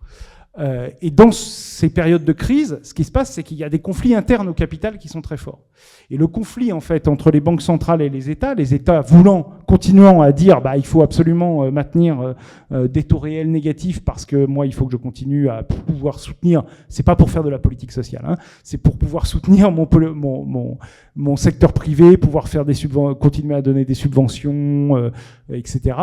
Et 0.57 1.11
dans 1.11 1.31
ces 1.31 1.89
périodes 1.89 2.25
de 2.25 2.33
crise, 2.33 2.79
ce 2.83 2.93
qui 2.93 3.03
se 3.03 3.11
passe, 3.11 3.31
c'est 3.31 3.43
qu'il 3.43 3.57
y 3.57 3.63
a 3.63 3.69
des 3.69 3.79
conflits 3.79 4.15
internes 4.15 4.49
au 4.49 4.53
capital 4.53 4.97
qui 4.97 5.07
sont 5.07 5.21
très 5.21 5.37
forts. 5.37 5.61
Et 6.09 6.17
le 6.17 6.27
conflit, 6.27 6.73
en 6.73 6.81
fait, 6.81 7.07
entre 7.07 7.31
les 7.31 7.39
banques 7.39 7.61
centrales 7.61 8.01
et 8.01 8.09
les 8.09 8.29
États, 8.29 8.53
les 8.53 8.73
États 8.73 8.99
voulant, 8.99 9.53
continuant 9.65 10.21
à 10.21 10.33
dire, 10.33 10.61
bah, 10.61 10.75
il 10.75 10.85
faut 10.85 11.01
absolument 11.01 11.63
euh, 11.63 11.71
maintenir 11.71 12.19
euh, 12.19 12.33
euh, 12.73 12.87
des 12.89 13.03
taux 13.03 13.19
réels 13.19 13.49
négatifs 13.49 14.03
parce 14.03 14.25
que 14.25 14.45
moi, 14.45 14.65
il 14.65 14.73
faut 14.73 14.85
que 14.85 14.91
je 14.91 14.97
continue 14.97 15.49
à 15.49 15.63
pouvoir 15.63 16.19
soutenir, 16.19 16.63
c'est 16.89 17.03
pas 17.03 17.15
pour 17.15 17.29
faire 17.29 17.43
de 17.43 17.49
la 17.49 17.59
politique 17.59 17.93
sociale, 17.93 18.25
hein, 18.27 18.35
c'est 18.63 18.77
pour 18.77 18.97
pouvoir 18.97 19.25
soutenir 19.25 19.71
mon, 19.71 19.87
mon, 20.13 20.43
mon, 20.43 20.77
mon, 21.15 21.35
secteur 21.37 21.71
privé, 21.71 22.17
pouvoir 22.17 22.49
faire 22.49 22.65
des 22.65 22.73
continuer 23.19 23.55
à 23.55 23.61
donner 23.61 23.85
des 23.85 23.93
subventions, 23.93 25.11
etc. 25.49 25.95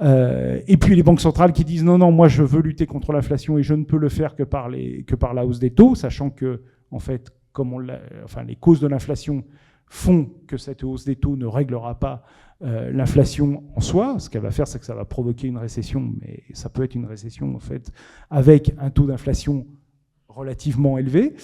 et 0.00 0.76
puis 0.76 0.96
les 0.96 1.02
banques 1.02 1.20
centrales 1.20 1.52
qui 1.52 1.64
disent, 1.64 1.84
non, 1.84 1.98
non, 1.98 2.10
moi, 2.10 2.28
je 2.28 2.42
veux 2.42 2.60
lutter 2.60 2.86
contre 2.86 3.12
l'inflation 3.12 3.58
et 3.58 3.62
je 3.62 3.74
ne 3.74 3.84
peux 3.84 3.98
le 3.98 4.08
faire 4.08 4.34
que 4.34 4.42
par, 4.42 4.68
les, 4.68 5.04
que 5.04 5.14
par 5.14 5.34
la 5.34 5.46
hausse 5.46 5.58
des 5.60 5.70
taux, 5.70 5.94
sachant 5.94 6.30
que, 6.30 6.62
en 6.90 6.98
fait, 6.98 7.32
comme 7.52 7.72
on 7.72 7.86
enfin, 8.24 8.42
les 8.42 8.56
causes 8.56 8.80
de 8.80 8.88
l'inflation 8.88 9.44
font 9.86 10.28
que 10.46 10.56
cette 10.56 10.82
hausse 10.82 11.04
des 11.04 11.16
taux 11.16 11.36
ne 11.36 11.46
réglera 11.46 11.98
pas 11.98 12.24
euh, 12.62 12.90
l'inflation 12.92 13.62
en 13.76 13.80
soi. 13.80 14.18
Ce 14.18 14.28
qu'elle 14.28 14.42
va 14.42 14.50
faire, 14.50 14.66
c'est 14.66 14.78
que 14.78 14.84
ça 14.84 14.94
va 14.94 15.04
provoquer 15.04 15.46
une 15.46 15.58
récession, 15.58 16.12
mais 16.20 16.42
ça 16.52 16.68
peut 16.68 16.82
être 16.82 16.94
une 16.94 17.06
récession 17.06 17.54
en 17.54 17.60
fait 17.60 17.92
avec 18.30 18.74
un 18.78 18.90
taux 18.90 19.06
d'inflation 19.06 19.66
relativement 20.28 20.98
élevé. 20.98 21.34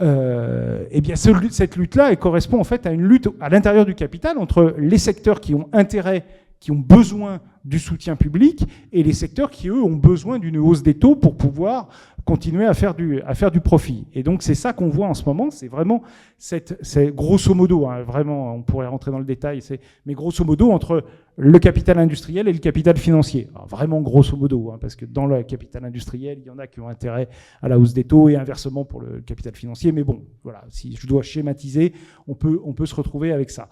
Euh, 0.00 0.86
eh 0.90 1.00
bien, 1.00 1.16
cette 1.16 1.76
lutte-là, 1.76 2.10
elle 2.12 2.18
correspond 2.18 2.60
en 2.60 2.64
fait 2.64 2.86
à 2.86 2.92
une 2.92 3.02
lutte 3.02 3.28
à 3.40 3.48
l'intérieur 3.48 3.86
du 3.86 3.94
capital 3.94 4.38
entre 4.38 4.74
les 4.78 4.98
secteurs 4.98 5.40
qui 5.40 5.54
ont 5.54 5.68
intérêt, 5.72 6.24
qui 6.60 6.70
ont 6.70 6.78
besoin 6.78 7.40
du 7.68 7.78
soutien 7.78 8.16
public, 8.16 8.64
et 8.92 9.02
les 9.02 9.12
secteurs 9.12 9.50
qui, 9.50 9.68
eux, 9.68 9.82
ont 9.82 9.96
besoin 9.96 10.38
d'une 10.38 10.56
hausse 10.56 10.82
des 10.82 10.94
taux 10.94 11.16
pour 11.16 11.36
pouvoir 11.36 11.88
continuer 12.24 12.66
à 12.66 12.74
faire 12.74 12.94
du, 12.94 13.22
à 13.22 13.34
faire 13.34 13.50
du 13.50 13.60
profit. 13.60 14.06
Et 14.12 14.22
donc 14.22 14.42
c'est 14.42 14.54
ça 14.54 14.74
qu'on 14.74 14.88
voit 14.88 15.06
en 15.06 15.14
ce 15.14 15.24
moment, 15.24 15.50
c'est 15.50 15.68
vraiment, 15.68 16.02
cette, 16.36 16.78
c'est 16.82 17.14
grosso 17.14 17.54
modo, 17.54 17.86
hein, 17.86 18.02
vraiment, 18.02 18.54
on 18.54 18.62
pourrait 18.62 18.86
rentrer 18.86 19.10
dans 19.10 19.18
le 19.18 19.24
détail, 19.24 19.60
mais 20.04 20.14
grosso 20.14 20.44
modo 20.44 20.70
entre 20.70 21.04
le 21.38 21.58
capital 21.60 21.98
industriel 21.98 22.48
et 22.48 22.52
le 22.52 22.58
capital 22.58 22.96
financier. 22.96 23.48
vraiment 23.68 24.00
grosso 24.00 24.36
modo, 24.36 24.72
hein, 24.72 24.78
parce 24.80 24.96
que 24.96 25.06
dans 25.06 25.24
le 25.26 25.42
capital 25.44 25.84
industriel, 25.84 26.38
il 26.40 26.46
y 26.46 26.50
en 26.50 26.58
a 26.58 26.66
qui 26.66 26.80
ont 26.80 26.88
intérêt 26.88 27.28
à 27.62 27.68
la 27.68 27.78
hausse 27.78 27.94
des 27.94 28.02
taux 28.02 28.28
et 28.28 28.34
inversement 28.36 28.84
pour 28.84 29.00
le 29.00 29.20
capital 29.20 29.54
financier. 29.54 29.92
Mais 29.92 30.02
bon, 30.02 30.24
voilà, 30.42 30.64
si 30.68 30.96
je 30.96 31.06
dois 31.06 31.22
schématiser, 31.22 31.92
on 32.26 32.34
peut, 32.34 32.60
on 32.64 32.72
peut 32.72 32.86
se 32.86 32.94
retrouver 32.94 33.32
avec 33.32 33.50
ça. 33.50 33.68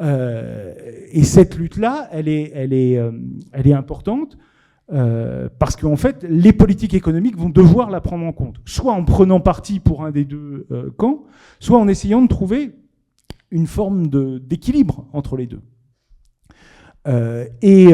Euh, 0.00 0.74
et 1.12 1.24
cette 1.24 1.58
lutte-là, 1.58 2.08
elle 2.10 2.26
est, 2.26 2.52
elle 2.54 2.72
est, 2.72 2.96
euh, 2.96 3.12
elle 3.52 3.66
est 3.66 3.74
importante. 3.74 4.36
Euh, 4.92 5.48
parce 5.58 5.76
qu'en 5.76 5.96
fait, 5.96 6.26
les 6.28 6.52
politiques 6.52 6.94
économiques 6.94 7.36
vont 7.36 7.48
devoir 7.48 7.90
la 7.90 8.00
prendre 8.00 8.26
en 8.26 8.32
compte, 8.32 8.56
soit 8.64 8.92
en 8.92 9.04
prenant 9.04 9.38
parti 9.38 9.78
pour 9.78 10.04
un 10.04 10.10
des 10.10 10.24
deux 10.24 10.66
euh, 10.72 10.90
camps, 10.96 11.24
soit 11.60 11.78
en 11.78 11.86
essayant 11.86 12.22
de 12.22 12.26
trouver 12.26 12.72
une 13.52 13.68
forme 13.68 14.08
d'équilibre 14.40 15.06
entre 15.12 15.36
les 15.36 15.46
deux. 15.46 15.60
Euh, 17.08 17.46
et 17.62 17.92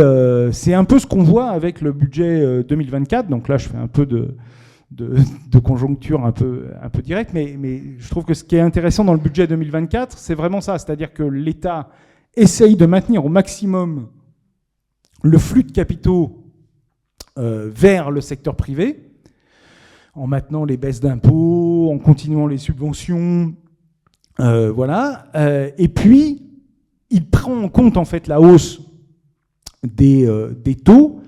c'est 0.52 0.74
un 0.74 0.84
peu 0.84 0.98
ce 0.98 1.06
qu'on 1.06 1.22
voit 1.22 1.50
avec 1.50 1.80
le 1.80 1.92
budget 1.92 2.64
2024. 2.64 3.28
Donc 3.28 3.48
là, 3.48 3.56
je 3.56 3.68
fais 3.68 3.76
un 3.76 3.88
peu 3.88 4.06
de, 4.06 5.58
conjoncture 5.62 6.24
un 6.24 6.32
peu, 6.32 6.68
un 6.82 7.00
directe, 7.00 7.30
mais, 7.34 7.56
mais 7.58 7.82
je 7.98 8.08
trouve 8.08 8.24
que 8.24 8.34
ce 8.34 8.44
qui 8.44 8.56
est 8.56 8.60
intéressant 8.60 9.04
dans 9.04 9.14
le 9.14 9.20
budget 9.20 9.46
2024, 9.46 10.18
c'est 10.18 10.34
vraiment 10.34 10.60
ça, 10.60 10.78
c'est-à-dire 10.78 11.12
que 11.12 11.22
l'État 11.22 11.90
essaye 12.36 12.76
de 12.76 12.86
maintenir 12.86 13.24
au 13.24 13.28
maximum 13.28 14.08
le 15.22 15.38
flux 15.38 15.64
de 15.64 15.72
capitaux 15.72 16.44
euh, 17.38 17.70
vers 17.72 18.10
le 18.10 18.20
secteur 18.20 18.56
privé, 18.56 19.10
en 20.14 20.26
maintenant 20.26 20.64
les 20.64 20.76
baisses 20.76 21.00
d'impôts, 21.00 21.90
en 21.92 21.98
continuant 21.98 22.46
les 22.46 22.58
subventions, 22.58 23.54
euh, 24.40 24.72
voilà. 24.72 25.26
Euh, 25.34 25.70
et 25.78 25.88
puis, 25.88 26.42
il 27.10 27.28
prend 27.28 27.56
en 27.62 27.68
compte 27.68 27.96
en 27.96 28.04
fait 28.04 28.26
la 28.26 28.40
hausse 28.40 28.80
des, 29.86 30.28
des 30.64 30.74
taux, 30.74 31.20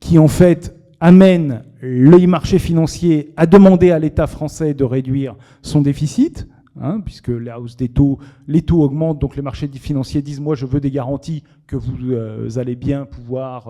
qui 0.00 0.18
en 0.18 0.28
fait 0.28 0.74
amène 0.98 1.62
le 1.80 2.26
marché 2.26 2.58
financier 2.58 3.32
à 3.36 3.46
demander 3.46 3.90
à 3.90 3.98
l'État 3.98 4.26
français 4.26 4.74
de 4.74 4.84
réduire 4.84 5.36
son 5.62 5.80
déficit. 5.80 6.48
Hein, 6.80 7.00
puisque 7.00 7.28
la 7.28 7.60
hausse 7.60 7.76
les 7.80 8.62
taux 8.62 8.82
augmentent, 8.82 9.18
donc 9.18 9.34
les 9.34 9.42
marchés 9.42 9.68
financiers 9.68 10.22
disent 10.22 10.38
moi 10.38 10.54
je 10.54 10.66
veux 10.66 10.80
des 10.80 10.92
garanties 10.92 11.42
que 11.66 11.74
vous 11.74 12.58
allez 12.58 12.76
bien 12.76 13.06
pouvoir 13.06 13.68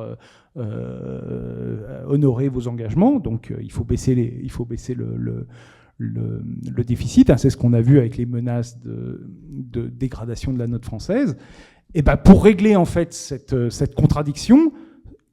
euh, 0.57 2.05
honorer 2.09 2.48
vos 2.48 2.66
engagements. 2.66 3.20
Donc 3.20 3.51
euh, 3.51 3.59
il 3.62 3.70
faut 3.70 3.84
baisser, 3.84 4.14
le, 4.16 5.46
déficit. 6.84 7.30
Hein, 7.30 7.36
c'est 7.36 7.51
ce 7.51 7.57
qu'on 7.57 7.72
a 7.72 7.80
vu 7.80 7.98
avec 7.98 8.16
les 8.16 8.26
menaces 8.26 8.80
de, 8.80 9.20
dégradation 9.88 10.53
de 10.53 10.59
la 10.59 10.66
note 10.66 10.84
française. 10.84 11.36
Et 11.94 12.03
ben 12.03 12.16
pour 12.16 12.44
régler 12.44 12.74
en 12.76 12.84
fait 12.84 13.14
cette 13.14 13.94
contradiction, 13.94 14.72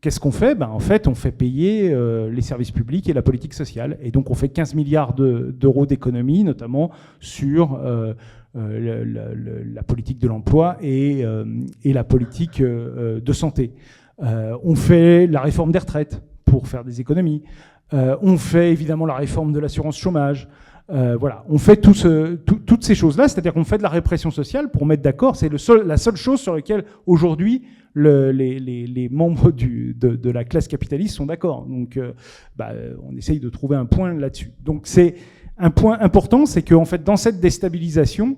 qu'est-ce 0.02 0.20
qu'on 0.20 0.32
fait? 0.32 0.56
Ben, 0.56 0.70
En 0.70 0.80
fait, 0.80 1.08
on 1.08 1.16
fait 1.16 1.32
payer 1.32 1.92
euh, 1.92 2.30
les 2.30 2.42
services 2.42 2.72
publics 2.72 3.10
et 3.10 3.14
la 3.14 3.22
politique 3.22 3.54
sociale. 3.54 3.98
Et 4.02 4.12
donc, 4.12 4.30
on 4.30 4.36
fait 4.36 4.50
15 4.50 4.76
milliards 4.76 5.14
d'euros 5.14 5.86
d'économies, 5.86 6.44
notamment 6.44 6.92
sur 7.20 7.76
euh, 7.76 8.14
la, 8.56 9.30
la, 9.64 9.84
politique 9.84 10.20
de 10.20 10.28
l'emploi 10.28 10.78
et, 10.82 11.24
la 11.84 12.04
politique 12.04 12.62
de 12.62 13.34
santé. 13.34 13.74
Euh, 14.24 14.58
on 14.64 14.76
fait 14.76 15.28
la 15.28 15.42
réforme 15.42 15.72
des 15.72 15.80
retraites 15.80 16.22
pour 16.46 16.68
faire 16.68 16.84
des 16.84 17.02
économies. 17.02 17.44
Euh, 17.94 18.18
on 18.22 18.38
fait 18.38 18.72
évidemment 18.72 19.06
la 19.06 19.16
réforme 19.16 19.54
de 19.54 19.60
l'assurance 19.60 19.98
chômage. 19.98 20.48
Euh, 20.90 21.18
voilà, 21.20 21.44
on 21.50 21.58
fait 21.58 21.78
toutes 21.82 22.84
ces 22.84 22.96
choses-là, 22.96 23.28
c'est-à-dire 23.28 23.54
qu'on 23.54 23.66
fait 23.66 23.78
de 23.78 23.84
la 23.84 23.90
répression 23.90 24.32
sociale 24.32 24.72
pour 24.72 24.86
mettre 24.86 25.04
d'accord. 25.04 25.36
C'est 25.36 25.52
la 25.52 25.98
seule 25.98 26.16
chose 26.16 26.40
sur 26.40 26.56
laquelle 26.56 26.86
aujourd'hui 27.06 27.64
le, 27.94 28.32
les, 28.32 29.10
membres 29.12 29.52
de, 29.52 30.30
la 30.30 30.44
classe 30.46 30.68
capitaliste 30.68 31.16
sont 31.16 31.26
d'accord. 31.26 31.66
Donc, 31.66 32.00
bah, 32.56 32.72
on 33.04 33.18
essaye 33.18 33.40
de 33.40 33.50
trouver 33.50 33.76
un 33.76 33.86
point 33.86 34.14
là-dessus. 34.14 34.52
Donc, 34.64 34.88
c'est 34.88 35.16
un 35.58 35.72
point 35.72 35.98
important, 36.00 36.46
c'est 36.46 36.62
qu'en 36.62 36.86
fait, 36.86 37.04
dans 37.04 37.18
cette 37.18 37.42
déstabilisation, 37.42 38.38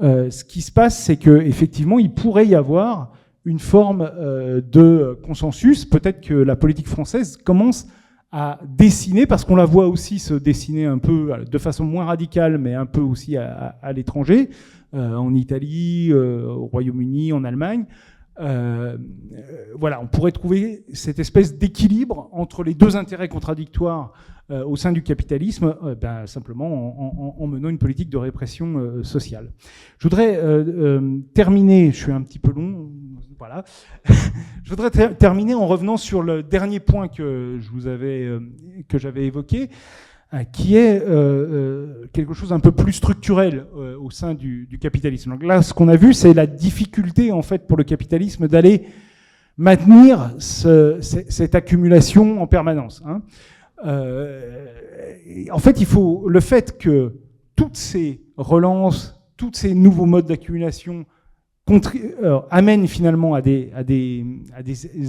ce 0.00 0.44
qui 0.44 0.60
se 0.60 0.72
passe, 0.72 0.98
c'est 1.02 1.16
que 1.16 1.40
effectivement, 1.40 1.98
il 1.98 2.12
pourrait 2.12 2.46
y 2.46 2.54
avoir 2.54 3.12
une 3.46 3.60
forme 3.60 4.10
euh, 4.18 4.60
de 4.60 5.16
consensus. 5.24 5.84
Peut-être 5.86 6.20
que 6.20 6.34
la 6.34 6.56
politique 6.56 6.88
française 6.88 7.38
commence 7.38 7.86
à 8.32 8.58
dessiner, 8.66 9.26
parce 9.26 9.44
qu'on 9.44 9.56
la 9.56 9.64
voit 9.64 9.88
aussi 9.88 10.18
se 10.18 10.34
dessiner 10.34 10.84
un 10.84 10.98
peu 10.98 11.32
de 11.50 11.58
façon 11.58 11.84
moins 11.84 12.04
radicale, 12.04 12.58
mais 12.58 12.74
un 12.74 12.86
peu 12.86 13.00
aussi 13.00 13.36
à, 13.36 13.92
l'étranger, 13.94 14.50
euh, 14.94 15.14
en 15.14 15.34
Italie, 15.34 16.08
euh, 16.10 16.46
au 16.46 16.66
Royaume-Uni, 16.66 17.32
en 17.32 17.44
Allemagne, 17.44 17.86
voilà, 18.38 20.00
on 20.02 20.06
pourrait 20.08 20.32
trouver 20.32 20.84
cette 20.92 21.18
espèce 21.18 21.56
d'équilibre 21.56 22.28
entre 22.32 22.62
les 22.62 22.74
deux 22.74 22.96
intérêts 22.96 23.28
contradictoires 23.28 24.12
au 24.48 24.76
sein 24.76 24.92
du 24.92 25.02
capitalisme, 25.02 25.76
ben, 26.00 26.26
simplement 26.26 27.40
en, 27.42 27.46
menant 27.46 27.68
une 27.68 27.78
politique 27.78 28.08
de 28.08 28.16
répression 28.16 29.02
sociale. 29.02 29.52
Je 29.98 30.08
voudrais 30.08 30.40
terminer, 31.34 31.90
je 31.90 31.96
suis 31.96 32.12
un 32.12 32.22
petit 32.22 32.38
peu 32.38 32.52
long, 32.52 32.90
voilà. 33.38 33.64
je 34.62 34.70
voudrais 34.70 34.90
terminer 35.14 35.54
en 35.54 35.66
revenant 35.66 35.96
sur 35.96 36.22
le 36.22 36.42
dernier 36.42 36.80
point 36.80 37.08
que 37.08 37.58
je 37.60 37.70
vous 37.70 37.86
avais, 37.86 38.28
j'avais 38.94 39.26
évoqué, 39.26 39.68
euh, 40.34 40.42
qui 40.42 40.76
est 40.76 41.00
euh, 41.00 41.06
euh, 41.08 42.06
quelque 42.12 42.34
chose 42.34 42.52
un 42.52 42.58
peu 42.58 42.72
plus 42.72 42.94
structurel 42.94 43.64
au 44.00 44.10
sein 44.10 44.34
du, 44.34 44.68
capitalisme. 44.80 45.30
Donc 45.30 45.44
là, 45.44 45.62
ce 45.62 45.72
qu'on 45.72 45.86
a 45.86 45.94
vu, 45.94 46.14
c'est 46.14 46.34
la 46.34 46.48
difficulté 46.48 47.30
en 47.30 47.42
fait 47.42 47.68
pour 47.68 47.76
le 47.76 47.84
capitalisme 47.84 48.48
d'aller 48.48 48.86
maintenir 49.56 50.32
cette 50.40 51.54
accumulation 51.54 52.42
en 52.42 52.48
permanence. 52.48 53.02
Hein. 53.06 53.22
En 53.82 55.58
fait, 55.58 55.80
il 55.80 55.86
faut 55.86 56.28
le 56.28 56.40
fait 56.40 56.78
que 56.78 57.14
toutes 57.54 57.76
ces 57.76 58.20
relances, 58.36 59.20
tous 59.36 59.50
ces 59.54 59.74
nouveaux 59.74 60.06
modes 60.06 60.26
d'accumulation 60.26 61.06
amènent 62.50 62.86
finalement 62.86 63.34
à 63.34 63.42
des, 63.42 63.72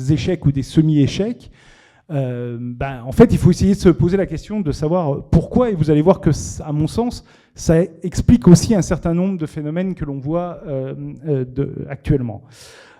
échecs 0.09 0.45
ou 0.45 0.51
des 0.51 0.63
semi-échecs. 0.63 1.51
Euh, 2.09 2.57
ben, 2.59 3.03
en 3.05 3.11
fait, 3.11 3.31
il 3.33 3.37
faut 3.37 3.51
essayer 3.51 3.73
de 3.73 3.79
se 3.79 3.89
poser 3.89 4.15
la 4.17 4.25
question 4.25 4.61
de 4.61 4.71
savoir 4.71 5.25
pourquoi, 5.29 5.69
et 5.69 5.75
vous 5.75 5.91
allez 5.91 6.01
voir 6.01 6.21
que, 6.21 6.29
à 6.63 6.71
mon 6.71 6.87
sens, 6.87 7.25
ça 7.53 7.81
explique 8.01 8.47
aussi 8.47 8.75
un 8.75 8.81
certain 8.81 9.13
nombre 9.13 9.37
de 9.37 9.45
phénomènes 9.45 9.93
que 9.93 10.05
l'on 10.05 10.19
voit 10.19 10.61
euh, 10.67 10.95
euh, 11.27 11.85
actuellement. 11.89 12.43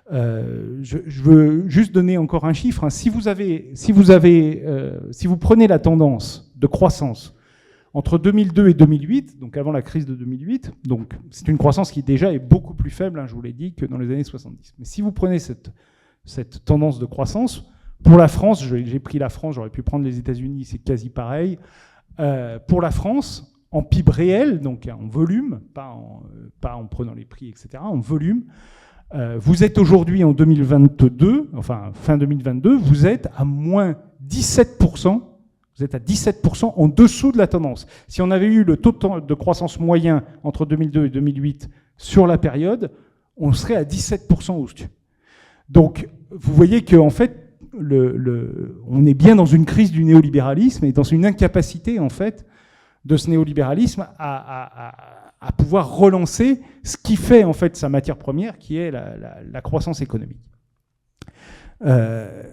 Je, 0.10 1.22
veux 1.22 1.68
juste 1.68 1.93
donner 1.93 2.18
encore 2.18 2.45
un 2.45 2.53
chiffre. 2.53 2.84
Hein. 2.84 2.89
Si 2.89 3.10
vous 3.10 3.28
avez, 3.28 3.72
si 3.74 3.91
vous 3.91 4.12
avez, 4.12 4.64
si 5.12 5.28
vous 5.28 5.38
prenez 5.38 5.68
la 5.68 5.80
tendance 5.80 6.51
de 6.55 6.68
croissance 6.68 7.38
entre 7.97 8.20
2002 8.20 8.70
et 8.70 8.74
2008, 8.76 9.39
donc 9.39 9.58
avant 9.58 9.72
la 9.72 9.82
crise 9.82 10.05
de 10.05 10.14
2008, 10.14 10.72
donc 10.86 11.16
c'est 11.32 11.47
une 11.47 11.58
croissance 11.58 11.91
qui 11.91 12.03
déjà 12.03 12.32
est 12.32 12.38
beaucoup 12.38 12.76
plus 12.76 12.91
faible, 12.91 13.20
hein, 13.20 13.26
je 13.26 13.34
vous 13.34 13.41
l'ai 13.41 13.53
dit, 13.53 13.74
que 13.74 13.88
dans 13.88 13.97
les 13.97 14.12
années 14.12 14.24
70. 14.24 14.76
Mais 14.78 14.86
si 14.86 15.01
vous 15.01 15.12
prenez 15.12 15.39
cette, 15.39 15.72
tendance 16.64 16.99
de 16.99 17.05
croissance, 17.05 17.66
pour 18.03 18.18
la 18.18 18.28
France, 18.28 18.64
j'ai 18.64 18.99
pris 18.99 19.18
la 19.18 19.30
France, 19.30 19.55
j'aurais 19.55 19.72
pu 19.72 19.82
prendre 19.82 20.05
les 20.05 20.20
États-Unis, 20.20 20.66
c'est 20.66 20.78
quasi 20.78 21.10
pareil. 21.10 21.58
Euh, 22.20 22.60
pour 22.60 22.82
la 22.82 22.91
France, 22.91 23.58
en 23.72 23.82
PIB 23.82 24.12
réel, 24.12 24.60
donc 24.60 24.88
en 24.88 25.08
volume, 25.08 25.62
pas 25.74 25.89
en, 25.89 26.22
euh, 26.36 26.84
prenant 26.91 27.16
les 27.16 27.26
prix, 27.26 27.49
etc., 27.49 27.80
en 27.82 27.99
volume, 27.99 28.43
euh, 28.45 28.51
vous 29.14 29.64
êtes 29.64 29.78
aujourd'hui 29.78 30.24
en 30.24 30.34
2022, 30.34 31.49
enfin 31.55 31.91
fin 31.93 32.18
2022, 32.18 32.76
vous 32.76 33.05
êtes 33.08 33.30
à 33.36 33.45
moins 33.45 33.95
17%, 34.28 35.22
vous 35.78 35.84
êtes 35.84 35.95
à 35.95 35.99
17% 35.99 36.74
en 36.76 36.88
dessous 36.88 37.32
de 37.32 37.38
la 37.38 37.47
tendance. 37.47 37.88
Si 38.08 38.22
on 38.22 38.32
avait 38.32 38.47
eu 38.47 38.64
le 38.64 38.78
taux 38.78 38.91
de 38.91 39.34
croissance 39.34 39.80
moyen 39.80 40.24
entre 40.43 40.66
2002 40.66 41.05
et 41.05 41.10
2008 41.10 41.70
sur 41.97 42.28
la 42.28 42.38
période, 42.38 42.91
on 43.38 43.53
serait 43.53 43.76
à 43.76 43.84
17% 43.84 44.53
au-dessus. 44.53 44.88
Donc, 45.70 46.10
vous 46.32 46.53
voyez 46.53 46.84
qu'en 46.84 47.05
en 47.05 47.10
fait, 47.10 47.53
on 47.74 49.05
est 49.05 49.14
bien 49.14 49.36
dans 49.36 49.45
une 49.45 49.66
crise 49.66 49.91
du 49.91 50.03
néolibéralisme 50.03 50.86
et 50.86 50.91
dans 50.91 51.03
une 51.03 51.26
incapacité, 51.26 51.99
en 51.99 52.10
fait, 52.10 52.45
de 53.05 53.16
ce 53.18 53.30
néolibéralisme 53.30 54.08
à, 54.18 55.26
pouvoir 55.51 55.95
relancer 55.95 56.61
ce 56.83 56.97
qui 56.97 57.15
fait, 57.15 57.43
en 57.43 57.53
fait, 57.53 57.75
sa 57.75 57.89
matière 57.89 58.17
première, 58.17 58.57
qui 58.57 58.77
est 58.77 58.91
la, 58.91 59.61
croissance 59.61 60.01
économique. 60.01 60.41
Euh, 61.85 62.43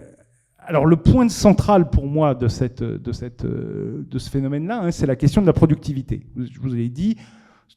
alors, 0.59 0.87
le 0.87 0.97
point 0.97 1.29
central 1.29 1.91
pour 1.91 2.07
moi 2.07 2.35
de, 2.35 2.49
ce 2.49 4.31
phénomène-là, 4.31 4.83
hein, 4.83 4.91
c'est 4.91 5.07
la 5.07 5.17
question 5.17 5.41
de 5.41 5.47
la 5.47 5.53
productivité. 5.53 6.27
Je 6.37 6.61
vous 6.61 6.77
ai 6.77 6.89
dit, 6.89 7.17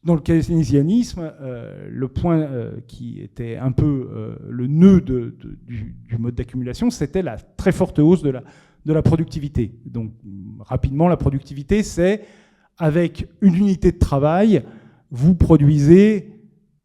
dans 0.04 0.16
le 0.16 0.22
keynésianisme, 0.22 1.32
euh, 1.42 1.88
le 1.90 2.08
point 2.08 2.40
euh, 2.40 2.72
qui 2.88 3.22
était 3.22 3.58
un 3.58 3.72
peu 3.72 4.38
le 4.48 4.68
nœud 4.68 5.02
du, 5.02 6.18
mode 6.18 6.36
d'accumulation, 6.36 6.90
c'était 6.90 7.22
la 7.22 7.38
très 7.38 7.72
forte 7.72 8.00
hausse 8.00 8.24
de 8.24 8.30
la, 8.30 8.44
de 8.86 8.94
la 8.94 9.02
productivité. 9.02 9.74
Donc, 9.86 10.12
rapidement, 10.60 11.08
la 11.08 11.18
productivité, 11.18 11.84
c'est 11.84 12.24
avec 12.78 13.28
une 13.42 13.56
unité 13.56 13.92
de 13.92 13.98
travail, 13.98 14.64
vous 15.12 15.36
produisez 15.36 16.38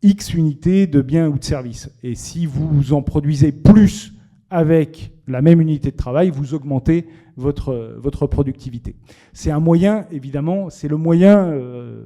X 0.03 0.35
unités 0.35 0.87
de 0.87 1.01
biens 1.01 1.29
ou 1.29 1.39
de 1.39 1.45
services. 1.45 1.91
Et 2.03 2.15
si 2.15 2.47
vous 2.47 2.93
en 2.93 3.03
produisez 3.03 3.53
plus 3.53 4.15
avec 4.51 5.13
la 5.27 5.41
même 5.41 5.61
unité 5.61 5.91
de 5.91 5.97
travail, 5.97 6.31
vous 6.31 6.55
augmentez 6.55 7.07
votre, 7.37 7.97
votre 7.99 8.27
productivité. 8.27 8.97
C'est 9.33 9.51
un 9.51 9.61
moyen, 9.61 10.07
évidemment, 10.11 10.69
c'est 10.69 10.89
le 10.89 10.97
moyen 10.97 11.47
euh, 11.47 12.05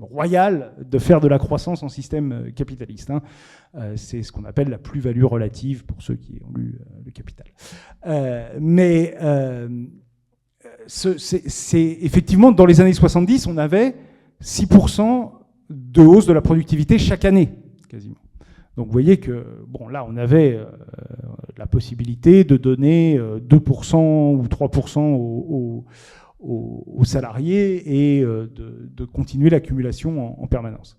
royal 0.00 0.72
de 0.84 0.98
faire 0.98 1.20
de 1.20 1.28
la 1.28 1.38
croissance 1.38 1.82
en 1.82 1.88
système 1.88 2.32
euh, 2.32 2.50
capitaliste. 2.50 3.10
Hein. 3.10 3.22
Euh, 3.76 3.92
c'est 3.96 4.22
ce 4.22 4.32
qu'on 4.32 4.44
appelle 4.44 4.70
la 4.70 4.78
plus-value 4.78 5.24
relative 5.24 5.84
pour 5.84 6.02
ceux 6.02 6.16
qui 6.16 6.40
ont 6.44 6.56
lu 6.56 6.80
le 7.04 7.12
Capital. 7.12 7.46
mais 8.60 9.14
c'est 10.86 11.98
effectivement, 12.00 12.50
dans 12.50 12.66
les 12.66 12.80
années 12.80 12.92
70, 12.92 13.46
on 13.46 13.56
avait 13.56 13.94
6% 14.42 15.30
de 15.74 16.02
hausse 16.02 16.26
de 16.26 16.32
la 16.32 16.40
productivité 16.40 16.98
chaque 16.98 17.24
année, 17.24 17.50
quasiment. 17.88 18.16
Donc 18.76 18.86
vous 18.86 18.92
voyez 18.92 19.18
que, 19.18 19.44
bon, 19.68 19.88
là, 19.88 20.04
on 20.08 20.16
avait 20.16 20.54
euh, 20.56 20.64
la 21.56 21.66
possibilité 21.66 22.44
de 22.44 22.56
donner 22.56 23.18
2% 23.18 23.96
euh, 23.96 24.36
ou 24.36 24.44
3% 24.46 25.84
aux, 26.40 27.04
salariés 27.04 28.16
et 28.16 28.22
euh, 28.22 28.50
de, 28.50 29.04
continuer 29.04 29.50
l'accumulation 29.50 30.42
en, 30.42 30.46
permanence. 30.46 30.96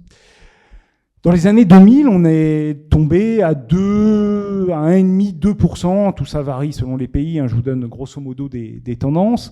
Dans 1.24 1.32
les 1.32 1.48
années 1.48 1.66
2000, 1.66 2.08
on 2.08 2.24
est 2.24 2.88
tombé 2.90 3.42
à 3.42 3.56
2, 3.56 4.70
à 4.72 4.92
1,5, 4.92 5.40
2%. 5.40 6.14
Tout 6.14 6.26
ça 6.26 6.42
varie 6.42 6.72
selon 6.72 6.96
les 6.96 7.08
pays. 7.08 7.40
Hein, 7.40 7.48
je 7.48 7.56
vous 7.56 7.64
donne 7.64 7.86
grosso 7.88 8.22
modo 8.22 8.48
des, 8.48 8.80
des, 8.80 8.96
tendances. 8.96 9.52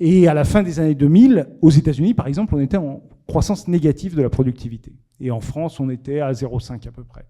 Et 0.00 0.28
à 0.28 0.34
la 0.34 0.44
fin 0.44 0.62
des 0.62 0.78
années 0.80 0.94
2000, 0.94 1.46
aux 1.62 1.70
États-Unis, 1.70 2.14
par 2.14 2.26
exemple, 2.26 2.54
on 2.54 2.60
était 2.60 2.76
en 2.76 3.02
croissance 3.26 3.66
négative 3.68 4.14
de 4.14 4.22
la 4.22 4.30
productivité. 4.30 4.92
Et 5.20 5.30
en 5.30 5.40
France, 5.40 5.80
on 5.80 5.88
était 5.88 6.20
à 6.20 6.32
0,5 6.32 6.86
à 6.86 6.92
peu 6.92 7.04
près. 7.04 7.26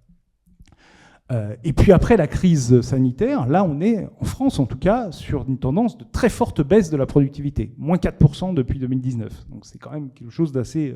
Euh, 1.32 1.56
et 1.64 1.72
puis 1.72 1.90
après 1.90 2.16
la 2.16 2.28
crise 2.28 2.82
sanitaire, 2.82 3.48
là 3.48 3.64
on 3.64 3.80
est, 3.80 4.06
en 4.20 4.24
France 4.24 4.60
en 4.60 4.66
tout 4.66 4.78
cas, 4.78 5.10
sur 5.10 5.44
une 5.48 5.58
tendance 5.58 5.98
de 5.98 6.04
très 6.04 6.28
forte 6.28 6.62
baisse 6.62 6.88
de 6.88 6.96
la 6.96 7.06
productivité, 7.06 7.74
moins 7.78 7.96
4% 7.96 8.54
depuis 8.54 8.78
2019. 8.78 9.48
Donc 9.50 9.66
c'est 9.66 9.78
quand 9.78 9.90
même 9.90 10.10
quelque 10.10 10.30
chose 10.30 10.52
d'assez 10.52 10.94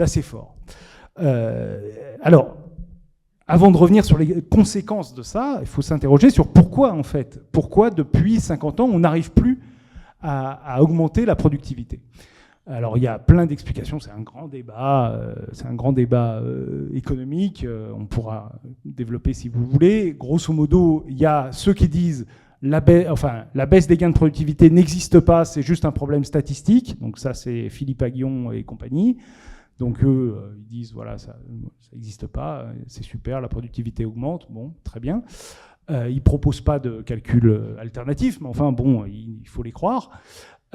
euh, 0.00 0.22
fort. 0.22 0.56
Euh, 1.20 1.90
alors, 2.22 2.56
avant 3.46 3.70
de 3.70 3.76
revenir 3.76 4.06
sur 4.06 4.16
les 4.16 4.40
conséquences 4.40 5.12
de 5.14 5.22
ça, 5.22 5.58
il 5.60 5.66
faut 5.66 5.82
s'interroger 5.82 6.30
sur 6.30 6.48
pourquoi 6.48 6.94
en 6.94 7.02
fait, 7.02 7.38
pourquoi 7.52 7.90
depuis 7.90 8.40
50 8.40 8.80
ans 8.80 8.88
on 8.90 9.00
n'arrive 9.00 9.32
plus 9.32 9.60
à 10.20 10.82
augmenter 10.82 11.24
la 11.24 11.36
productivité. 11.36 12.00
Alors 12.68 12.98
il 12.98 13.02
y 13.02 13.06
a 13.06 13.18
plein 13.18 13.46
d'explications, 13.46 13.98
c'est 13.98 14.10
un 14.10 14.20
grand 14.20 14.46
débat, 14.46 15.12
euh, 15.12 15.34
c'est 15.52 15.66
un 15.66 15.74
grand 15.74 15.92
débat 15.92 16.38
euh, 16.40 16.90
économique, 16.92 17.64
euh, 17.64 17.90
on 17.96 18.04
pourra 18.04 18.60
développer 18.84 19.32
si 19.32 19.48
vous 19.48 19.64
voulez. 19.64 20.14
Grosso 20.18 20.52
modo, 20.52 21.04
il 21.08 21.16
y 21.16 21.24
a 21.24 21.50
ceux 21.52 21.72
qui 21.72 21.88
disent 21.88 22.26
la 22.60 22.80
baisse, 22.80 23.08
la 23.54 23.66
baisse 23.66 23.86
des 23.86 23.96
gains 23.96 24.10
de 24.10 24.14
productivité 24.14 24.68
n'existe 24.68 25.18
pas, 25.20 25.46
c'est 25.46 25.62
juste 25.62 25.86
un 25.86 25.92
problème 25.92 26.24
statistique. 26.24 27.00
Donc 27.00 27.18
ça 27.18 27.32
c'est 27.32 27.70
Philippe 27.70 28.02
Aguillon 28.02 28.52
et 28.52 28.64
compagnie. 28.64 29.16
Donc 29.78 30.04
eux, 30.04 30.36
ils 30.58 30.66
disent 30.66 30.92
voilà, 30.92 31.16
ça 31.16 31.36
n'existe 31.92 32.26
pas, 32.26 32.66
c'est 32.86 33.04
super, 33.04 33.40
la 33.40 33.48
productivité 33.48 34.04
augmente, 34.04 34.46
bon, 34.50 34.74
très 34.84 35.00
bien. 35.00 35.22
Ils 35.90 36.14
ne 36.16 36.20
proposent 36.20 36.60
pas 36.60 36.78
de 36.78 37.02
calcul 37.02 37.76
alternatif, 37.80 38.40
mais 38.40 38.48
enfin 38.48 38.72
bon, 38.72 39.04
il 39.06 39.46
faut 39.46 39.62
les 39.62 39.72
croire. 39.72 40.10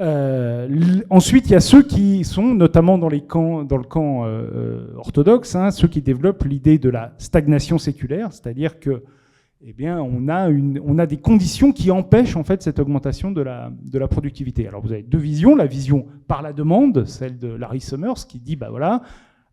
Euh, 0.00 0.68
ensuite, 1.10 1.46
il 1.46 1.52
y 1.52 1.56
a 1.56 1.60
ceux 1.60 1.82
qui 1.82 2.24
sont, 2.24 2.54
notamment 2.54 2.98
dans, 2.98 3.08
le 3.08 3.20
camp 3.20 4.24
euh, 4.24 4.88
orthodoxe, 4.96 5.54
hein, 5.54 5.70
ceux 5.70 5.88
qui 5.88 6.02
développent 6.02 6.44
l'idée 6.44 6.78
de 6.78 6.88
la 6.88 7.12
stagnation 7.18 7.78
séculaire, 7.78 8.32
c'est-à-dire 8.32 8.80
que, 8.80 9.04
eh 9.66 9.72
bien, 9.72 10.00
on 10.00 10.28
a, 10.28 11.06
des 11.06 11.16
conditions 11.16 11.72
qui 11.72 11.90
empêchent 11.90 12.36
en 12.36 12.44
fait 12.44 12.62
cette 12.62 12.78
augmentation 12.80 13.30
de 13.30 13.40
la, 13.40 13.70
productivité. 14.08 14.66
Alors, 14.66 14.82
vous 14.82 14.92
avez 14.92 15.02
deux 15.02 15.18
visions 15.18 15.54
la 15.54 15.66
vision 15.66 16.06
par 16.26 16.42
la 16.42 16.52
demande, 16.52 17.04
celle 17.06 17.38
de 17.38 17.48
Larry 17.48 17.80
Summers, 17.80 18.26
qui 18.28 18.40
dit, 18.40 18.56
bah 18.56 18.68
voilà, 18.70 19.02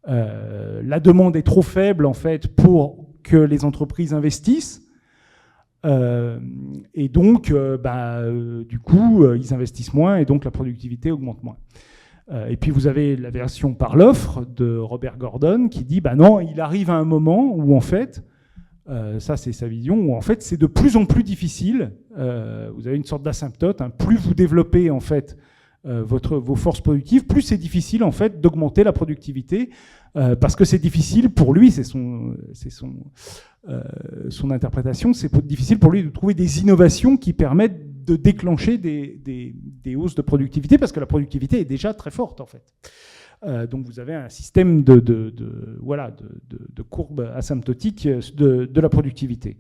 euh, 0.07 0.81
la 0.83 0.99
demande 0.99 1.35
est 1.35 1.43
trop 1.43 1.61
faible 1.61 2.07
en 2.07 2.13
fait 2.13 2.47
pour 2.47 3.05
que 3.21 3.37
les 3.37 3.63
entreprises 3.63 4.13
investissent. 4.15 4.81
Euh, 5.85 6.39
et 6.93 7.09
donc, 7.09 7.51
euh, 7.51 7.77
bah, 7.77 8.19
euh, 8.19 8.63
du 8.63 8.79
coup, 8.79 9.25
ils 9.33 9.53
investissent 9.53 9.93
moins 9.93 10.17
et 10.17 10.25
donc 10.25 10.45
la 10.45 10.51
productivité 10.51 11.11
augmente 11.11 11.43
moins. 11.43 11.57
et 12.47 12.55
puis 12.55 12.71
vous 12.71 12.87
avez 12.87 13.17
la 13.17 13.29
version 13.29 13.73
par 13.73 13.97
l'offre 13.97 14.45
de 14.45 14.77
Robert 14.77 15.17
Gordon 15.17 15.67
qui 15.67 15.83
dit 15.83 15.99
bah 15.99 16.15
non, 16.15 16.39
il 16.39 16.61
arrive 16.61 16.89
à 16.89 16.95
un 16.95 17.03
moment 17.03 17.53
où 17.53 17.75
en 17.75 17.81
fait 17.81 18.23
ça, 19.19 19.37
c'est 19.37 19.53
sa 19.53 19.69
vision, 19.69 19.95
où 19.95 20.15
en 20.15 20.21
fait, 20.21 20.41
c'est 20.41 20.57
de 20.57 20.65
plus 20.65 20.97
en 20.97 21.05
plus 21.05 21.23
difficile. 21.23 21.93
vous 22.13 22.87
avez 22.87 22.97
une 22.97 23.05
sorte 23.05 23.23
d'asymptote. 23.23 23.79
Hein. 23.79 23.89
plus 23.89 24.17
vous 24.17 24.33
développez 24.33 24.89
en 24.89 24.99
fait 24.99 25.37
votre, 25.85 26.37
vos 26.37 26.55
forces 26.55 26.81
productives, 26.81 27.25
plus 27.25 27.41
c'est 27.41 27.57
difficile 27.57 28.03
en 28.03 28.11
fait 28.11 28.41
d'augmenter 28.41 28.83
la 28.83 28.91
productivité, 28.91 29.69
parce 30.13 30.55
que 30.55 30.65
c'est 30.65 30.79
difficile 30.79 31.29
pour 31.29 31.53
lui, 31.53 31.71
c'est 31.71 31.83
son, 31.83 32.35
c'est 32.53 32.69
son, 32.69 32.93
son 34.29 34.51
interprétation, 34.51 35.13
c'est 35.13 35.33
difficile 35.45 35.79
pour 35.79 35.91
lui 35.91 36.03
de 36.03 36.09
trouver 36.09 36.33
des 36.33 36.59
innovations 36.59 37.17
qui 37.17 37.33
permettent 37.33 37.91
de 38.05 38.15
déclencher 38.15 38.77
des, 38.77 39.95
hausses 39.95 40.15
de 40.15 40.21
productivité, 40.21 40.77
parce 40.77 40.91
que 40.91 40.99
la 40.99 41.05
productivité 41.05 41.59
est 41.59 41.65
déjà 41.65 41.93
très 41.93 42.11
forte 42.11 42.41
en 42.41 42.45
fait. 42.45 42.63
Euh, 43.43 43.65
donc 43.65 43.85
vous 43.85 43.99
avez 43.99 44.13
un 44.13 44.29
système 44.29 44.83
de, 44.83 45.33
voilà, 45.81 46.11
de, 46.49 46.81
courbe 46.83 47.31
asymptotique 47.35 48.07
de, 48.07 48.81
la 48.81 48.89
productivité. 48.89 49.57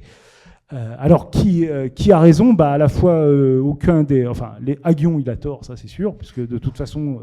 Euh, 0.73 0.95
alors 0.97 1.31
qui, 1.31 1.67
euh, 1.67 1.89
qui 1.89 2.13
a 2.13 2.19
raison? 2.19 2.53
Bah, 2.53 2.71
À 2.71 2.77
la 2.77 2.87
fois 2.87 3.27
aucun 3.59 4.03
des... 4.03 4.25
Enfin, 4.25 4.53
les 4.61 4.79
Aguillon, 4.83 5.19
il 5.19 5.29
a 5.29 5.35
tort, 5.35 5.65
ça 5.65 5.75
c'est 5.75 5.89
sûr, 5.89 6.15
puisque 6.15 6.45
de 6.45 6.57
toute 6.57 6.77
façon, 6.77 7.21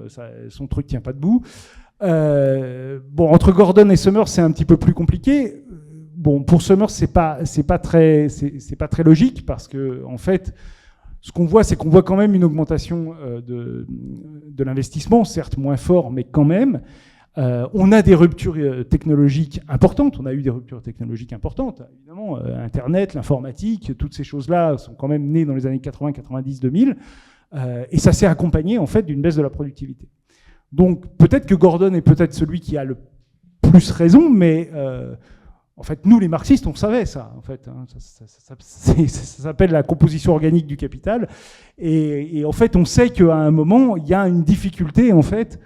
son 0.48 0.66
truc 0.66 0.86
tient 0.86 1.00
pas 1.00 1.12
debout. 1.12 1.42
Bon, 2.00 3.28
entre 3.28 3.52
Gordon 3.52 3.90
et 3.90 3.96
Summers, 3.96 4.28
c'est 4.28 4.42
un 4.42 4.52
petit 4.52 4.64
peu 4.64 4.76
plus 4.76 4.94
compliqué. 4.94 5.64
Bon, 6.16 6.42
pour 6.42 6.62
Summers, 6.62 6.90
c'est 6.90 7.12
pas, 7.12 7.44
c'est 7.44 7.62
pas 7.62 7.78
très, 7.78 8.28
c'est, 8.28 8.76
pas 8.76 8.88
très 8.88 9.04
logique 9.04 9.46
parce 9.46 9.68
que 9.68 10.04
en 10.04 10.18
fait, 10.18 10.52
ce 11.20 11.32
qu'on 11.32 11.44
voit, 11.44 11.64
c'est 11.64 11.76
qu'on 11.76 11.88
voit 11.88 12.02
quand 12.02 12.16
même 12.16 12.34
une 12.34 12.44
augmentation 12.44 13.14
euh, 13.22 13.40
de, 13.40 14.64
l'investissement, 14.64 15.24
certes 15.24 15.56
moins 15.56 15.76
fort, 15.76 16.10
mais 16.10 16.24
quand 16.24 16.44
même. 16.44 16.80
Euh, 17.36 17.68
on 17.72 17.92
a 17.92 18.02
des 18.02 18.16
ruptures 18.16 18.56
euh, 18.56 18.82
technologiques 18.82 19.60
importantes. 19.68 20.18
On 20.18 20.26
a 20.26 20.32
eu 20.32 20.42
des 20.42 20.50
ruptures 20.50 20.82
technologiques 20.82 21.32
importantes, 21.32 21.82
évidemment. 21.94 22.36
Internet, 22.36 23.14
l'informatique, 23.14 23.92
toutes 23.96 24.14
ces 24.14 24.24
choses-là 24.24 24.76
sont 24.76 24.94
quand 24.94 25.06
même 25.06 25.30
nées 25.30 25.44
dans 25.44 25.54
les 25.54 25.66
années 25.66 25.78
80, 25.78 26.12
90, 26.12 26.60
2000. 26.60 26.96
et 27.90 27.98
ça 27.98 28.12
s'est 28.12 28.26
accompagné, 28.26 28.78
en 28.78 28.86
fait, 28.86 29.02
d'une 29.02 29.22
baisse 29.22 29.36
de 29.36 29.42
la 29.42 29.50
productivité. 29.50 30.08
Donc, 30.72 31.06
peut-être 31.16 31.46
que 31.46 31.54
Gordon 31.54 31.94
est 31.94 32.02
peut-être 32.02 32.34
celui 32.34 32.60
qui 32.60 32.76
a 32.76 32.84
le 32.84 32.96
plus 33.62 33.90
raison, 33.90 34.28
mais 34.28 34.70
en 35.78 35.84
fait, 35.84 36.04
nous, 36.06 36.18
les 36.18 36.26
marxistes, 36.26 36.66
on 36.66 36.74
savait 36.74 37.06
ça. 37.06 37.32
En 37.38 37.40
fait, 37.40 37.68
hein. 37.68 37.86
ça, 37.98 38.26
s'appelle 39.06 39.70
la 39.70 39.84
composition 39.84 40.32
organique 40.32 40.66
du 40.66 40.76
capital. 40.76 41.28
Et, 41.78 42.44
en 42.44 42.52
fait, 42.52 42.74
on 42.74 42.84
sait 42.84 43.10
qu'à 43.10 43.36
un 43.36 43.52
moment, 43.52 43.96
il 43.96 44.06
y 44.08 44.14
a 44.14 44.26
une 44.26 44.42
difficulté. 44.42 45.12
En 45.12 45.22
fait, 45.22 45.60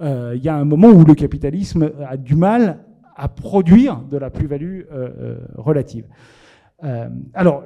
euh, 0.00 0.32
il 0.34 0.42
y 0.42 0.48
a 0.48 0.56
un 0.56 0.64
moment 0.64 0.88
où 0.88 1.04
le 1.04 1.14
capitalisme 1.14 1.92
a 2.08 2.16
du 2.16 2.34
mal 2.34 2.78
à 3.14 3.28
produire 3.28 4.00
de 4.10 4.16
la 4.16 4.30
plus-value 4.30 4.82
euh, 4.90 5.08
euh, 5.20 5.38
relative. 5.56 6.06
alors, 7.34 7.64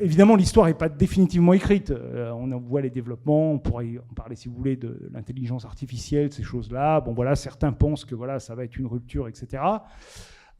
évidemment, 0.00 0.36
l'histoire 0.36 0.66
n'est 0.66 0.74
pas 0.74 0.88
définitivement 0.88 1.52
écrite. 1.52 1.90
Euh, 1.90 2.30
on 2.32 2.50
en 2.52 2.58
voit 2.58 2.82
les 2.82 2.90
développements, 2.90 3.52
on 3.52 3.58
pourrait 3.58 3.98
en 3.98 4.14
parler 4.14 4.36
si 4.36 4.48
vous 4.48 4.54
voulez 4.54 4.76
de 4.76 5.08
l'intelligence 5.12 5.64
artificielle, 5.64 6.32
ces 6.32 6.42
choses-là. 6.42 7.00
Bon, 7.00 7.12
voilà, 7.14 7.36
certains 7.36 7.72
pensent 7.72 8.04
que 8.04 8.14
voilà, 8.14 8.38
ça 8.38 8.54
va 8.54 8.64
être 8.64 8.76
une 8.76 8.86
rupture, 8.86 9.28
etc. 9.28 9.62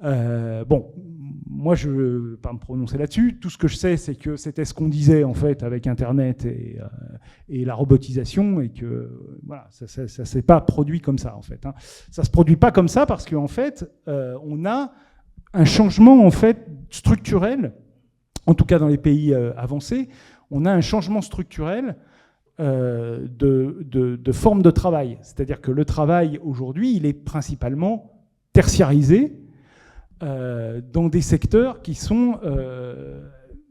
Euh, 0.03 0.64
bon, 0.64 0.92
moi, 1.47 1.74
je 1.74 1.88
ne 1.88 1.94
veux 1.94 2.38
pas 2.40 2.53
me 2.53 2.59
prononcer 2.59 2.99
là-dessus. 2.99 3.38
Tout 3.40 3.51
ce 3.51 3.59
que 3.59 3.68
je 3.68 3.76
sais, 3.76 3.97
c'est 3.97 4.14
que 4.14 4.36
c'était 4.36 4.64
ce 4.64 4.74
qu'on 4.74 4.88
disait 4.88 5.24
en 5.24 5.34
fait 5.34 5.62
avec 5.62 5.86
Internet 5.86 6.44
et, 6.44 6.78
euh, 6.80 7.64
la 7.64 7.74
robotisation, 7.74 8.61
et 8.61 8.70
que 8.70 9.38
voilà, 9.44 9.66
ça 9.70 10.03
ne 10.03 10.07
s'est 10.07 10.42
pas 10.42 10.61
produit 10.61 11.01
comme 11.01 11.18
ça 11.18 11.36
en 11.36 11.42
fait. 11.42 11.64
Hein. 11.66 11.74
Ça 12.11 12.24
se 12.24 12.30
produit 12.30 12.57
pas 12.57 12.72
comme 12.72 12.88
ça 12.88 13.07
parce 13.07 13.26
qu'en 13.26 13.49
fait, 13.49 13.90
on 14.07 14.64
a 14.66 14.92
un 15.55 15.64
changement 15.64 16.26
en 16.26 16.30
fait 16.30 16.66
structurel 16.90 17.72
en 18.47 18.55
tout 18.55 18.64
cas 18.64 18.78
dans 18.78 18.88
les 18.88 18.99
pays 18.99 19.34
euh, 19.34 19.53
avancés, 19.57 20.09
on 20.51 20.64
a 20.64 20.72
un 20.72 20.80
changement 20.80 21.20
structurel 21.20 21.97
euh, 22.61 23.26
de, 23.28 24.32
forme 24.32 24.62
de 24.62 24.70
travail. 24.70 25.18
C'est-à-dire 25.22 25.61
que 25.61 25.70
le 25.70 25.84
travail 25.84 26.40
aujourd'hui, 26.42 26.94
il 26.97 27.05
est 27.05 27.12
principalement 27.12 28.12
tertiarisé 28.53 29.36
euh, 30.22 30.80
dans 30.92 31.09
des 31.09 31.20
secteurs 31.20 31.82
qui 31.82 31.94
sont 31.94 32.38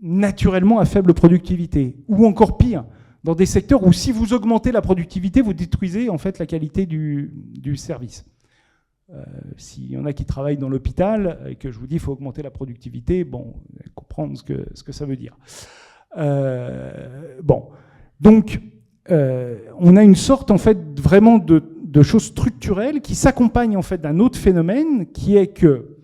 naturellement 0.01 0.79
à 0.79 0.85
faible 0.85 1.13
productivité, 1.13 1.97
ou 2.07 2.27
encore 2.27 2.57
pire, 2.57 2.85
dans 3.23 3.33
des 3.33 3.47
secteurs 3.47 3.83
où 3.87 3.91
si 3.91 4.11
vous 4.11 4.33
augmentez 4.33 4.71
la 4.71 4.81
productivité, 4.81 5.41
vous 5.41 5.53
détruisez 5.53 6.09
en 6.09 6.19
fait 6.19 6.37
la 6.37 6.45
qualité 6.45 6.85
du 6.85 7.75
service. 7.75 8.23
Euh, 9.13 9.23
s'il 9.57 9.91
y 9.91 9.97
en 9.97 10.05
a 10.05 10.13
qui 10.13 10.25
travaillent 10.25 10.57
dans 10.57 10.67
l'hôpital 10.67 11.37
et 11.47 11.55
que 11.55 11.69
je 11.69 11.77
vous 11.77 11.85
dis 11.85 11.95
qu'il 11.95 11.99
faut 11.99 12.13
augmenter 12.13 12.41
la 12.41 12.49
productivité, 12.49 13.23
bon, 13.23 13.53
comprendre 13.93 14.35
ce 14.35 14.41
que, 14.41 14.65
ce 14.73 14.81
que 14.81 14.91
ça 14.91 15.05
veut 15.05 15.15
dire. 15.15 15.37
Euh, 16.17 17.37
bon, 17.43 17.67
donc 18.19 18.61
euh, 19.11 19.59
on 19.77 19.95
a 19.95 20.03
une 20.03 20.15
sorte 20.15 20.49
en 20.49 20.57
fait 20.57 20.99
vraiment 20.99 21.37
de, 21.37 21.61
de 21.83 22.01
choses 22.01 22.23
structurelles 22.23 23.01
qui 23.01 23.13
s'accompagnent 23.13 23.77
en 23.77 23.83
fait 23.83 24.01
d'un 24.01 24.17
autre 24.17 24.39
phénomène 24.39 25.05
qui 25.11 25.37
est 25.37 25.53
que 25.53 25.97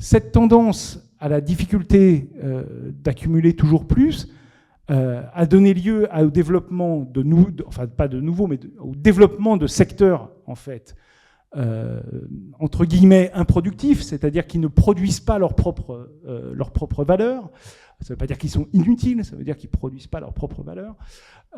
cette 0.00 0.32
tendance 0.32 1.14
à 1.20 1.28
la 1.28 1.40
difficulté 1.40 2.28
d'accumuler 3.04 3.54
toujours 3.54 3.86
plus 3.86 4.32
a 4.88 5.46
donné 5.46 5.72
lieu 5.74 6.08
au 6.12 6.30
développement 6.30 7.02
de 7.02 7.22
nouveaux, 7.22 7.50
enfin 7.68 7.86
pas 7.86 8.08
de 8.08 8.20
nouveaux, 8.20 8.48
mais 8.48 8.58
au 8.80 8.96
développement 8.96 9.56
de 9.56 9.68
secteurs 9.68 10.32
en 10.46 10.56
fait 10.56 10.96
euh, 11.54 12.00
entre 12.58 12.86
guillemets 12.86 13.30
improductifs, 13.34 14.00
c'est-à-dire 14.00 14.46
qu'ils 14.46 14.62
ne 14.62 14.68
produisent 14.68 15.20
pas 15.20 15.38
leur 15.38 15.54
propre, 15.54 16.10
euh, 16.26 16.50
leur 16.54 16.70
propre 16.70 17.04
valeur. 17.04 17.50
Ça 18.00 18.06
ne 18.06 18.08
veut 18.14 18.16
pas 18.16 18.26
dire 18.26 18.38
qu'ils 18.38 18.50
sont 18.50 18.68
inutiles, 18.72 19.22
ça 19.22 19.36
veut 19.36 19.44
dire 19.44 19.58
qu'ils 19.58 19.68
ne 19.68 19.76
produisent 19.76 20.06
pas 20.06 20.18
leur 20.18 20.32
propre 20.32 20.62
valeur, 20.62 20.96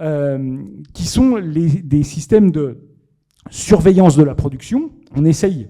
euh, 0.00 0.64
qui 0.94 1.04
sont 1.04 1.38
des 1.38 2.02
systèmes 2.02 2.50
de 2.50 2.80
surveillance 3.50 4.16
de 4.16 4.24
la 4.24 4.34
production. 4.34 4.90
On 5.14 5.24
essaye 5.24 5.68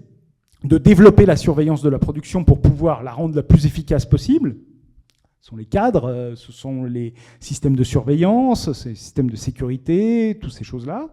de 0.65 0.79
développer 0.79 1.27
la 1.27 1.37
surveillance 1.37 1.83
de 1.83 1.91
la 1.91 1.99
production 1.99 2.45
pour 2.45 2.63
pouvoir 2.63 3.03
la 3.03 3.13
rendre 3.13 3.37
la 3.37 3.43
plus 3.43 3.67
efficace 3.67 4.07
possible. 4.07 4.57
Ce 5.43 5.51
sont 5.51 5.57
les 5.57 5.67
cadres, 5.67 6.33
ce 6.35 6.51
sont 6.51 6.85
les 6.85 7.13
systèmes 7.41 7.77
de 7.77 7.85
surveillance, 7.85 8.73
ces 8.73 8.95
systèmes 8.95 9.31
de 9.31 9.37
sécurité, 9.37 10.39
toutes 10.41 10.55
ces 10.55 10.65
choses-là. 10.65 11.11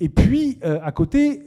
et 0.00 0.08
puis, 0.08 0.58
à 0.62 0.90
côté, 0.90 1.44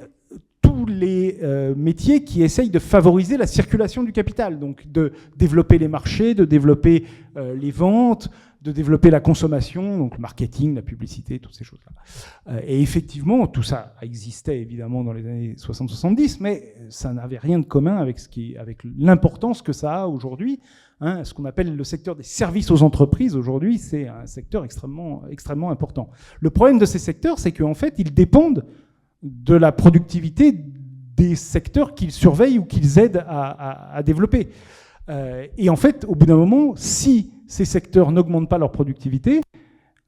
tous 0.84 0.91
les 0.91 1.39
euh, 1.41 1.73
métiers 1.75 2.25
qui 2.25 2.43
essayent 2.43 2.69
de 2.69 2.79
favoriser 2.79 3.38
la 3.38 3.47
circulation 3.47 4.03
du 4.03 4.11
capital, 4.11 4.59
donc 4.59 4.86
de 4.91 5.13
développer 5.38 5.77
les 5.77 5.88
marchés, 5.88 6.34
de 6.34 6.43
développer 6.43 7.05
euh, 7.38 7.55
les 7.55 7.71
ventes, 7.71 8.29
de 8.61 8.71
développer 8.73 9.09
la 9.09 9.21
consommation, 9.21 9.97
donc 9.97 10.15
le 10.15 10.21
marketing, 10.21 10.75
la 10.75 10.81
publicité, 10.81 11.39
toutes 11.39 11.55
ces 11.55 11.63
choses-là. 11.63 11.91
Euh, 12.53 12.59
et 12.65 12.81
effectivement, 12.81 13.47
tout 13.47 13.63
ça 13.63 13.95
existait 14.01 14.59
évidemment 14.59 15.05
dans 15.05 15.13
les 15.13 15.25
années 15.25 15.55
60-70, 15.57 16.38
mais 16.41 16.75
ça 16.89 17.13
n'avait 17.13 17.38
rien 17.38 17.59
de 17.59 17.65
commun 17.65 17.95
avec, 17.95 18.17
avec 18.59 18.79
l'importance 18.97 19.61
que 19.61 19.71
ça 19.71 20.01
a 20.01 20.07
aujourd'hui. 20.07 20.59
Hein, 20.99 21.23
ce 21.23 21.34
qu'on 21.34 21.45
appelle 21.45 21.73
le 21.73 21.84
secteur 21.86 22.17
des 22.17 22.23
services 22.23 22.71
aux 22.71 22.84
entreprises 22.84 23.38
aujourd'hui, 23.38 23.77
c'est 23.77 24.09
un 24.09 24.25
secteur 24.25 24.65
extrêmement, 24.65 25.23
extrêmement 25.29 25.71
important. 25.71 26.09
Le 26.41 26.49
problème 26.49 26.77
de 26.77 26.86
ces 26.86 26.99
secteurs, 26.99 27.39
c'est 27.39 27.53
qu'en 27.53 27.73
fait, 27.73 27.95
ils 27.99 28.13
dépendent 28.13 28.65
de 29.23 29.55
la 29.55 29.71
productivité 29.71 30.51
des 31.16 31.36
secteurs 31.36 31.93
qu'ils 31.95 32.11
surveillent 32.11 32.59
ou 32.59 32.66
qu'ils 32.66 32.99
aident 32.99 33.24
à, 33.28 34.01
développer. 34.03 34.49
Euh, 35.09 35.47
et 35.57 35.70
en 35.70 35.76
fait, 35.76 36.05
au 36.07 36.16
bout 36.16 36.26
d'un 36.26 36.38
moment, 36.38 36.74
si 36.76 37.34
ces 37.47 37.66
secteurs 37.66 38.11
n'augmentent 38.11 38.49
pas 38.49 38.57
leur 38.57 38.72
productivité, 38.72 39.41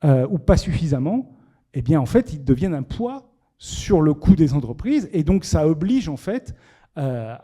euh, 0.04 0.28
ou 0.30 0.38
pas 0.38 0.58
suffisamment, 0.58 1.38
eh 1.74 1.82
bien, 1.82 2.00
en 2.00 2.06
fait, 2.06 2.34
ils 2.34 2.44
deviennent 2.44 2.74
un 2.74 2.84
poids 2.84 3.30
sur 3.58 4.02
le 4.02 4.14
coût 4.14 4.36
des 4.36 4.54
entreprises, 4.54 5.10
et 5.12 5.24
donc 5.24 5.46
ça 5.46 5.68
oblige, 5.68 6.10
en 6.10 6.18
fait, 6.18 6.56
euh, 6.98 7.36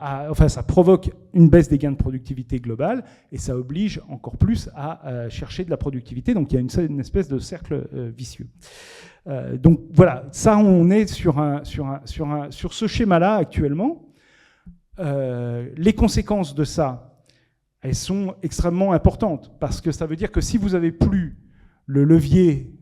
ça 0.47 0.63
provoque 0.63 1.11
une 1.33 1.49
baisse 1.49 1.67
des 1.67 1.77
gains 1.77 1.91
de 1.91 1.97
productivité 1.97 2.59
globale, 2.59 3.03
et 3.31 3.37
ça 3.37 3.55
oblige 3.55 4.01
encore 4.09 4.37
plus 4.37 4.69
à 4.75 5.27
chercher 5.29 5.65
de 5.65 5.69
la 5.69 5.77
productivité, 5.77 6.33
donc 6.33 6.51
il 6.51 6.55
y 6.55 6.57
a 6.57 6.81
une 6.81 6.99
espèce 6.99 7.27
de 7.27 7.39
cercle 7.39 7.87
vicieux. 8.15 8.47
Euh, 9.27 9.57
donc 9.57 9.81
voilà, 9.93 10.25
ça 10.31 10.57
on 10.57 10.89
est 10.89 11.07
sur, 11.07 11.39
un, 11.39 11.63
sur, 11.63 11.87
un, 11.87 12.01
sur, 12.05 12.27
un, 12.31 12.51
sur 12.51 12.73
ce 12.73 12.87
schéma-là 12.87 13.35
actuellement. 13.35 14.07
Euh, 14.99 15.69
les 15.77 15.93
conséquences 15.93 16.55
de 16.55 16.63
ça, 16.63 17.23
elles 17.81 17.95
sont 17.95 18.35
extrêmement 18.43 18.93
importantes, 18.93 19.51
parce 19.59 19.81
que 19.81 19.91
ça 19.91 20.05
veut 20.05 20.15
dire 20.15 20.31
que 20.31 20.41
si 20.41 20.57
vous 20.57 20.69
n'avez 20.69 20.91
plus 20.91 21.37
le 21.85 22.03
levier, 22.03 22.73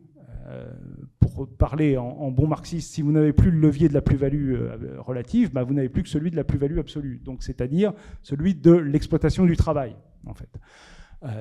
euh, 0.47 0.71
pour 1.19 1.47
parler 1.47 1.97
en, 1.97 2.31
bon 2.31 2.47
marxiste, 2.47 2.93
si 2.93 3.01
vous 3.01 3.11
n'avez 3.11 3.31
plus 3.31 3.51
le 3.51 3.59
levier 3.59 3.87
de 3.87 3.93
la 3.93 4.01
plus-value 4.01 4.55
relative, 4.97 5.53
bah 5.53 5.63
vous 5.63 5.73
n'avez 5.73 5.87
plus 5.87 6.03
que 6.03 6.09
celui 6.09 6.31
de 6.31 6.35
la 6.35 6.43
plus-value 6.43 6.79
absolue, 6.79 7.21
donc 7.23 7.43
c'est-à-dire 7.43 7.93
celui 8.23 8.55
de 8.55 8.71
l'exploitation 8.71 9.45
du 9.45 9.55
travail, 9.55 9.95
en 10.25 10.33
fait. 10.33 10.49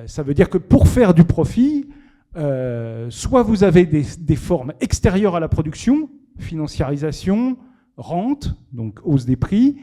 ça 0.05 0.23
veut 0.23 0.33
dire 0.33 0.49
que 0.49 0.57
pour 0.57 0.87
faire 0.87 1.13
du 1.13 1.25
profit, 1.25 1.89
euh, 2.35 3.09
soit 3.09 3.41
vous 3.41 3.63
avez 3.63 3.85
des, 3.85 4.35
formes 4.35 4.73
extérieures 4.81 5.35
à 5.35 5.39
la 5.39 5.47
production, 5.47 6.09
financiarisation, 6.37 7.57
rente, 7.97 8.55
donc 8.71 8.99
hausse 9.03 9.25
des 9.25 9.35
prix, 9.35 9.77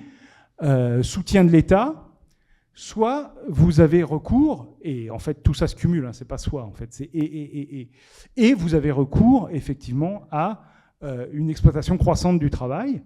euh, 0.63 1.03
soutien 1.03 1.45
de 1.45 1.51
l'État, 1.51 2.09
soit 2.73 3.35
vous 3.49 3.81
avez 3.81 4.03
recours, 4.03 4.77
et 4.83 5.11
en 5.11 5.19
fait 5.19 5.43
tout 5.43 5.55
ça 5.55 5.67
se 5.67 5.75
cumule, 5.75 6.07
hein, 6.07 6.13
c'est 6.13 6.29
pas 6.29 6.39
soit 6.39 6.65
en 6.65 6.73
fait, 6.73 6.93
c'est 6.93 7.05
et, 7.05 7.19
et, 7.19 7.81
et, 7.81 7.91
et, 8.37 8.55
vous 8.55 8.75
avez 8.75 8.91
recours 8.91 9.49
effectivement 9.51 10.29
à 10.31 10.63
euh, 11.03 11.27
une 11.33 11.51
exploitation 11.51 11.99
croissante 11.99 12.39
du 12.39 12.51
travail 12.51 13.03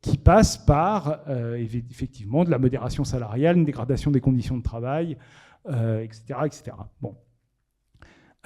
qui 0.00 0.16
passe 0.16 0.56
par 0.56 1.22
effectivement 1.56 2.44
de 2.44 2.52
la 2.52 2.58
modération 2.60 3.02
salariale, 3.02 3.56
une 3.56 3.64
dégradation 3.64 4.12
des 4.12 4.20
conditions 4.20 4.56
de 4.56 4.62
travail, 4.62 5.18
etc., 5.66 6.40
etc. 6.44 6.72
Bon. 7.00 7.14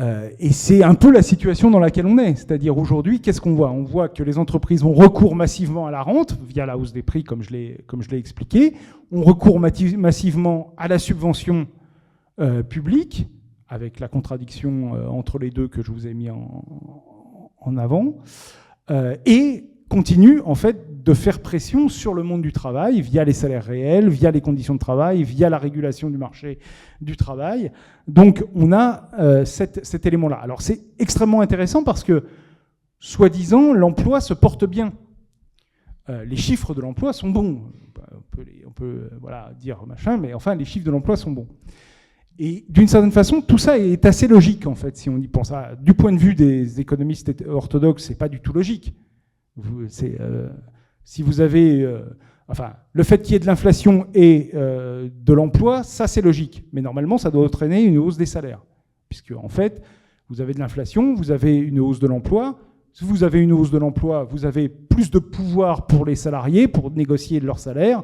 Euh, 0.00 0.30
et 0.38 0.52
c'est 0.52 0.84
un 0.84 0.94
peu 0.94 1.10
la 1.10 1.22
situation 1.22 1.70
dans 1.70 1.80
laquelle 1.80 2.06
on 2.06 2.18
est. 2.18 2.36
C'est-à-dire 2.36 2.78
aujourd'hui, 2.78 3.20
qu'est-ce 3.20 3.40
qu'on 3.40 3.54
voit? 3.54 3.70
On 3.70 3.82
voit 3.82 4.08
que 4.08 4.22
les 4.22 4.38
entreprises 4.38 4.84
ont 4.84 4.92
recours 4.92 5.34
massivement 5.34 5.86
à 5.86 5.90
la 5.90 6.02
rente 6.02 6.38
via 6.40 6.66
la 6.66 6.78
hausse 6.78 6.92
des 6.92 7.02
prix, 7.02 7.24
comme 7.24 7.42
je 7.42 7.50
l'ai, 7.50 8.18
expliqué. 8.18 8.74
On 9.10 9.22
recourt 9.22 9.58
massivement 9.58 10.72
à 10.76 10.86
la 10.86 10.98
subvention 10.98 11.66
euh, 12.40 12.62
publique, 12.62 13.26
avec 13.68 13.98
la 13.98 14.08
contradiction 14.08 14.94
euh, 14.94 15.08
entre 15.08 15.38
les 15.38 15.50
deux 15.50 15.66
que 15.66 15.82
je 15.82 15.90
vous 15.90 16.06
ai 16.06 16.14
mis 16.14 16.30
en, 16.30 17.50
en 17.60 17.76
avant. 17.76 18.14
et 19.26 19.64
continue 19.88 20.40
en 20.44 20.54
fait 20.54 21.02
de 21.02 21.14
faire 21.14 21.40
pression 21.40 21.88
sur 21.88 22.12
le 22.12 22.22
monde 22.22 22.42
du 22.42 22.52
travail 22.52 23.00
via 23.00 23.24
les 23.24 23.32
salaires 23.32 23.64
réels, 23.64 24.08
via 24.10 24.30
les 24.30 24.42
conditions 24.42 24.74
de 24.74 24.78
travail, 24.78 25.22
via 25.22 25.48
la 25.48 25.58
régulation 25.58 26.10
du 26.10 26.18
marché 26.18 26.58
du 27.00 27.16
travail. 27.16 27.72
Donc 28.06 28.44
on 28.54 28.72
a 28.72 29.08
euh, 29.18 29.44
cet, 29.46 30.04
élément-là. 30.04 30.36
Alors 30.36 30.60
c'est 30.60 30.82
extrêmement 30.98 31.40
intéressant 31.40 31.82
parce 31.82 32.04
que, 32.04 32.24
soi-disant, 32.98 33.72
l'emploi 33.72 34.20
se 34.20 34.34
porte 34.34 34.66
bien. 34.66 34.92
Euh, 36.10 36.24
les 36.24 36.36
chiffres 36.36 36.74
de 36.74 36.82
l'emploi 36.82 37.12
sont 37.12 37.30
bons. 37.30 37.62
On 38.66 38.70
peut, 38.70 38.84
euh, 38.84 39.10
voilà, 39.20 39.52
dire 39.58 39.84
machin, 39.86 40.18
mais 40.18 40.34
enfin 40.34 40.54
les 40.54 40.66
chiffres 40.66 40.84
de 40.84 40.90
l'emploi 40.90 41.16
sont 41.16 41.30
bons. 41.30 41.48
Et 42.38 42.66
d'une 42.68 42.86
certaine 42.86 43.10
façon, 43.12 43.40
tout 43.40 43.58
ça 43.58 43.78
est 43.78 44.04
assez 44.04 44.28
logique 44.28 44.66
en 44.66 44.74
fait, 44.74 44.96
si 44.96 45.08
on 45.08 45.16
y 45.16 45.26
pense. 45.26 45.52
du 45.80 45.94
point 45.94 46.12
de 46.12 46.18
vue 46.18 46.34
des 46.34 46.80
économistes 46.80 47.32
orthodoxes, 47.48 48.04
c'est 48.04 48.18
pas 48.18 48.28
du 48.28 48.40
tout 48.40 48.52
logique. 48.52 48.94
Euh, 50.20 50.48
si 51.04 51.22
vous 51.22 51.40
avez, 51.40 51.82
euh, 51.82 52.00
enfin, 52.48 52.74
le 52.92 53.02
fait 53.02 53.22
qu'il 53.22 53.32
y 53.32 53.36
ait 53.36 53.40
de 53.40 53.46
l'inflation 53.46 54.06
et 54.14 54.50
euh, 54.54 55.08
de 55.12 55.32
l'emploi, 55.32 55.82
ça 55.82 56.06
c'est 56.06 56.20
logique. 56.20 56.64
Mais 56.72 56.82
normalement, 56.82 57.18
ça 57.18 57.30
doit 57.30 57.44
entraîner 57.44 57.82
une 57.82 57.98
hausse 57.98 58.16
des 58.16 58.26
salaires, 58.26 58.64
puisque 59.08 59.32
en 59.32 59.48
fait, 59.48 59.82
vous 60.28 60.40
avez 60.40 60.54
de 60.54 60.58
l'inflation, 60.58 61.14
vous 61.14 61.30
avez 61.30 61.56
une 61.56 61.80
hausse 61.80 61.98
de 61.98 62.06
l'emploi. 62.06 62.58
Si 62.92 63.04
vous 63.04 63.24
avez 63.24 63.40
une 63.40 63.52
hausse 63.52 63.70
de 63.70 63.78
l'emploi, 63.78 64.24
vous 64.24 64.44
avez 64.44 64.68
plus 64.68 65.10
de 65.10 65.18
pouvoir 65.18 65.86
pour 65.86 66.04
les 66.04 66.16
salariés 66.16 66.68
pour 66.68 66.90
négocier 66.90 67.40
leur 67.40 67.58
salaire, 67.58 68.02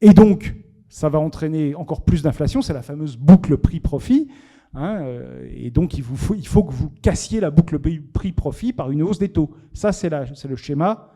et 0.00 0.10
donc 0.10 0.54
ça 0.88 1.08
va 1.08 1.18
entraîner 1.18 1.74
encore 1.74 2.04
plus 2.04 2.22
d'inflation. 2.22 2.62
C'est 2.62 2.72
la 2.72 2.82
fameuse 2.82 3.16
boucle 3.16 3.56
prix-profit. 3.56 4.28
Hein, 4.76 4.98
euh, 5.00 5.48
et 5.50 5.70
donc, 5.70 5.96
il, 5.96 6.04
faut, 6.04 6.64
que 6.64 6.72
vous 6.72 6.90
cassiez 7.00 7.40
la 7.40 7.50
boucle 7.50 7.78
prix-profit 7.78 8.74
par 8.74 8.90
une 8.90 9.02
hausse 9.02 9.18
des 9.18 9.30
taux. 9.30 9.50
Ça, 9.72 9.90
c'est 9.92 10.10
le 10.10 10.56
schéma 10.56 11.12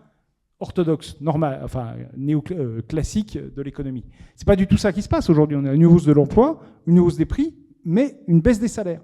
orthodoxe, 0.60 1.16
normal, 1.20 1.60
enfin 1.64 1.94
néo-classique 2.16 3.36
euh, 3.36 3.50
de 3.54 3.62
l'économie. 3.62 4.04
C'est 4.36 4.46
pas 4.46 4.56
du 4.56 4.66
tout 4.66 4.76
ça 4.76 4.92
qui 4.92 5.02
se 5.02 5.08
passe 5.08 5.30
aujourd'hui. 5.30 5.56
On 5.58 5.64
a 5.64 5.72
une 5.72 5.86
hausse 5.86 6.04
de 6.04 6.12
l'emploi, 6.12 6.60
une 6.86 6.98
hausse 6.98 7.16
des 7.16 7.24
prix, 7.24 7.54
mais 7.84 8.20
une 8.28 8.40
baisse 8.40 8.60
des 8.60 8.68
salaires. 8.68 9.02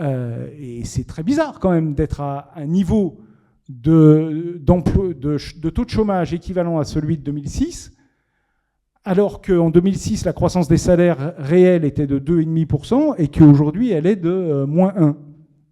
Euh, 0.00 0.48
et 0.58 0.84
c'est 0.84 1.04
très 1.04 1.22
bizarre 1.22 1.58
quand 1.58 1.70
même 1.70 1.94
d'être 1.94 2.20
à 2.20 2.52
un 2.54 2.66
niveau 2.66 3.18
de, 3.68 4.62
taux 4.66 5.14
de 5.84 5.90
chômage 5.90 6.34
équivalent 6.34 6.78
à 6.78 6.84
celui 6.84 7.16
de 7.16 7.22
2006 7.22 7.95
alors 9.06 9.40
qu'en 9.40 9.70
2006, 9.70 10.24
la 10.24 10.32
croissance 10.32 10.66
des 10.66 10.78
salaires 10.78 11.32
réels 11.38 11.84
était 11.84 12.08
de 12.08 12.18
2,5% 12.18 13.14
et 13.18 13.28
qu'aujourd'hui, 13.28 13.92
elle 13.92 14.04
est 14.04 14.16
de 14.16 14.28
euh, 14.28 14.66
moins 14.66 14.92
1. 14.96 15.00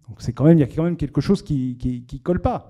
Donc 0.07 0.21
il 0.21 0.59
y 0.59 0.63
a 0.63 0.67
quand 0.67 0.83
même 0.83 0.95
quelque 0.95 1.19
chose 1.19 1.41
qui 1.41 1.77
ne 1.83 2.17
colle 2.19 2.39
pas. 2.39 2.69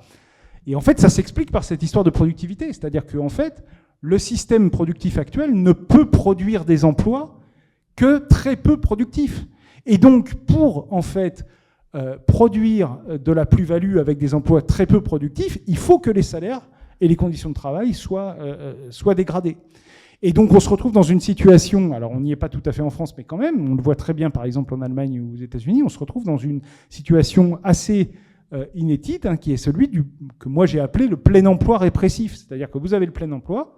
Et 0.65 0.75
en 0.75 0.81
fait, 0.81 0.99
ça 0.99 1.09
s'explique 1.09 1.51
par 1.51 1.63
cette 1.63 1.83
histoire 1.83 2.03
de 2.03 2.09
productivité. 2.09 2.73
C'est-à-dire 2.73 3.05
qu'en 3.05 3.29
fait, 3.29 3.63
le 4.01 4.17
système 4.17 4.71
productif 4.71 5.19
actuel 5.19 5.53
ne 5.53 5.71
peut 5.71 6.09
produire 6.09 6.65
des 6.65 6.83
emplois 6.83 7.39
que 7.95 8.17
très 8.27 8.55
peu 8.55 8.77
productifs. 8.81 9.45
Et 9.85 9.99
donc, 9.99 10.33
pour 10.33 10.91
en 10.91 11.03
fait 11.03 11.45
euh, 11.93 12.17
produire 12.25 12.97
de 13.07 13.31
la 13.31 13.45
plus-value 13.45 13.97
avec 13.97 14.17
des 14.17 14.33
emplois 14.33 14.63
très 14.63 14.87
peu 14.87 15.01
productifs, 15.01 15.59
il 15.67 15.77
faut 15.77 15.99
que 15.99 16.09
les 16.09 16.23
salaires 16.23 16.67
et 17.01 17.07
les 17.07 17.15
conditions 17.15 17.49
de 17.49 17.55
travail 17.55 17.93
soient, 17.93 18.35
euh, 18.39 18.73
soient 18.89 19.13
dégradés. 19.13 19.57
Et 20.27 20.33
donc 20.33 20.51
on 20.53 20.59
se 20.59 20.67
retrouve 20.69 20.91
dans 20.91 21.03
une 21.03 21.19
situation, 21.19 21.93
alors 21.93 22.09
on 22.11 22.19
n'y 22.19 22.31
est 22.31 22.35
pas 22.35 22.49
tout 22.49 22.63
à 22.65 22.71
fait 22.71 22.81
en 22.81 22.89
France, 22.89 23.13
mais 23.15 23.23
quand 23.23 23.37
même, 23.37 23.69
on 23.69 23.75
le 23.75 23.81
voit 23.83 23.93
très 23.93 24.15
bien 24.15 24.31
par 24.31 24.43
exemple 24.43 24.73
en 24.73 24.81
Allemagne 24.81 25.19
ou 25.19 25.35
aux 25.35 25.37
États-Unis, 25.37 25.83
on 25.83 25.87
se 25.87 25.99
retrouve 25.99 26.23
dans 26.23 26.35
une 26.35 26.61
situation 26.89 27.59
assez 27.63 28.09
inédite, 28.73 29.25
hein, 29.25 29.37
qui 29.37 29.51
est 29.53 29.57
celui 29.57 29.89
que 30.39 30.47
moi 30.47 30.65
j'ai 30.65 30.79
appelé 30.79 31.07
le 31.07 31.17
plein 31.17 31.45
emploi 31.45 31.77
répressif. 31.77 32.35
C'est-à-dire 32.35 32.69
que 32.69 32.77
vous 32.77 32.93
avez 32.93 33.05
le 33.05 33.11
plein 33.11 33.31
emploi, 33.31 33.77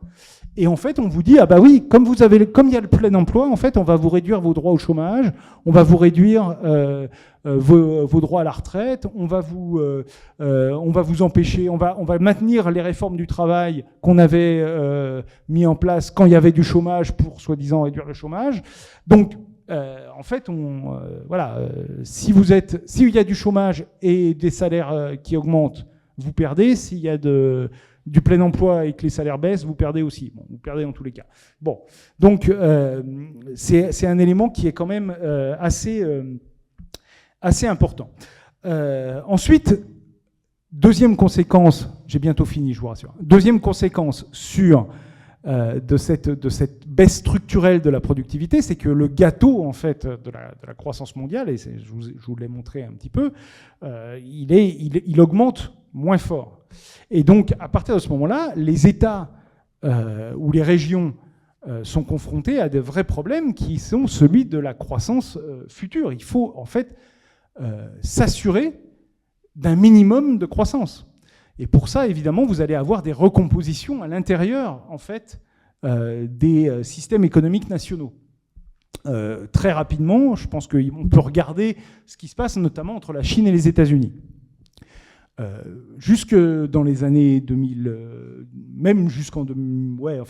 et 0.55 0.68
en 0.68 0.76
fait 0.76 0.99
on 0.99 1.07
vous 1.07 1.24
dit, 1.24 1.39
ah 1.39 1.45
bah 1.45 1.59
oui, 1.59 1.86
comme, 1.89 2.05
vous 2.05 2.22
avez, 2.22 2.45
comme 2.45 2.68
il 2.68 2.74
y 2.74 2.78
a 2.78 2.82
le 2.82 2.88
plein 2.88 3.13
emploi, 3.15 3.49
en 3.49 3.55
fait 3.55 3.78
on 3.78 3.84
va 3.84 3.95
vous 3.95 4.09
réduire 4.09 4.41
vos 4.41 4.53
droits 4.53 4.72
au 4.72 4.78
chômage, 4.78 5.32
on 5.65 5.72
va 5.72 5.84
vous 5.84 5.97
réduire 5.97 6.57
euh, 6.63 7.07
euh, 7.45 7.55
vos, 7.57 8.22
droits 8.22 8.41
à 8.41 8.43
la 8.43 8.51
retraite, 8.51 9.07
on 9.15 9.26
va 9.26 9.39
vous, 9.39 9.82
on 10.39 10.91
va 10.91 11.01
vous 11.01 11.22
empêcher, 11.22 11.70
on 11.70 11.78
va, 11.78 11.95
on 11.97 12.03
va 12.03 12.20
maintenir 12.20 12.70
les 12.70 12.82
réformes 12.82 13.18
du 13.18 13.26
travail 13.26 13.86
qu'on 14.01 14.18
avait 14.18 14.63
mis 15.49 15.65
en 15.65 15.76
place 15.76 16.11
quand 16.11 16.26
il 16.26 16.34
y 16.34 16.36
avait 16.36 16.51
du 16.51 16.63
chômage 16.63 17.13
pour 17.13 17.41
soi-disant 17.41 17.84
réduire 17.84 18.05
le 18.05 18.13
chômage. 18.13 18.61
Donc 19.07 19.34
euh, 19.70 20.07
en 20.18 20.24
fait, 20.24 20.49
on, 20.49 20.95
euh, 20.95 21.24
voilà, 21.28 21.57
euh, 21.57 21.70
si 22.03 22.32
vous 22.32 22.53
êtes, 22.53 22.82
s'il 22.89 23.09
y 23.09 23.20
a 23.20 23.24
du 23.24 23.36
chômage 23.36 23.86
et 24.01 24.34
des 24.34 24.49
salaires 24.49 25.13
qui 25.24 25.36
augmentent, 25.36 25.86
vous 26.18 26.34
perdez. 26.34 26.76
S'il 26.76 26.99
y 26.99 27.09
a 27.09 27.18
du 27.18 28.22
plein 28.22 28.39
emploi 28.41 28.86
et 28.86 28.93
que 28.93 29.03
les 29.03 29.09
salaires 29.09 29.38
baissent, 29.38 29.65
vous 29.65 29.76
perdez 29.76 30.01
aussi. 30.01 30.34
Vous 30.49 30.57
perdez 30.57 30.84
dans 30.84 30.93
tous 30.93 31.03
les 31.03 31.11
cas. 31.11 31.26
Bon, 31.61 31.82
donc 32.18 32.51
c'est 33.55 34.07
un 34.07 34.18
élément 34.18 34.49
qui 34.49 34.68
est 34.68 34.74
quand 34.74 34.88
même 34.88 35.15
assez, 35.59 36.03
assez 37.41 37.68
important. 37.68 38.09
ensuite, 38.63 39.80
deuxième 40.72 41.15
conséquence, 41.15 41.88
j'ai 42.07 42.20
bientôt 42.20 42.45
fini, 42.45 42.74
je 42.74 42.80
vous 42.80 42.88
rassure. 42.88 43.13
Deuxième 43.22 43.59
conséquence 43.59 44.28
sur 44.32 44.88
euh, 45.48 45.80
de, 45.80 45.95
cette, 45.95 46.30
de 46.30 46.50
cette 46.50 46.86
baisse 46.89 47.16
structurelle 47.16 47.80
de 47.80 47.89
la 47.89 48.02
productivité, 48.02 48.62
c'est 48.62 48.76
que 48.76 48.89
le 48.89 49.08
gâteau 49.08 49.64
en 49.64 49.72
fait 49.72 50.06
de 50.06 50.30
la, 50.30 50.74
croissance 50.74 51.16
mondiale, 51.16 51.48
et 51.48 51.56
je 51.56 51.89
vous, 51.89 52.02
je 52.02 52.39
l'ai 52.39 52.50
montré 52.50 52.84
un 52.84 52.91
petit 52.91 53.10
peu, 53.10 53.32
euh, 53.82 54.20
il, 54.26 54.52
est, 54.52 54.68
il, 55.06 55.22
augmente 55.22 55.74
moins 55.93 56.18
fort. 56.18 56.66
Et 57.12 57.24
donc 57.24 57.54
à 57.60 57.70
partir 57.70 57.95
de 57.95 58.02
ce 58.02 58.10
moment-là, 58.10 58.52
les 58.58 58.88
États 58.88 59.32
euh, 59.86 60.34
ou 60.36 60.52
les 60.52 60.64
régions 60.64 61.14
sont 61.84 62.04
confrontés 62.04 62.60
à 62.62 62.70
de 62.70 62.80
vrais 62.80 63.04
problèmes 63.04 63.54
qui 63.54 63.78
sont 63.78 64.08
celui 64.08 64.45
de 64.45 64.58
la 64.58 64.74
croissance 64.74 65.38
future. 65.68 66.14
Il 66.14 66.24
faut 66.24 66.54
en 66.56 66.64
fait 66.64 66.95
s'assurer 68.02 68.80
d'un 69.56 69.76
minimum 69.76 70.38
de 70.38 70.45
croissance. 70.45 71.06
Et 71.60 71.68
pour 71.68 71.89
ça, 71.89 72.08
évidemment, 72.08 72.45
vous 72.45 72.62
allez 72.62 72.76
avoir 72.76 73.01
des 73.01 73.12
recompositions 73.12 74.03
à 74.03 74.08
l'intérieur, 74.08 74.84
en 74.89 74.97
fait, 74.97 75.41
euh, 75.84 76.28
des 76.30 76.70
euh, 76.70 76.84
systèmes 76.84 77.24
économiques 77.24 77.70
nationaux. 77.70 78.14
Euh, 79.05 79.47
très 79.51 79.72
rapidement, 79.72 80.36
je 80.36 80.47
pense 80.47 80.68
qu'on 80.68 81.08
peut 81.08 81.20
regarder 81.20 81.78
ce 82.05 82.18
qui 82.18 82.28
se 82.28 82.36
passe 82.36 82.58
notamment 82.58 82.95
entre 82.95 83.14
la 83.14 83.24
Chine 83.24 83.47
et 83.47 83.51
les 83.51 83.68
États-Unis. 83.68 84.14
jusque 85.99 86.36
dans 86.36 86.82
les 86.82 87.03
années 87.03 87.39
2000, 87.39 87.95
même 88.76 89.08
jusqu'en 89.08 89.45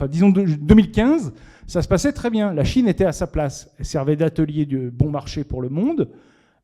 disons 0.09 0.30
2015, 0.32 1.32
ça 1.65 1.82
se 1.82 1.88
passait 1.88 2.11
très 2.11 2.30
bien. 2.30 2.53
La 2.53 2.65
Chine 2.65 2.89
était 2.89 3.05
à 3.05 3.13
sa 3.13 3.25
place. 3.25 3.73
Elle 3.80 3.86
servait 3.86 4.17
d'atelier 4.17 4.65
de 4.65 4.89
bon 4.89 5.09
marché 5.09 5.45
pour 5.45 5.61
le 5.61 5.69
monde. 5.69 6.09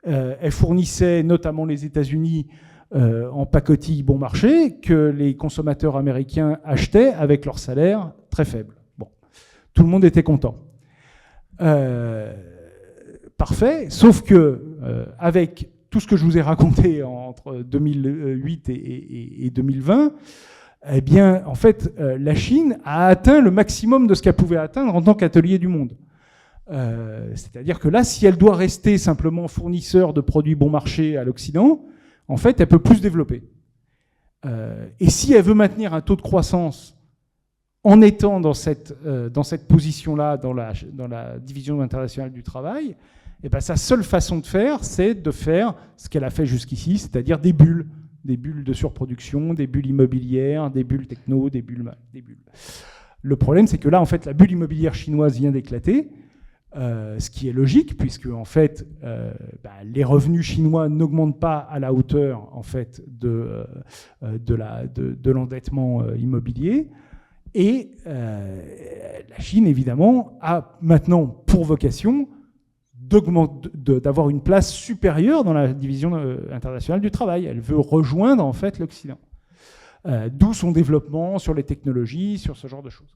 elle 0.03 0.51
fournissait 0.51 1.23
notamment 1.23 1.65
les 1.65 1.85
États-Unis 1.85 2.47
euh, 2.95 3.27
en 3.31 3.47
pacotille 3.47 4.03
bon 4.03 4.19
marché 4.19 4.75
que 4.75 5.09
les 5.09 5.35
consommateurs 5.35 5.97
américains 5.97 6.59
achetaient 6.63 7.11
avec 7.11 7.43
leur 7.43 7.57
salaire 7.57 8.11
très 8.29 8.45
faible. 8.45 8.75
Bon, 8.99 9.07
tout 9.73 9.81
le 9.81 9.89
monde 9.89 10.05
était 10.05 10.21
content. 10.21 10.59
Euh, 11.59 12.31
parfait, 13.35 13.87
sauf 13.89 14.21
que 14.21 14.77
euh, 14.83 15.05
avec 15.17 15.71
tout 15.89 15.99
ce 16.01 16.05
que 16.05 16.15
je 16.15 16.23
vous 16.23 16.37
ai 16.37 16.41
raconté 16.41 17.01
entre 17.03 17.63
2008 17.63 18.69
et, 18.69 19.49
2020, 19.51 20.11
eh 20.91 21.01
bien, 21.01 21.43
en 21.47 21.55
fait, 21.55 21.91
la 21.97 22.35
Chine 22.35 22.77
a 22.85 23.07
atteint 23.07 23.41
le 23.41 23.49
maximum 23.49 24.05
de 24.05 24.13
ce 24.13 24.21
qu'elle 24.21 24.35
pouvait 24.35 24.57
atteindre 24.57 24.93
en 24.93 25.01
tant 25.01 25.15
qu'atelier 25.15 25.57
du 25.57 25.67
monde. 25.67 25.93
C'est-à-dire 26.67 27.79
que 27.79 27.87
là, 27.87 28.03
si 28.03 28.25
elle 28.27 28.37
doit 28.37 28.55
rester 28.55 28.99
simplement 28.99 29.47
fournisseur 29.47 30.13
de 30.13 30.21
produits 30.21 30.55
bon 30.55 30.69
marché 30.69 31.17
à 31.17 31.23
l'Occident, 31.23 31.85
en 32.27 32.37
fait, 32.37 32.59
elle 32.59 32.67
peut 32.67 32.79
plus 32.79 33.01
développer. 33.01 33.43
Euh, 34.45 34.87
et 34.99 35.09
si 35.09 35.33
elle 35.33 35.43
veut 35.43 35.53
maintenir 35.53 35.93
un 35.93 36.01
taux 36.01 36.15
de 36.15 36.21
croissance 36.21 36.97
en 37.83 38.01
étant 38.01 38.39
dans 38.39 38.53
cette, 38.53 38.95
dans 39.03 39.43
cette 39.43 39.67
position-là, 39.67 40.37
dans 40.37 40.53
la, 40.53 40.71
dans 40.93 41.07
la 41.07 41.37
division 41.37 41.81
internationale 41.81 42.31
du 42.31 42.41
travail, 42.41 42.95
eh 43.43 43.49
ben, 43.49 43.59
sa 43.59 43.75
seule 43.75 44.05
façon 44.05 44.39
de 44.39 44.45
faire, 44.45 44.85
c'est 44.85 45.15
de 45.15 45.31
faire 45.31 45.75
ce 45.97 46.07
qu'elle 46.07 46.23
a 46.23 46.29
fait 46.29 46.45
jusqu'ici, 46.45 46.97
c'est-à-dire 46.97 47.39
des 47.39 47.51
bulles 47.51 47.87
des 48.23 48.37
bulles 48.37 48.63
de 48.63 48.73
surproduction, 48.73 49.53
des 49.53 49.67
bulles 49.67 49.87
immobilières, 49.87 50.69
des 50.69 50.83
bulles 50.83 51.07
techno, 51.07 51.49
des 51.49 51.61
bulles, 51.61 51.91
des 52.13 52.21
bulles. 52.21 52.37
Le 53.21 53.35
problème, 53.35 53.67
c'est 53.67 53.77
que 53.77 53.89
là, 53.89 54.01
en 54.01 54.05
fait, 54.05 54.25
la 54.25 54.33
bulle 54.33 54.51
immobilière 54.51 54.93
chinoise 54.93 55.37
vient 55.37 55.51
d'éclater, 55.51 56.09
euh, 56.75 57.19
ce 57.19 57.29
qui 57.29 57.47
est 57.47 57.51
logique, 57.51 57.97
puisque 57.97 58.25
en 58.25 58.45
fait, 58.45 58.87
euh, 59.03 59.31
bah, 59.63 59.71
les 59.83 60.03
revenus 60.03 60.43
chinois 60.43 60.89
n'augmentent 60.89 61.39
pas 61.39 61.57
à 61.57 61.77
la 61.77 61.93
hauteur 61.93 62.49
en 62.51 62.63
fait 62.63 63.03
de, 63.07 63.63
euh, 64.23 64.37
de 64.39 65.31
l'endettement 65.31 66.03
immobilier. 66.15 66.89
Et 67.53 67.91
la 68.05 69.37
Chine, 69.37 69.67
évidemment, 69.67 70.39
a 70.41 70.75
maintenant 70.81 71.27
pour 71.27 71.65
vocation 71.65 72.27
d'avoir 72.95 74.31
une 74.31 74.41
place 74.41 74.73
supérieure 74.73 75.43
dans 75.43 75.53
la 75.53 75.71
division 75.71 76.15
internationale 76.51 76.99
du 76.99 77.11
travail. 77.11 77.45
Elle 77.45 77.61
veut 77.61 77.77
rejoindre 77.77 78.43
en 78.43 78.53
fait 78.53 78.79
l'Occident. 78.79 79.19
D'où 80.31 80.53
son 80.53 80.71
développement 80.71 81.37
sur 81.37 81.53
les 81.53 81.61
technologies, 81.61 82.39
sur 82.39 82.57
ce 82.57 82.65
genre 82.65 82.81
de 82.81 82.89
choses. 82.89 83.15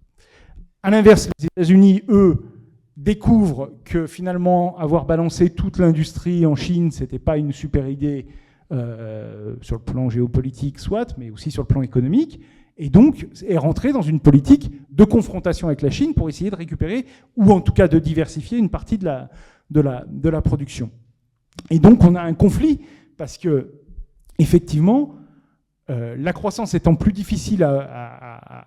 À 0.84 0.92
l'inverse, 0.92 1.32
les 1.40 1.48
États-Unis, 1.48 2.04
eux, 2.08 2.57
découvrent 2.98 3.72
que 3.86 4.08
finalement 4.08 4.76
avoir 4.80 5.06
balancé 5.06 5.52
toute 5.52 5.78
l'industrie 5.78 6.46
en 6.46 6.56
Chine, 6.56 6.92
c'était 6.92 7.20
pas 7.20 7.38
une 7.38 7.52
super 7.52 7.88
idée 7.88 8.26
euh, 8.72 9.56
sur 9.62 9.76
le 9.76 9.82
plan 9.84 10.10
géopolitique, 10.10 10.80
soit, 10.80 11.16
mais 11.18 11.30
aussi 11.30 11.52
sur 11.52 11.62
le 11.62 11.68
plan 11.68 11.84
économique, 11.84 12.42
et 12.76 12.90
donc 12.90 13.28
est 13.48 13.58
rentré 13.58 13.94
dans 13.94 14.02
une 14.02 14.20
politique 14.20 14.72
de 14.90 15.04
confrontation 15.04 15.68
avec 15.68 15.84
la 15.84 15.92
Chine 15.92 16.16
pour 16.16 16.28
essayer 16.28 16.50
de 16.50 16.56
récupérer, 16.56 17.06
ou 17.38 17.52
en 17.52 17.62
tout 17.62 17.72
cas 17.72 17.88
de 17.88 18.00
diversifier 18.00 18.58
une 18.58 18.70
partie 18.70 18.98
de 18.98 19.06
la, 19.06 20.42
production. 20.42 20.90
Et 21.70 21.78
donc 21.78 22.04
on 22.04 22.16
a 22.16 22.22
un 22.22 22.34
conflit 22.34 22.82
parce 23.16 23.38
que, 23.38 23.74
effectivement, 24.40 25.16
euh, 25.92 26.16
la 26.18 26.34
croissance 26.34 26.74
étant 26.74 26.96
plus 26.96 27.14
difficile 27.14 27.64
à, 27.64 28.66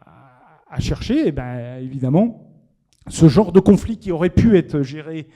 chercher, 0.79 1.25
et 1.25 1.29
eh 1.29 1.33
ben, 1.33 1.79
évidemment, 1.83 2.50
ce 3.09 3.29
genre 3.29 3.53
de 3.53 3.61
conflit 3.61 3.99
qui 3.99 4.13
aurait 4.13 4.31
pu 4.31 4.57
être 4.57 4.83
géré 4.83 5.29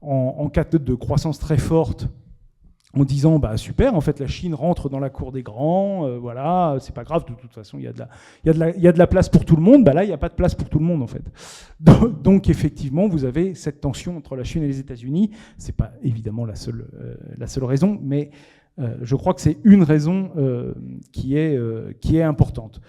en, 0.00 0.48
cas 0.48 0.64
de 0.64 0.94
croissance 0.94 1.38
très 1.38 1.58
forte 1.58 2.08
en 2.94 3.04
disant 3.04 3.38
bah 3.38 3.56
super 3.56 3.94
en 3.94 4.00
fait 4.00 4.20
la 4.20 4.26
Chine 4.26 4.54
rentre 4.54 4.88
dans 4.88 4.98
la 4.98 5.10
cour 5.10 5.32
des 5.32 5.42
grands 5.42 6.06
euh, 6.06 6.18
voilà 6.18 6.76
c'est 6.80 6.94
pas 6.94 7.04
grave 7.04 7.24
de 7.24 7.34
toute 7.34 7.52
façon 7.52 7.78
il 7.78 7.84
y 7.84 7.88
a 7.88 8.92
de 8.92 8.98
la 8.98 9.06
place 9.06 9.28
pour 9.28 9.44
tout 9.44 9.56
le 9.56 9.62
monde 9.62 9.84
bah 9.84 9.94
là 9.94 10.04
il 10.04 10.08
n'y 10.08 10.12
a 10.12 10.18
pas 10.18 10.28
de 10.28 10.34
place 10.34 10.54
pour 10.54 10.68
tout 10.68 10.78
le 10.78 10.84
monde 10.84 11.02
en 11.02 11.06
fait. 11.06 11.22
Donc, 12.22 12.48
effectivement 12.48 13.08
vous 13.08 13.24
avez 13.24 13.54
cette 13.54 13.80
tension 13.80 14.16
entre 14.16 14.36
la 14.36 14.44
Chine 14.44 14.62
et 14.62 14.66
les 14.66 14.78
États-Unis. 14.78 15.30
C'est 15.56 15.76
pas 15.76 15.92
évidemment 16.02 16.44
la 16.44 16.54
seule 16.54 16.86
euh, 16.94 17.66
raison 17.66 17.98
mais 18.02 18.30
euh, 18.78 18.96
je 19.02 19.16
crois 19.16 19.34
que 19.34 19.40
c'est 19.40 19.58
une 19.64 19.82
raison 19.82 20.30
qui 21.12 21.36
est 21.36 22.22
importante 22.22 22.80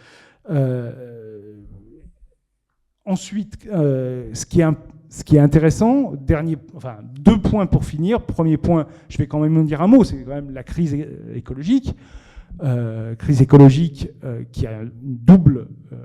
ensuite 3.06 3.64
ce 3.64 4.46
qui 4.46 4.62
est 4.62 4.68
ce 5.10 5.24
qui 5.24 5.36
est 5.36 5.40
intéressant, 5.40 6.14
dernier, 6.16 6.58
enfin, 6.76 6.98
deux 7.04 7.40
points 7.40 7.68
pour 7.68 7.86
finir. 7.86 8.26
Premier 8.26 8.58
point, 8.58 8.88
je 9.10 9.20
vais 9.20 9.28
quand 9.28 9.40
même 9.40 9.56
en 9.56 9.64
dire 9.64 9.80
un 9.84 9.86
mot, 9.86 10.04
c'est 10.04 10.24
quand 10.24 10.34
même 10.34 10.50
la 10.50 10.64
crise 10.64 10.98
écologique. 11.36 11.96
Euh, 12.62 13.16
crise 13.16 13.42
écologique 13.42 14.10
euh, 14.24 14.44
qui 14.52 14.68
a 14.68 14.84
une 14.84 14.92
double 14.94 15.70
euh, 15.92 15.96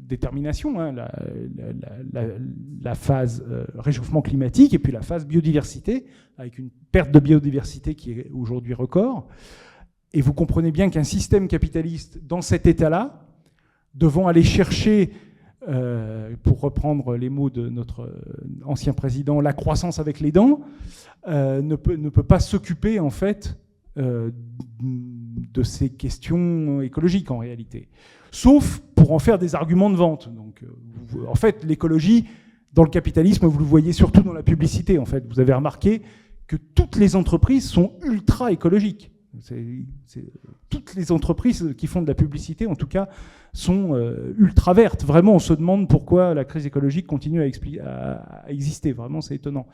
détermination, 0.00 0.80
hein, 0.80 0.92
la, 0.92 2.94
phase 2.96 3.44
réchauffement 3.76 4.20
climatique 4.20 4.74
et 4.74 4.80
puis 4.80 4.92
la 4.92 5.02
phase 5.02 5.26
biodiversité, 5.26 6.06
avec 6.38 6.58
une 6.58 6.70
perte 6.90 7.12
de 7.12 7.20
biodiversité 7.20 7.94
qui 7.94 8.12
est 8.12 8.30
aujourd'hui 8.32 8.74
record. 8.74 9.28
Et 10.12 10.20
vous 10.20 10.32
comprenez 10.32 10.72
bien 10.72 10.90
qu'un 10.90 11.04
système 11.04 11.46
capitaliste 11.46 12.18
dans 12.24 12.42
cet 12.42 12.66
état-là, 12.66 13.24
devant 13.94 14.26
aller 14.28 14.42
chercher 14.42 15.12
euh, 15.68 16.34
pour 16.44 16.60
reprendre 16.60 17.16
les 17.16 17.28
mots 17.28 17.50
de 17.50 17.68
notre 17.68 18.02
euh, 18.02 18.62
ancien 18.64 18.92
président, 18.92 19.40
la 19.40 19.52
croissance 19.52 19.98
avec 19.98 20.20
les 20.20 20.30
dents, 20.30 20.60
euh, 21.26 21.60
ne, 21.60 21.74
peut, 21.74 22.22
pas 22.22 22.38
s'occuper 22.38 23.00
en 23.00 23.10
fait 23.10 23.58
de 23.96 25.62
ces 25.62 25.88
questions 25.88 26.82
écologiques 26.82 27.30
en 27.30 27.38
réalité, 27.38 27.88
sauf 28.30 28.82
pour 28.94 29.12
en 29.12 29.18
faire 29.18 29.38
des 29.38 29.54
arguments 29.54 29.88
de 29.88 29.96
vente. 29.96 30.30
En 31.26 31.34
fait, 31.34 31.64
l'écologie 31.64 32.26
dans 32.74 32.82
le 32.82 32.90
capitalisme, 32.90 33.46
vous 33.46 33.58
le 33.58 33.64
voyez 33.64 33.94
surtout 33.94 34.20
dans 34.20 34.34
la 34.34 34.42
publicité. 34.42 34.98
En 34.98 35.06
fait, 35.06 35.24
vous 35.26 35.40
avez 35.40 35.54
remarqué 35.54 36.02
que 36.46 36.56
toutes 36.56 36.96
les 36.96 37.16
entreprises 37.16 37.66
sont 37.66 37.94
ultra 38.04 38.52
écologiques. 38.52 39.10
Toutes 40.70 40.94
les 40.94 41.12
entreprises 41.12 41.74
qui 41.76 41.86
font 41.86 42.02
de 42.02 42.06
la 42.06 42.14
publicité, 42.14 42.66
en 42.66 42.74
tout 42.74 42.86
cas, 42.86 43.08
sont 43.52 43.94
euh, 43.94 44.34
ultra 44.38 44.72
vertes. 44.74 45.04
Vraiment, 45.04 45.34
on 45.34 45.38
se 45.38 45.54
demande 45.54 45.88
pourquoi 45.88 46.34
la 46.34 46.44
crise 46.44 46.66
écologique 46.66 47.06
continue 47.06 47.42
à, 47.42 48.44
exister. 48.48 48.92
Vraiment, 48.92 49.20
c'est 49.20 49.34
étonnant. 49.34 49.66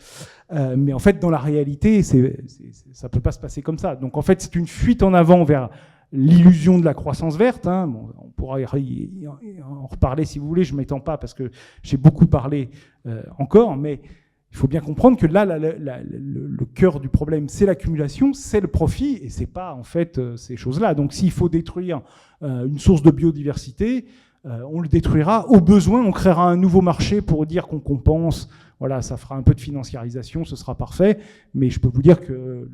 Euh, 0.53 0.77
mais 0.77 0.93
en 0.93 0.99
fait, 0.99 1.19
dans 1.19 1.31
la 1.31 1.39
réalité, 1.39 2.03
ça 2.03 2.17
ne 2.17 3.09
peut 3.09 3.21
pas 3.21 3.33
se 3.33 3.41
passer 3.41 3.63
comme 3.63 3.79
ça. 3.79 3.97
Donc 3.97 4.17
en 4.17 4.23
fait, 4.23 4.41
c'est 4.41 4.55
une 4.55 4.67
fuite 4.67 5.03
en 5.03 5.15
avant 5.15 5.45
vers 5.45 5.69
l'illusion 6.13 6.79
de 6.79 6.85
la 6.85 6.95
croissance 6.95 7.37
verte. 7.37 7.67
Hein. 7.67 7.93
on 8.19 8.29
pourra 8.29 8.59
en 8.59 9.87
reparler 9.87 10.25
si 10.25 10.39
vous 10.39 10.47
voulez, 10.47 10.65
je 10.65 10.73
ne 10.73 10.79
m'étends 10.79 11.01
pas 11.01 11.17
parce 11.17 11.35
que 11.35 11.51
j'ai 11.83 11.97
beaucoup 11.97 12.27
parlé 12.27 12.71
euh, 13.07 13.23
encore, 13.39 13.77
mais 13.77 14.01
il 14.53 14.59
faut 14.59 14.69
bien 14.69 14.83
comprendre 14.83 15.17
que 15.17 15.27
là, 15.27 15.47
le, 15.47 16.65
cœur 16.75 17.01
du 17.01 17.09
problème, 17.09 17.49
c'est 17.49 17.65
l'accumulation, 17.65 18.35
c'est 18.35 18.61
le 18.61 18.69
profit, 18.69 19.19
et 19.23 19.31
c'est 19.31 19.47
pas 19.47 19.73
en 19.73 19.83
fait 19.83 20.19
euh, 20.19 20.37
ces 20.37 20.57
choses-là. 20.57 20.95
Donc, 20.95 21.15
s'il 21.15 21.31
faut 21.31 21.49
détruire 21.49 22.03
euh, 22.43 22.67
une 22.67 22.79
source 22.79 23.03
de 23.03 23.11
biodiversité, 23.11 24.05
euh, 24.45 24.61
on 24.71 24.81
le 24.81 24.89
détruira. 24.89 25.49
Au 25.49 25.61
besoin, 25.61 26.05
on 26.05 26.13
créera 26.13 26.51
un 26.51 26.57
nouveau 26.57 26.83
marché 26.83 27.23
pour 27.23 27.47
dire 27.47 27.67
qu'on 27.67 27.79
compense. 27.79 28.51
Voilà, 28.79 29.01
ça 29.01 29.17
fera 29.17 29.37
un 29.37 29.43
peu 29.43 29.55
de 29.55 29.61
financiarisation, 29.61 30.45
ce 30.45 30.55
sera 30.55 30.75
parfait. 30.75 31.19
Mais 31.55 31.71
je 31.71 31.81
peux 31.81 31.89
vous 31.89 32.03
dire 32.03 32.21
que 32.21 32.69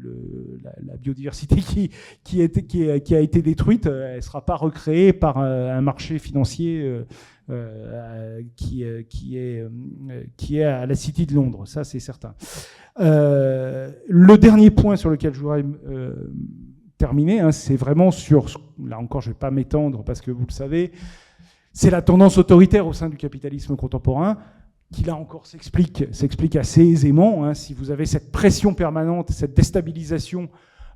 la, 0.85 0.97
biodiversité 0.97 1.57
qui, 2.25 2.41
a 2.43 3.21
été 3.21 3.43
détruite, 3.43 3.87
elle 3.87 4.17
ne 4.17 4.21
sera 4.21 4.45
pas 4.45 4.57
recréée 4.57 5.13
par 5.13 5.39
un 5.39 5.81
marché 5.83 6.19
financier 6.19 7.05
qui, 8.57 8.85
euh, 8.85 9.01
est, 9.01 9.61
euh, 9.61 10.25
qui 10.37 10.59
est 10.59 10.65
à 10.65 10.85
la 10.85 10.95
City 10.95 11.25
de 11.27 11.35
Londres, 11.35 11.67
ça 11.67 11.85
c'est 11.85 12.01
certain. 12.01 12.35
le 12.99 14.37
dernier 14.37 14.71
point 14.71 14.97
sur 14.97 15.11
lequel 15.11 15.33
je 15.35 15.41
voudrais 15.41 15.65
terminer, 16.99 17.41
hein, 17.41 17.53
c'est 17.53 17.77
vraiment 17.77 18.11
sur, 18.11 18.47
là 18.85 18.99
encore 18.99 19.23
je 19.23 19.29
ne 19.29 19.35
vais 19.35 19.39
pas 19.39 19.51
m'étendre 19.51 20.05
parce 20.05 20.21
que 20.21 20.31
vous 20.31 20.45
le 20.47 20.53
savez, 20.53 20.93
c'est 21.73 21.91
la 21.91 22.03
tendance 22.03 22.39
autoritaire 22.39 22.87
au 22.87 22.93
sein 22.93 23.09
du 23.09 23.17
capitalisme 23.17 23.77
contemporain 23.77 24.39
qui 24.93 25.05
là 25.05 25.17
encore 25.17 25.47
s'explique, 25.47 26.05
s'explique 26.13 26.57
assez 26.57 26.83
aisément. 26.83 27.45
Hein, 27.45 27.55
si 27.55 27.75
vous 27.75 27.91
avez 27.91 28.07
cette 28.07 28.33
pression 28.33 28.73
permanente, 28.75 29.31
cette 29.31 29.55
déstabilisation 29.55 30.49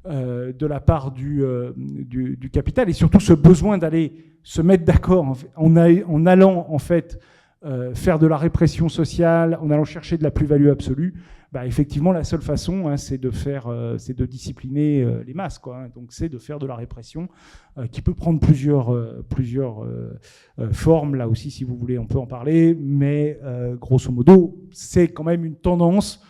euh, 0.04 0.52
de 0.52 0.66
la 0.66 0.80
part 0.80 1.12
du, 1.12 1.44
euh, 1.44 1.72
du, 1.76 2.50
capital 2.50 2.90
et 2.90 2.92
surtout 2.92 3.20
ce 3.20 3.32
besoin 3.32 3.78
d'aller 3.78 4.12
se 4.42 4.60
mettre 4.60 4.84
d'accord 4.84 5.36
en, 5.54 5.76
en, 5.76 6.26
allant 6.26 6.66
en 6.68 6.78
fait 6.78 7.20
euh, 7.64 7.94
faire 7.94 8.18
de 8.18 8.26
la 8.26 8.36
répression 8.36 8.88
sociale, 8.88 9.56
en 9.62 9.70
allant 9.70 9.84
chercher 9.84 10.18
de 10.18 10.24
la 10.24 10.32
plus-value 10.32 10.70
absolue, 10.70 11.14
bah, 11.52 11.66
effectivement 11.66 12.10
la 12.10 12.24
seule 12.24 12.42
façon 12.42 12.88
hein, 12.88 12.96
c'est 12.96 13.18
de 13.18 13.30
faire, 13.30 13.72
c'est 13.96 14.18
de 14.18 14.26
discipliner 14.26 15.06
les 15.24 15.34
masses, 15.34 15.60
quoi. 15.60 15.78
Hein. 15.78 15.90
donc 15.94 16.12
c'est 16.12 16.28
de 16.28 16.38
faire 16.38 16.58
de 16.58 16.66
la 16.66 16.74
répression 16.74 17.28
qui 17.92 18.02
peut 18.02 18.14
prendre 18.14 18.40
plusieurs, 18.40 18.92
plusieurs 19.28 19.86
formes. 20.72 21.14
Là 21.14 21.28
aussi, 21.28 21.52
si 21.52 21.62
vous 21.62 21.76
voulez, 21.76 21.96
on 21.96 22.06
peut 22.06 22.18
en 22.18 22.26
parler, 22.26 22.74
mais 22.74 23.38
grosso 23.80 24.10
modo, 24.10 24.58
c'est 24.72 25.08
quand 25.08 25.22
même 25.24 25.44
une 25.44 25.56
tendance 25.56 26.24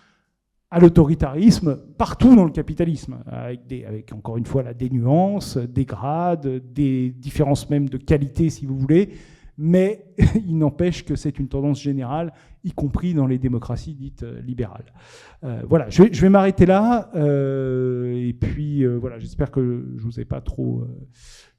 à 0.73 0.81
l'autoritarisme 0.81 1.77
partout 1.99 2.35
dans 2.35 2.47
le 2.47 2.51
capitalisme, 2.51 3.19
avec, 3.27 3.67
des, 3.67 3.85
avec 3.85 4.11
encore 4.15 4.39
une 4.39 4.47
fois 4.47 4.63
la 4.63 4.73
dénuance, 4.73 5.59
des 5.59 5.85
grades, 5.85 6.63
des 6.73 7.11
différences 7.11 7.69
même 7.69 7.91
de 7.91 7.99
qualité 7.99 8.49
si 8.49 8.65
vous 8.65 8.79
voulez, 8.79 9.11
mais 9.59 10.07
il 10.47 10.57
n'empêche 10.57 11.05
que 11.05 11.15
c'est 11.15 11.39
une 11.39 11.49
tendance 11.49 11.79
générale, 11.79 12.33
y 12.65 12.73
compris 12.73 13.13
dans 13.13 13.27
les 13.27 13.39
démocraties 13.39 13.93
dites 13.93 14.23
euh, 14.23 14.41
libérales. 14.41 14.95
Euh, 15.45 15.61
voilà, 15.69 15.91
je 15.91 16.05
vais, 16.05 16.29
m'arrêter 16.31 16.65
là, 16.65 17.11
euh, 17.17 18.15
et 18.15 18.33
puis 18.33 18.87
voilà, 18.87 19.19
j'espère 19.19 19.51
que 19.51 19.85
je 19.99 20.03
vous 20.03 20.21
ai 20.21 20.25
pas 20.25 20.41
trop, 20.41 20.87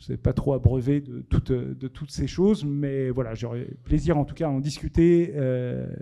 vous 0.08 0.12
ai 0.12 0.18
pas 0.18 0.34
trop 0.34 0.54
abreuvé 0.54 1.02
de 1.02 1.22
toutes, 1.30 1.52
de 1.52 1.88
toutes 1.88 2.10
ces 2.10 2.26
choses, 2.26 2.66
mais 2.66 3.12
voilà, 3.12 3.36
j'aurais 3.36 3.68
plaisir 3.84 4.18
en 4.18 4.26
tout 4.26 4.34
cas 4.34 4.48
à 4.48 4.50
en 4.50 4.60
discuter 4.60 5.36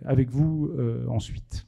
avec 0.05 0.29
vous 0.29 0.71
ensuite. 1.09 1.67